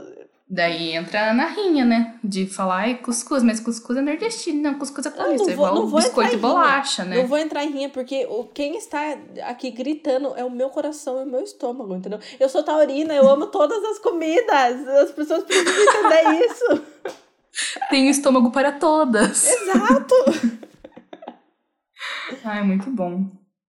Daí 0.48 0.92
entra 0.92 1.34
na 1.34 1.48
rinha, 1.48 1.84
né? 1.84 2.20
De 2.24 2.46
falar, 2.46 2.82
ai, 2.82 2.96
cuscuz, 3.00 3.42
mas 3.42 3.60
cuscuz 3.60 3.98
é 3.98 4.02
nordestino, 4.02 4.62
não, 4.62 4.78
cuscuz 4.78 5.04
é 5.08 5.10
paulista. 5.10 5.44
não 5.44 5.50
É 5.50 5.54
igual 5.54 5.74
não 5.74 5.88
vou 5.88 6.00
biscoito 6.00 6.36
e 6.36 6.38
bolacha, 6.38 7.04
né? 7.04 7.18
Não 7.18 7.28
vou 7.28 7.40
entrar 7.40 7.64
em 7.64 7.72
rinha, 7.72 7.90
porque 7.90 8.28
o, 8.30 8.44
quem 8.44 8.78
está 8.78 9.18
aqui 9.44 9.72
gritando 9.72 10.36
é 10.36 10.46
o 10.46 10.52
meu 10.52 10.70
coração 10.70 11.20
e 11.20 11.24
o 11.24 11.26
meu 11.28 11.42
estômago, 11.42 11.96
entendeu? 11.96 12.20
Eu 12.40 12.48
sou 12.48 12.62
taurina, 12.62 13.16
eu 13.16 13.28
amo 13.28 13.48
todas 13.48 13.84
as 13.86 13.98
comidas. 13.98 14.88
As 14.88 15.12
pessoas 15.12 15.44
precisam 15.44 15.74
entender 15.74 16.46
isso. 16.46 16.86
Tem 17.90 18.08
estômago 18.08 18.52
para 18.52 18.74
todas. 18.74 19.50
Exato! 19.50 20.14
Ai, 22.46 22.62
muito 22.62 22.92
bom. 22.92 23.32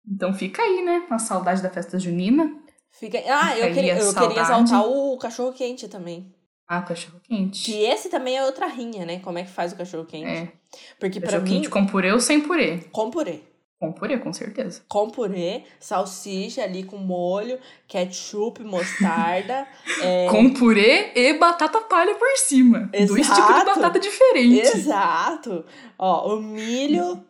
Então 0.09 0.33
fica 0.33 0.63
aí, 0.63 0.83
né? 0.83 1.05
A 1.11 1.19
saudade 1.19 1.61
da 1.61 1.69
festa 1.69 1.99
junina. 1.99 2.51
Fica... 2.89 3.19
Ah, 3.27 3.57
eu 3.59 3.73
queria, 3.73 3.95
eu 3.99 4.13
queria 4.13 4.41
exaltar 4.41 4.87
o 4.87 5.17
cachorro 5.19 5.53
quente 5.53 5.87
também. 5.87 6.33
Ah, 6.67 6.81
cachorro 6.81 7.19
quente. 7.23 7.65
Que 7.65 7.83
esse 7.85 8.09
também 8.09 8.37
é 8.37 8.43
outra 8.45 8.67
rinha, 8.67 9.05
né? 9.05 9.19
Como 9.19 9.37
é 9.37 9.43
que 9.43 9.51
faz 9.51 9.73
o 9.73 9.75
cachorro 9.75 10.05
quente? 10.05 10.25
É. 10.29 10.51
Porque 10.99 11.19
Cachorro 11.19 11.43
mim, 11.43 11.49
quente 11.49 11.69
com 11.69 11.85
purê 11.85 12.11
ou 12.11 12.19
sem 12.19 12.41
purê? 12.41 12.79
com 12.91 13.11
purê. 13.11 13.41
Com 13.79 13.91
purê, 13.91 14.17
com 14.17 14.31
certeza. 14.31 14.81
Com 14.87 15.09
purê, 15.09 15.63
salsicha 15.77 16.63
ali 16.63 16.83
com 16.83 16.95
molho, 16.97 17.59
ketchup, 17.85 18.63
mostarda. 18.63 19.67
é, 20.01 20.27
Com 20.29 20.53
purê 20.53 21.11
e 21.13 21.33
batata 21.33 21.81
palha 21.81 22.15
por 22.15 22.29
cima. 22.37 22.89
Dois 23.07 23.25
Exato. 23.27 23.41
tipos 23.41 23.55
de 23.59 23.65
batata 23.65 23.99
diferentes. 23.99 24.73
Exato! 24.73 25.65
Ó, 25.99 26.33
o 26.33 26.41
milho, 26.41 27.25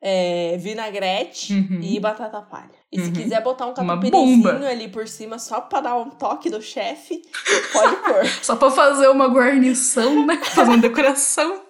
é, 0.00 0.56
vinagrete 0.58 1.52
Uhum. 1.54 1.80
e 1.80 2.00
batata 2.00 2.42
palha. 2.42 2.81
E 2.92 3.00
se 3.00 3.06
Uhum. 3.06 3.12
quiser 3.14 3.42
botar 3.42 3.66
um 3.66 3.72
catupiryzinho 3.72 4.66
ali 4.68 4.86
por 4.88 5.08
cima 5.08 5.38
só 5.38 5.62
pra 5.62 5.80
dar 5.80 5.96
um 5.96 6.10
toque 6.10 6.50
do 6.50 6.60
chefe, 6.60 7.22
pode 7.72 7.96
pôr. 7.96 8.26
Só 8.44 8.54
pra 8.54 8.70
fazer 8.70 9.08
uma 9.08 9.28
guarnição, 9.28 10.26
né? 10.26 10.36
Fazer 10.54 10.68
uma 10.72 10.76
decoração, 10.78 11.62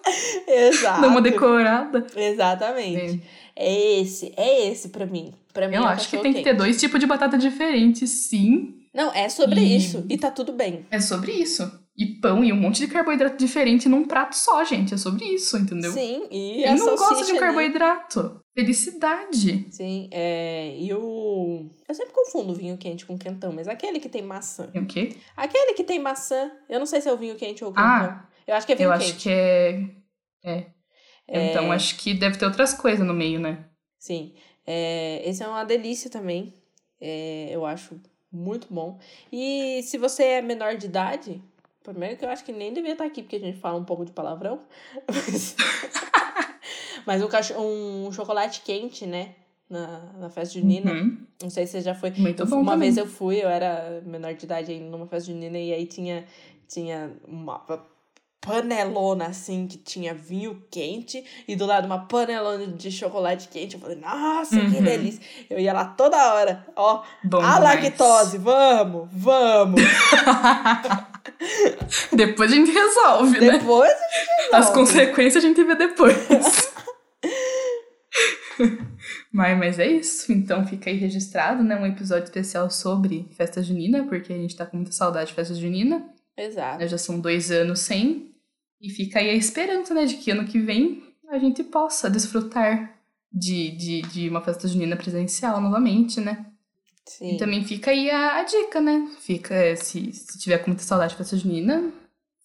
Exato. 0.45 0.99
dar 1.01 1.07
uma 1.07 1.21
decorada. 1.21 2.05
Exatamente. 2.13 3.23
É 3.55 3.99
esse, 4.01 4.33
é 4.35 4.67
esse 4.69 4.89
pra 4.89 5.05
mim. 5.05 5.33
Pra 5.53 5.67
mim 5.69 5.75
Eu 5.75 5.83
é 5.83 5.87
acho 5.87 6.09
que 6.09 6.17
tem 6.17 6.33
que 6.33 6.39
ter 6.39 6.49
quente. 6.49 6.57
dois 6.57 6.77
tipos 6.79 6.99
de 6.99 7.05
batata 7.05 7.37
diferentes, 7.37 8.09
sim. 8.09 8.75
Não, 8.93 9.13
é 9.13 9.29
sobre 9.29 9.61
E- 9.61 9.77
isso. 9.77 10.05
E 10.09 10.17
tá 10.17 10.29
tudo 10.29 10.51
bem. 10.51 10.85
É 10.91 10.99
sobre 10.99 11.31
isso. 11.31 11.71
E 11.95 12.19
pão 12.19 12.43
e 12.43 12.51
um 12.51 12.55
monte 12.55 12.79
de 12.79 12.87
carboidrato 12.87 13.37
diferente 13.37 13.87
num 13.87 14.05
prato 14.07 14.35
só, 14.35 14.63
gente. 14.63 14.95
É 14.95 14.97
sobre 14.97 15.25
isso, 15.25 15.55
entendeu? 15.57 15.91
Sim, 15.91 16.23
e 16.31 16.63
Quem 16.63 16.67
a 16.67 16.75
não 16.75 16.95
gosta 16.95 17.17
de 17.23 17.31
um 17.33 17.35
ali. 17.35 17.39
carboidrato? 17.39 18.41
Felicidade. 18.55 19.67
Sim, 19.69 20.09
é. 20.11 20.75
E 20.77 20.91
o. 20.93 21.69
Eu 21.87 21.93
sempre 21.95 22.13
confundo 22.13 22.55
vinho 22.55 22.77
quente 22.77 23.05
com 23.05 23.17
quentão, 23.17 23.51
mas 23.53 23.67
aquele 23.67 23.99
que 23.99 24.09
tem 24.09 24.23
maçã. 24.23 24.67
Tem 24.67 24.81
o 24.81 24.87
quê? 24.87 25.15
Aquele 25.37 25.73
que 25.73 25.83
tem 25.83 25.99
maçã. 25.99 26.51
Eu 26.67 26.79
não 26.79 26.85
sei 26.87 26.99
se 26.99 27.07
é 27.09 27.13
o 27.13 27.17
vinho 27.17 27.35
quente 27.35 27.63
ou 27.63 27.69
o 27.69 27.73
quentão. 27.73 27.85
Ah, 27.89 28.27
eu 28.47 28.55
acho 28.55 28.65
que 28.65 28.73
é 28.73 28.75
vinho 28.75 28.91
Eu 28.91 28.97
quente. 28.97 29.11
acho 29.11 29.19
que 29.19 29.29
é. 29.29 29.89
É. 30.43 30.65
É. 31.27 31.49
Então 31.51 31.71
acho 31.71 31.95
que 31.97 32.13
deve 32.13 32.37
ter 32.37 32.45
outras 32.45 32.73
coisas 32.73 33.05
no 33.05 33.13
meio, 33.13 33.39
né? 33.39 33.65
Sim. 33.99 34.33
É, 34.65 35.21
esse 35.29 35.43
é 35.43 35.47
uma 35.47 35.63
delícia 35.63 36.09
também. 36.09 36.53
É, 36.99 37.49
eu 37.51 37.65
acho 37.65 37.99
muito 38.31 38.67
bom. 38.73 38.99
E 39.31 39.81
se 39.83 39.97
você 39.97 40.23
é 40.23 40.41
menor 40.41 40.75
de 40.75 40.85
idade, 40.87 41.41
primeiro 41.83 42.17
que 42.17 42.25
eu 42.25 42.29
acho 42.29 42.43
que 42.43 42.51
nem 42.51 42.73
devia 42.73 42.93
estar 42.93 43.05
aqui, 43.05 43.21
porque 43.21 43.35
a 43.35 43.39
gente 43.39 43.59
fala 43.59 43.77
um 43.79 43.83
pouco 43.85 44.05
de 44.05 44.11
palavrão. 44.11 44.59
Mas, 45.07 45.55
mas 47.05 47.21
um, 47.21 47.27
cachorro, 47.27 47.63
um 48.07 48.11
chocolate 48.11 48.61
quente, 48.61 49.05
né? 49.05 49.35
Na, 49.69 49.97
na 50.19 50.29
festa 50.29 50.53
junina. 50.59 50.91
Uhum. 50.91 51.17
Não 51.41 51.49
sei 51.49 51.65
se 51.65 51.73
você 51.73 51.81
já 51.81 51.95
foi. 51.95 52.11
Muito 52.11 52.45
bom 52.45 52.57
uma 52.61 52.73
também. 52.73 52.89
vez 52.89 52.97
eu 52.97 53.07
fui, 53.07 53.37
eu 53.43 53.49
era 53.49 54.01
menor 54.05 54.33
de 54.35 54.45
idade 54.45 54.71
ainda 54.71 54.89
numa 54.89 55.07
festa 55.07 55.31
junina, 55.31 55.57
e 55.57 55.73
aí 55.73 55.85
tinha, 55.87 56.25
tinha 56.67 57.11
uma 57.27 57.59
panelona 58.39 59.27
assim, 59.27 59.65
que 59.67 59.77
tinha 59.77 60.13
vinho 60.13 60.61
quente, 60.69 61.23
e 61.47 61.55
do 61.55 61.65
lado 61.65 61.85
uma 61.85 62.05
panelona 62.05 62.67
de 62.67 62.91
chocolate 62.91 63.47
quente. 63.47 63.75
Eu 63.75 63.81
falei, 63.81 63.95
nossa, 63.97 64.55
que 64.55 64.75
Uhum. 64.75 64.83
delícia! 64.83 65.21
Eu 65.49 65.59
ia 65.59 65.73
lá 65.73 65.85
toda 65.85 66.33
hora, 66.35 66.65
ó, 66.75 67.01
Bom 67.23 67.41
a 67.41 67.55
demais. 67.55 67.63
lactose, 67.83 68.37
vamos, 68.37 69.07
vamos! 69.11 69.81
Depois 72.13 72.51
a 72.51 72.55
gente 72.55 72.71
resolve, 72.71 73.39
né? 73.39 73.57
Depois 73.59 73.91
a 73.91 73.95
gente 73.95 74.55
As 74.55 74.67
resolve. 74.67 74.73
consequências 74.73 75.43
a 75.43 75.47
gente 75.47 75.63
vê 75.63 75.75
depois. 75.75 76.15
mas, 79.31 79.57
mas 79.57 79.79
é 79.79 79.87
isso. 79.87 80.31
Então 80.31 80.65
fica 80.65 80.89
aí 80.89 80.97
registrado, 80.97 81.63
né? 81.63 81.75
Um 81.75 81.85
episódio 81.85 82.25
especial 82.25 82.69
sobre 82.69 83.27
festa 83.35 83.61
junina, 83.63 84.03
porque 84.05 84.33
a 84.33 84.37
gente 84.37 84.55
tá 84.55 84.65
com 84.65 84.77
muita 84.77 84.91
saudade 84.91 85.29
de 85.29 85.35
festa 85.35 85.55
junina. 85.55 86.05
Exato. 86.37 86.79
né? 86.79 86.87
Já 86.87 86.97
são 86.97 87.19
dois 87.19 87.51
anos 87.51 87.79
sem. 87.79 88.31
E 88.81 88.89
fica 88.89 89.19
aí 89.19 89.29
a 89.29 89.35
esperança, 89.35 89.93
né? 89.93 90.05
De 90.05 90.15
que 90.15 90.31
ano 90.31 90.45
que 90.45 90.59
vem 90.59 91.03
a 91.29 91.39
gente 91.39 91.63
possa 91.63 92.09
desfrutar 92.09 92.93
de, 93.31 93.71
de, 93.71 94.01
de 94.01 94.29
uma 94.29 94.41
festa 94.41 94.67
junina 94.67 94.95
presencial 94.95 95.59
novamente, 95.59 96.21
né? 96.21 96.45
Sim. 97.07 97.35
E 97.35 97.37
também 97.37 97.63
fica 97.63 97.91
aí 97.91 98.09
a, 98.09 98.39
a 98.39 98.43
dica, 98.43 98.79
né? 98.79 99.09
Fica, 99.19 99.75
se, 99.75 100.11
se 100.13 100.39
tiver 100.39 100.57
com 100.59 100.71
muita 100.71 100.83
saudade 100.83 101.11
de 101.11 101.17
festa 101.17 101.37
junina, 101.37 101.91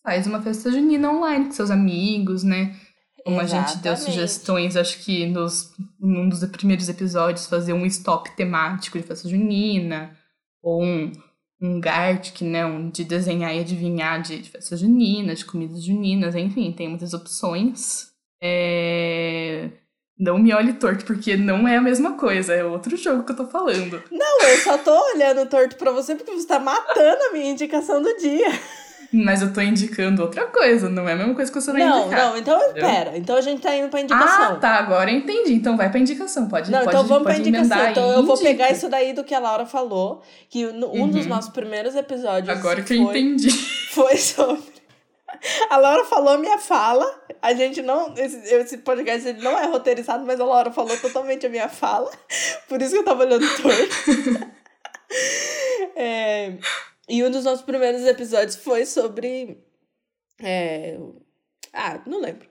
faz 0.02 0.26
uma 0.26 0.42
festa 0.42 0.70
junina 0.70 1.10
online 1.10 1.46
com 1.46 1.52
seus 1.52 1.70
amigos, 1.70 2.42
né? 2.42 2.76
Como 3.24 3.40
a 3.40 3.44
gente 3.44 3.76
deu 3.78 3.94
sugestões, 3.96 4.74
acho 4.74 5.04
que 5.04 5.26
nos, 5.26 5.74
num 6.00 6.28
dos 6.28 6.42
primeiros 6.46 6.88
episódios, 6.88 7.46
fazer 7.46 7.74
um 7.74 7.84
stop 7.84 8.34
temático 8.34 8.98
de 8.98 9.04
festa 9.04 9.28
junina, 9.28 10.16
ou 10.62 10.82
um, 10.82 11.12
um 11.60 11.78
Gartic, 11.78 12.40
né? 12.40 12.64
Um 12.64 12.88
de 12.88 13.04
desenhar 13.04 13.54
e 13.54 13.60
adivinhar 13.60 14.22
de, 14.22 14.40
de 14.40 14.50
festa 14.50 14.76
junina, 14.76 15.34
de 15.34 15.44
comidas 15.44 15.84
juninas, 15.84 16.34
enfim, 16.34 16.72
tem 16.72 16.88
muitas 16.88 17.12
opções. 17.12 18.10
É... 18.42 19.70
Não 20.18 20.36
me 20.38 20.52
olhe 20.52 20.72
torto, 20.72 21.04
porque 21.04 21.36
não 21.36 21.66
é 21.68 21.76
a 21.76 21.80
mesma 21.80 22.12
coisa, 22.14 22.52
é 22.52 22.64
outro 22.64 22.96
jogo 22.96 23.22
que 23.22 23.30
eu 23.32 23.36
tô 23.36 23.46
falando. 23.46 24.02
Não, 24.10 24.42
eu 24.48 24.58
só 24.58 24.76
tô 24.78 24.92
olhando 25.14 25.46
torto 25.48 25.76
pra 25.76 25.92
você 25.92 26.14
porque 26.16 26.32
você 26.32 26.46
tá 26.46 26.58
matando 26.58 27.22
a 27.30 27.32
minha 27.32 27.50
indicação 27.50 28.02
do 28.02 28.16
dia. 28.16 28.48
Mas 29.10 29.40
eu 29.40 29.50
tô 29.54 29.62
indicando 29.62 30.20
outra 30.20 30.44
coisa, 30.46 30.90
não 30.90 31.08
é 31.08 31.12
a 31.14 31.16
mesma 31.16 31.34
coisa 31.34 31.50
que 31.50 31.58
você 31.58 31.72
vai 31.72 31.80
Não, 31.80 32.00
indicar. 32.02 32.26
não, 32.26 32.36
então 32.36 32.60
entendeu? 32.60 32.82
pera. 32.90 33.16
Então 33.16 33.36
a 33.36 33.40
gente 33.40 33.62
tá 33.62 33.74
indo 33.74 33.88
pra 33.88 34.00
Ah, 34.00 34.02
indicação. 34.02 34.60
tá, 34.60 34.70
agora 34.74 35.10
eu 35.10 35.16
entendi. 35.16 35.54
Então 35.54 35.78
vai 35.78 35.88
pra 35.88 35.98
indicação, 35.98 36.46
pode 36.46 36.70
Não, 36.70 36.80
pode, 36.80 36.90
então 36.90 37.04
vamos 37.06 37.22
pra 37.22 37.32
pode 37.34 37.48
indicação. 37.48 37.76
emendar 37.78 37.90
Então 37.92 38.10
eu 38.12 38.26
vou 38.26 38.36
pegar 38.36 38.70
isso 38.70 38.86
daí 38.88 39.14
do 39.14 39.24
que 39.24 39.34
a 39.34 39.38
Laura 39.38 39.64
falou, 39.64 40.20
que 40.50 40.66
um 40.66 41.08
dos 41.08 41.22
Uhum. 41.22 41.28
nossos 41.28 41.50
primeiros 41.50 41.94
episódios 41.94 42.50
Agora 42.54 42.82
que 42.82 42.92
eu 42.94 43.04
foi, 43.04 43.18
entendi. 43.20 43.50
foi 43.94 44.16
sobre... 44.18 44.62
A 45.70 45.76
Laura 45.76 46.04
falou 46.04 46.38
minha 46.38 46.58
fala, 46.58 47.04
a 47.40 47.54
gente 47.54 47.82
não... 47.82 48.14
Esse, 48.16 48.54
esse 48.54 48.78
podcast 48.78 49.28
ele 49.28 49.42
não 49.42 49.58
é 49.58 49.66
roteirizado, 49.66 50.24
mas 50.24 50.40
a 50.40 50.44
Laura 50.44 50.70
falou 50.70 50.96
totalmente 50.98 51.46
a 51.46 51.50
minha 51.50 51.68
fala, 51.68 52.10
por 52.68 52.80
isso 52.80 52.92
que 52.92 52.98
eu 52.98 53.04
tava 53.04 53.24
olhando 53.24 53.46
torto. 53.62 54.58
É, 55.96 56.58
e 57.08 57.24
um 57.24 57.30
dos 57.30 57.44
nossos 57.44 57.64
primeiros 57.64 58.04
episódios 58.04 58.56
foi 58.56 58.84
sobre... 58.84 59.58
é, 60.40 60.98
ah, 61.72 62.00
não 62.06 62.20
lembro. 62.20 62.46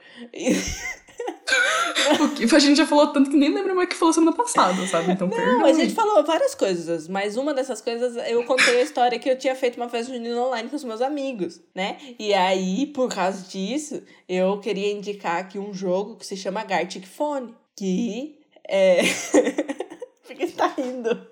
Que- 2.35 2.55
a 2.55 2.59
gente 2.59 2.77
já 2.77 2.85
falou 2.87 3.07
tanto 3.07 3.29
que 3.29 3.35
nem 3.37 3.53
lembra 3.53 3.73
mais 3.73 3.87
o 3.87 3.89
que 3.89 3.95
falou 3.95 4.13
semana 4.13 4.35
passada, 4.35 4.85
sabe? 4.87 5.11
Então, 5.11 5.27
Não, 5.27 5.35
perdoe. 5.35 5.69
a 5.69 5.73
gente 5.73 5.93
falou 5.93 6.23
várias 6.23 6.53
coisas, 6.55 7.07
mas 7.07 7.35
uma 7.37 7.53
dessas 7.53 7.81
coisas 7.81 8.15
eu 8.29 8.43
contei 8.45 8.79
a 8.79 8.81
história 8.83 9.19
que 9.19 9.29
eu 9.29 9.37
tinha 9.37 9.55
feito 9.55 9.77
uma 9.77 9.89
festa 9.89 10.13
junina 10.13 10.39
online 10.41 10.69
com 10.69 10.75
os 10.75 10.83
meus 10.83 11.01
amigos, 11.01 11.59
né? 11.75 11.97
E 12.19 12.33
aí, 12.33 12.87
por 12.87 13.09
causa 13.13 13.41
disso, 13.47 14.01
eu 14.27 14.59
queria 14.59 14.91
indicar 14.91 15.37
aqui 15.37 15.57
um 15.59 15.73
jogo 15.73 16.15
que 16.15 16.25
se 16.25 16.37
chama 16.37 16.63
Gartic 16.63 17.05
Phone, 17.05 17.53
que 17.75 18.39
é. 18.67 19.01
Por 20.27 20.35
que 20.35 20.45
você 20.45 20.53
tá 20.53 20.67
rindo? 20.67 21.27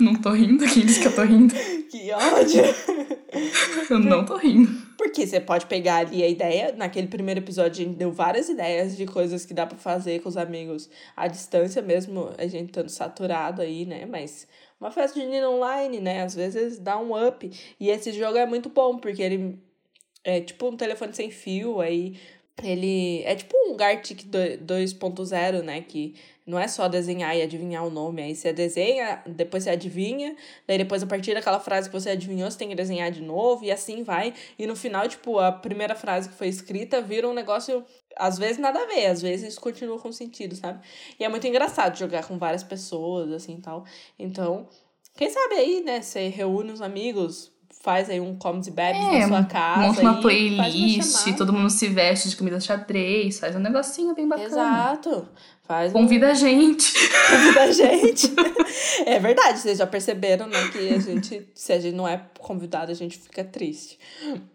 Não 0.00 0.14
tô 0.14 0.30
rindo, 0.30 0.66
quem 0.66 0.86
disse 0.86 1.00
que 1.00 1.08
eu 1.08 1.14
tô 1.14 1.22
rindo? 1.22 1.54
Que 1.90 2.10
ódio! 2.12 2.62
Eu 3.90 3.98
não 3.98 4.24
tô 4.24 4.36
rindo. 4.36 4.70
Porque 4.96 5.26
você 5.26 5.38
pode 5.38 5.66
pegar 5.66 5.96
ali 5.96 6.22
a 6.22 6.28
ideia. 6.28 6.74
Naquele 6.74 7.06
primeiro 7.08 7.40
episódio, 7.40 7.82
a 7.82 7.86
gente 7.86 7.96
deu 7.96 8.10
várias 8.10 8.48
ideias 8.48 8.96
de 8.96 9.04
coisas 9.04 9.44
que 9.44 9.52
dá 9.52 9.66
pra 9.66 9.76
fazer 9.76 10.20
com 10.22 10.28
os 10.28 10.36
amigos 10.38 10.88
à 11.14 11.28
distância, 11.28 11.82
mesmo 11.82 12.30
a 12.38 12.46
gente 12.46 12.70
estando 12.70 12.88
saturado 12.88 13.60
aí, 13.60 13.84
né? 13.84 14.06
Mas 14.06 14.48
uma 14.80 14.90
festa 14.90 15.20
junina 15.20 15.50
online, 15.50 16.00
né? 16.00 16.22
Às 16.22 16.34
vezes 16.34 16.78
dá 16.78 16.98
um 16.98 17.12
up. 17.28 17.50
E 17.78 17.90
esse 17.90 18.12
jogo 18.12 18.38
é 18.38 18.46
muito 18.46 18.70
bom, 18.70 18.96
porque 18.96 19.22
ele 19.22 19.58
é 20.24 20.40
tipo 20.40 20.68
um 20.68 20.76
telefone 20.76 21.14
sem 21.14 21.30
fio, 21.30 21.80
aí 21.80 22.16
ele 22.62 23.22
é 23.24 23.34
tipo 23.34 23.54
um 23.68 23.76
Gartic 23.76 24.24
do- 24.24 24.58
2.0, 24.64 25.62
né? 25.62 25.82
Que 25.82 26.14
não 26.46 26.58
é 26.58 26.68
só 26.68 26.88
desenhar 26.88 27.36
e 27.36 27.42
adivinhar 27.42 27.84
o 27.84 27.90
nome. 27.90 28.22
Aí 28.22 28.34
você 28.34 28.52
desenha, 28.52 29.22
depois 29.26 29.64
você 29.64 29.70
adivinha, 29.70 30.34
daí 30.66 30.78
depois 30.78 31.02
a 31.02 31.06
partir 31.06 31.34
daquela 31.34 31.60
frase 31.60 31.88
que 31.90 31.92
você 32.00 32.10
adivinhou, 32.10 32.50
você 32.50 32.56
tem 32.58 32.68
que 32.68 32.74
desenhar 32.74 33.10
de 33.10 33.20
novo, 33.20 33.64
e 33.64 33.70
assim 33.70 34.02
vai. 34.02 34.32
E 34.58 34.66
no 34.66 34.76
final, 34.76 35.08
tipo, 35.08 35.38
a 35.38 35.52
primeira 35.52 35.94
frase 35.94 36.28
que 36.28 36.34
foi 36.36 36.48
escrita 36.48 37.02
vira 37.02 37.28
um 37.28 37.34
negócio, 37.34 37.84
às 38.16 38.38
vezes 38.38 38.58
nada 38.58 38.80
a 38.80 38.86
ver, 38.86 39.06
às 39.06 39.20
vezes 39.20 39.58
continua 39.58 39.98
com 39.98 40.10
sentido, 40.12 40.54
sabe? 40.56 40.80
E 41.18 41.24
é 41.24 41.28
muito 41.28 41.46
engraçado 41.46 41.96
jogar 41.98 42.26
com 42.26 42.38
várias 42.38 42.62
pessoas, 42.62 43.30
assim, 43.32 43.60
tal. 43.60 43.84
Então, 44.18 44.68
quem 45.16 45.30
sabe 45.30 45.54
aí, 45.56 45.82
né, 45.82 46.00
você 46.02 46.28
reúne 46.28 46.72
os 46.72 46.80
amigos, 46.82 47.52
faz 47.82 48.10
aí 48.10 48.20
um 48.20 48.36
comes 48.36 48.66
e 48.66 48.70
bebes 48.70 49.00
É, 49.00 49.20
na 49.20 49.28
sua 49.28 49.44
casa. 49.44 49.80
Monta 49.80 50.00
uma 50.00 50.10
uma 50.12 50.20
playlist, 50.20 51.02
chamada. 51.20 51.36
todo 51.38 51.52
mundo 51.52 51.70
se 51.70 51.88
veste 51.88 52.28
de 52.28 52.36
camisa 52.36 52.60
xadrez, 52.60 53.38
faz 53.38 53.54
um 53.54 53.60
negocinho 53.60 54.14
bem 54.14 54.26
bacana. 54.28 54.46
Exato. 54.48 55.28
Faz 55.64 55.90
um- 55.90 55.94
Convida 55.94 56.30
a 56.30 56.34
gente. 56.34 56.92
convida 57.28 57.62
a 57.62 57.70
gente. 57.72 58.32
é 59.06 59.18
verdade, 59.18 59.58
vocês 59.58 59.78
já 59.78 59.86
perceberam, 59.86 60.46
né? 60.46 60.68
Que 60.72 60.94
a 60.94 60.98
gente, 61.00 61.48
se 61.54 61.72
a 61.72 61.80
gente 61.80 61.94
não 61.96 62.06
é 62.06 62.20
convidado, 62.38 62.90
a 62.92 62.94
gente 62.94 63.18
fica 63.18 63.42
triste. 63.44 63.98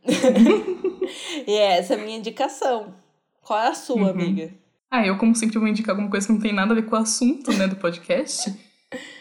e 1.48 1.54
essa 1.58 1.94
é 1.96 1.98
a 1.98 2.04
minha 2.04 2.18
indicação. 2.18 2.94
Qual 3.42 3.60
é 3.60 3.68
a 3.68 3.74
sua, 3.74 3.96
Uhum. 3.98 4.10
amiga? 4.10 4.52
Ah, 4.90 5.06
eu, 5.06 5.18
como 5.18 5.36
sempre, 5.36 5.58
vou 5.58 5.68
indicar 5.68 5.92
alguma 5.92 6.10
coisa 6.10 6.28
que 6.28 6.34
não 6.34 6.40
tem 6.40 6.54
nada 6.54 6.72
a 6.74 6.76
ver 6.76 6.84
com 6.86 6.96
o 6.96 7.00
assunto, 7.00 7.52
né, 7.54 7.68
do 7.68 7.76
podcast. 7.78 8.54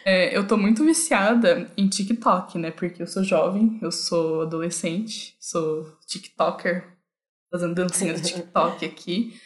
É, 0.04 0.36
eu 0.36 0.46
tô 0.46 0.56
muito 0.56 0.84
viciada 0.84 1.70
em 1.76 1.88
TikTok, 1.88 2.58
né? 2.58 2.70
Porque 2.70 3.02
eu 3.02 3.06
sou 3.06 3.22
jovem, 3.22 3.78
eu 3.80 3.92
sou 3.92 4.42
adolescente, 4.42 5.36
sou 5.38 5.96
TikToker, 6.06 6.84
fazendo 7.50 7.74
dancinha 7.74 8.14
do 8.14 8.20
TikTok 8.22 8.84
aqui. 8.84 9.40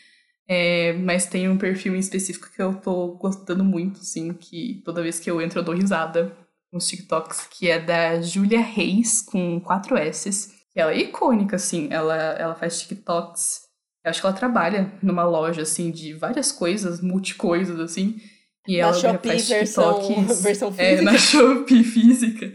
É, 0.47 0.93
mas 0.95 1.27
tem 1.27 1.49
um 1.49 1.57
perfil 1.57 1.95
em 1.97 1.99
específico 1.99 2.51
que 2.55 2.61
eu 2.61 2.75
tô 2.75 3.13
gostando 3.17 3.65
muito, 3.65 4.01
assim, 4.01 4.33
que 4.35 4.83
toda 4.85 5.03
vez 5.03 5.19
que 5.19 5.31
eu 5.31 5.41
entro 5.41 5.61
eu 5.61 5.65
dou 5.65 5.75
risada 5.75 6.37
nos 6.73 6.87
TikToks, 6.87 7.47
que 7.51 7.71
é 7.71 7.79
da 7.79 8.21
Julia 8.21 8.61
Reis, 8.61 9.23
com 9.23 9.61
quatro 9.61 9.97
S's. 9.97 10.53
Ela 10.75 10.93
é 10.93 10.99
icônica, 10.99 11.57
assim, 11.57 11.89
ela, 11.91 12.17
ela 12.17 12.55
faz 12.55 12.81
TikToks. 12.81 13.63
Eu 14.05 14.11
acho 14.11 14.21
que 14.21 14.27
ela 14.27 14.37
trabalha 14.37 14.93
numa 15.03 15.25
loja, 15.25 15.63
assim, 15.63 15.91
de 15.91 16.13
várias 16.13 16.53
coisas, 16.53 17.01
multicoisas, 17.01 17.79
assim. 17.81 18.21
E 18.67 18.75
Na 18.79 18.85
ela 18.89 18.93
Shopee, 18.95 19.29
faz 19.31 19.49
versão, 19.49 20.01
TikToks. 20.09 20.41
versão 20.45 20.75
É, 20.79 20.91
física. 20.97 21.03
na 21.13 21.19
Shopee 21.19 21.85
física. 21.85 22.53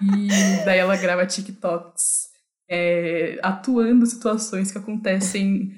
E 0.00 0.64
daí 0.64 0.78
ela 0.78 0.96
grava 0.96 1.26
TikToks 1.26 2.28
é, 2.70 3.38
atuando 3.42 4.06
situações 4.06 4.70
que 4.70 4.78
acontecem 4.78 5.72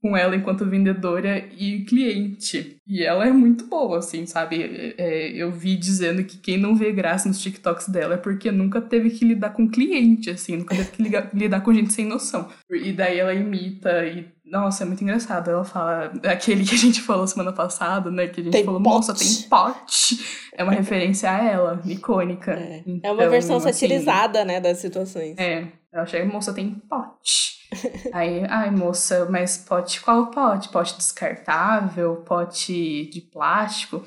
com 0.00 0.14
ela 0.14 0.36
enquanto 0.36 0.66
vendedora 0.66 1.38
e 1.58 1.82
cliente. 1.86 2.76
E 2.86 3.02
ela 3.02 3.26
é 3.26 3.32
muito 3.32 3.64
boa, 3.66 3.98
assim, 4.00 4.26
sabe? 4.26 4.94
É, 4.98 5.30
eu 5.34 5.50
vi 5.50 5.76
dizendo 5.76 6.22
que 6.24 6.36
quem 6.36 6.58
não 6.58 6.76
vê 6.76 6.92
graça 6.92 7.26
nos 7.26 7.40
TikToks 7.40 7.88
dela 7.88 8.14
é 8.14 8.18
porque 8.18 8.52
nunca 8.52 8.82
teve 8.82 9.08
que 9.08 9.24
lidar 9.24 9.50
com 9.54 9.66
cliente, 9.66 10.28
assim, 10.28 10.58
nunca 10.58 10.76
teve 10.76 10.90
que 10.90 11.02
ligar- 11.02 11.30
lidar 11.32 11.62
com 11.62 11.72
gente 11.72 11.90
sem 11.92 12.04
noção. 12.04 12.50
E 12.70 12.92
daí 12.92 13.18
ela 13.18 13.32
imita 13.34 14.06
e. 14.06 14.26
Nossa, 14.54 14.84
é 14.84 14.86
muito 14.86 15.02
engraçado. 15.02 15.50
Ela 15.50 15.64
fala 15.64 16.12
aquele 16.24 16.64
que 16.64 16.76
a 16.76 16.78
gente 16.78 17.00
falou 17.02 17.26
semana 17.26 17.52
passada, 17.52 18.08
né? 18.10 18.28
Que 18.28 18.40
a 18.40 18.44
gente 18.44 18.52
Tem 18.52 18.64
falou, 18.64 18.80
pote. 18.80 18.94
nossa, 18.94 19.14
tem 19.14 19.48
pote. 19.48 20.24
É 20.56 20.62
uma 20.62 20.72
referência 20.72 21.28
a 21.28 21.42
ela, 21.42 21.82
icônica. 21.84 22.52
É, 22.52 22.76
é 22.76 22.82
Então, 22.86 23.14
uma 23.14 23.28
versão 23.28 23.56
assim, 23.56 23.72
satirizada, 23.72 24.44
né, 24.44 24.60
das 24.60 24.78
situações. 24.78 25.36
é, 25.38 25.66
ela 25.92 26.06
chega, 26.06 26.24
moça, 26.32 26.52
tem 26.54 26.70
pote. 26.88 27.54
Aí, 28.14 28.44
ai, 28.48 28.70
moça, 28.70 29.26
mas 29.28 29.56
pote, 29.58 30.00
qual 30.00 30.28
pote? 30.28 30.68
Pote 30.68 30.96
descartável? 30.96 32.16
Pote 32.24 33.10
de 33.12 33.20
plástico? 33.20 34.04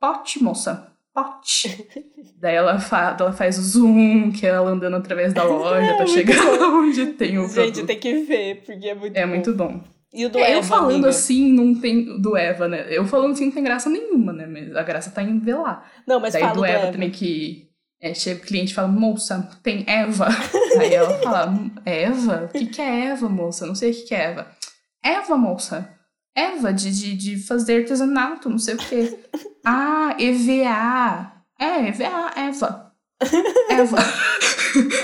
pote, 0.00 0.42
moça, 0.42 0.89
pote. 1.14 1.86
Daí 2.38 2.54
ela, 2.54 2.78
fa 2.78 3.16
ela 3.18 3.32
faz 3.32 3.58
o 3.58 3.62
zoom, 3.62 4.30
que 4.32 4.46
é 4.46 4.50
ela 4.50 4.70
andando 4.70 4.96
através 4.96 5.32
da 5.32 5.44
loja 5.44 5.94
pra 5.96 6.06
chegar 6.06 6.42
onde 6.72 7.06
tem 7.14 7.38
o 7.38 7.42
Gente, 7.48 7.54
produto. 7.54 7.86
tem 7.86 7.98
que 7.98 8.14
ver, 8.24 8.62
porque 8.64 8.86
é 8.88 8.94
muito 8.94 9.16
É 9.16 9.22
bom. 9.26 9.28
muito 9.32 9.54
bom. 9.54 9.80
E 10.12 10.26
o 10.26 10.30
do 10.30 10.38
É, 10.38 10.54
eu 10.54 10.58
Eva, 10.58 10.66
falando 10.66 10.92
amiga? 10.94 11.08
assim 11.10 11.52
não 11.52 11.74
tem. 11.74 12.20
Do 12.20 12.36
Eva, 12.36 12.66
né? 12.66 12.86
Eu 12.90 13.04
falando 13.06 13.32
assim 13.32 13.44
não 13.46 13.52
tem 13.52 13.62
graça 13.62 13.88
nenhuma, 13.88 14.32
né? 14.32 14.44
Mas 14.46 14.74
a 14.74 14.82
graça 14.82 15.10
tá 15.10 15.22
em 15.22 15.38
ver 15.38 15.54
lá. 15.54 15.84
Não, 16.06 16.18
mas 16.18 16.32
Daí 16.32 16.46
do 16.48 16.54
do 16.54 16.64
Eva, 16.64 16.82
Eva. 16.84 16.92
também 16.92 17.10
que 17.10 17.68
é, 18.02 18.12
chega 18.12 18.40
o 18.42 18.44
cliente 18.46 18.72
e 18.72 18.74
fala, 18.74 18.88
moça, 18.88 19.48
tem 19.62 19.84
Eva? 19.86 20.26
Aí 20.80 20.92
ela 20.94 21.10
fala, 21.20 21.54
Eva? 21.86 22.46
O 22.46 22.58
que, 22.58 22.66
que 22.66 22.80
é 22.82 23.06
Eva, 23.10 23.28
moça? 23.28 23.66
Não 23.66 23.74
sei 23.76 23.92
o 23.92 23.94
que, 23.94 24.02
que 24.02 24.14
é 24.14 24.22
Eva. 24.24 24.48
Eva, 25.04 25.36
moça. 25.36 25.88
Eva, 26.40 26.72
de, 26.72 26.90
de, 26.90 27.16
de 27.16 27.36
fazer 27.38 27.78
artesanato, 27.82 28.48
não 28.48 28.58
sei 28.58 28.74
o 28.74 28.78
quê. 28.78 29.18
Ah, 29.62 30.16
EVA. 30.18 31.32
É, 31.58 31.88
EVA, 31.92 32.30
Eva. 32.34 32.92
Eva. 33.68 33.96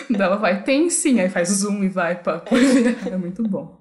Daí 0.08 0.22
ela 0.22 0.36
vai, 0.36 0.62
tem 0.64 0.88
sim. 0.88 1.20
Aí 1.20 1.28
faz 1.28 1.50
zoom 1.50 1.84
e 1.84 1.88
vai 1.90 2.14
pra. 2.22 2.42
É 3.10 3.16
muito 3.18 3.42
bom. 3.42 3.78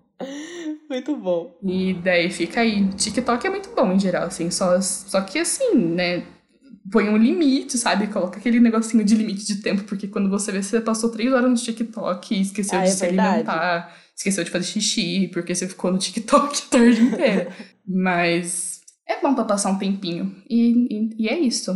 Muito 0.90 1.16
bom. 1.16 1.58
E 1.64 1.94
daí 1.94 2.30
fica 2.30 2.60
aí. 2.60 2.90
TikTok 2.90 3.48
é 3.48 3.50
muito 3.50 3.70
bom 3.74 3.90
em 3.94 4.00
geral, 4.00 4.24
assim. 4.26 4.52
Só, 4.52 4.82
só 4.82 5.22
que 5.22 5.40
assim, 5.40 5.76
né? 5.76 6.24
Põe 6.92 7.08
um 7.10 7.18
limite, 7.18 7.78
sabe? 7.78 8.08
Coloca 8.08 8.38
aquele 8.38 8.60
negocinho 8.60 9.04
de 9.06 9.16
limite 9.16 9.46
de 9.46 9.62
tempo, 9.62 9.84
porque 9.86 10.08
quando 10.08 10.30
você 10.30 10.52
vê, 10.52 10.62
você 10.62 10.82
passou 10.82 11.10
três 11.10 11.32
horas 11.32 11.50
no 11.50 11.56
TikTok 11.56 12.36
e 12.36 12.42
esqueceu 12.42 12.78
Ah, 12.80 12.84
de 12.84 12.90
é 12.90 12.92
se 12.92 13.00
verdade. 13.06 13.28
alimentar, 13.30 13.96
esqueceu 14.16 14.44
de 14.44 14.50
fazer 14.52 14.66
xixi, 14.66 15.28
porque 15.34 15.54
você 15.54 15.68
ficou 15.68 15.92
no 15.92 15.98
TikTok 16.00 16.62
a 16.68 16.70
tarde 16.70 17.02
inteira. 17.02 17.52
Mas 17.88 18.82
é 19.08 19.20
bom 19.22 19.34
pra 19.36 19.44
passar 19.46 19.72
um 19.72 19.78
tempinho. 19.78 20.36
E, 20.50 20.88
e, 20.90 21.24
e 21.26 21.30
é 21.30 21.38
isso. 21.38 21.72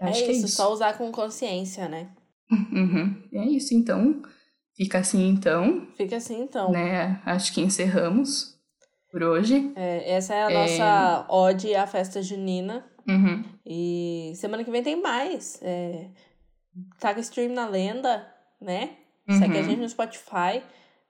Acho 0.00 0.20
é 0.20 0.24
que 0.24 0.30
é 0.30 0.32
isso, 0.32 0.46
isso. 0.46 0.56
só 0.56 0.72
usar 0.72 0.98
com 0.98 1.10
consciência, 1.10 1.88
né? 1.88 2.08
Uhum. 2.50 3.16
É 3.32 3.44
isso, 3.46 3.74
então. 3.74 4.22
Fica 4.76 4.98
assim, 4.98 5.26
então. 5.28 5.86
Fica 5.96 6.16
assim, 6.16 6.42
então. 6.42 6.70
Né? 6.70 7.20
Acho 7.24 7.52
que 7.54 7.62
encerramos 7.62 8.58
por 9.10 9.22
hoje. 9.22 9.72
É, 9.74 10.12
essa 10.12 10.34
é 10.34 10.44
a 10.44 10.50
É. 10.50 10.54
nossa 10.54 11.26
ode 11.30 11.74
à 11.74 11.86
festa 11.86 12.20
junina. 12.22 12.84
Uhum. 13.08 13.42
E 13.64 14.32
semana 14.36 14.62
que 14.64 14.70
vem 14.70 14.82
tem 14.82 15.00
mais. 15.00 15.58
É, 15.62 16.08
taca 17.00 17.20
stream 17.20 17.52
na 17.54 17.66
lenda, 17.66 18.26
né? 18.60 18.90
Segue 19.30 19.56
a 19.56 19.60
Uhum. 19.62 19.64
gente 19.70 19.80
no 19.80 19.88
Spotify. 19.88 20.62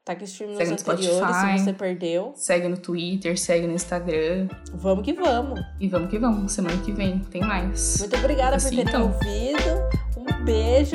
Taca 0.07 0.23
stream 0.25 0.51
nos 0.51 0.59
Segue 0.59 0.71
no 0.71 0.77
anteriores, 0.77 1.19
Spotify. 1.19 1.59
se 1.59 1.65
você 1.65 1.73
perdeu. 1.73 2.33
Segue 2.37 2.69
no 2.69 2.77
Twitter, 2.77 3.37
segue 3.37 3.67
no 3.67 3.73
Instagram. 3.75 4.47
Vamos 4.73 5.05
que 5.05 5.13
vamos. 5.13 5.61
E 5.81 5.89
vamos 5.89 6.09
que 6.11 6.19
vamos. 6.19 6.53
Semana 6.53 6.77
que 6.85 6.93
vem 6.93 7.19
tem 7.19 7.41
mais. 7.41 7.99
Muito 7.99 8.17
obrigada 8.17 8.55
Assim, 8.55 8.69
por 8.69 8.85
terem 8.85 8.89
então. 8.89 9.07
ouvido. 9.13 9.89
Um 10.17 10.45
beijo 10.45 10.95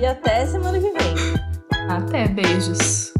e 0.00 0.04
até 0.04 0.44
semana 0.44 0.76
que 0.80 0.90
vem. 0.90 1.88
Até, 1.88 2.26
beijos. 2.26 3.12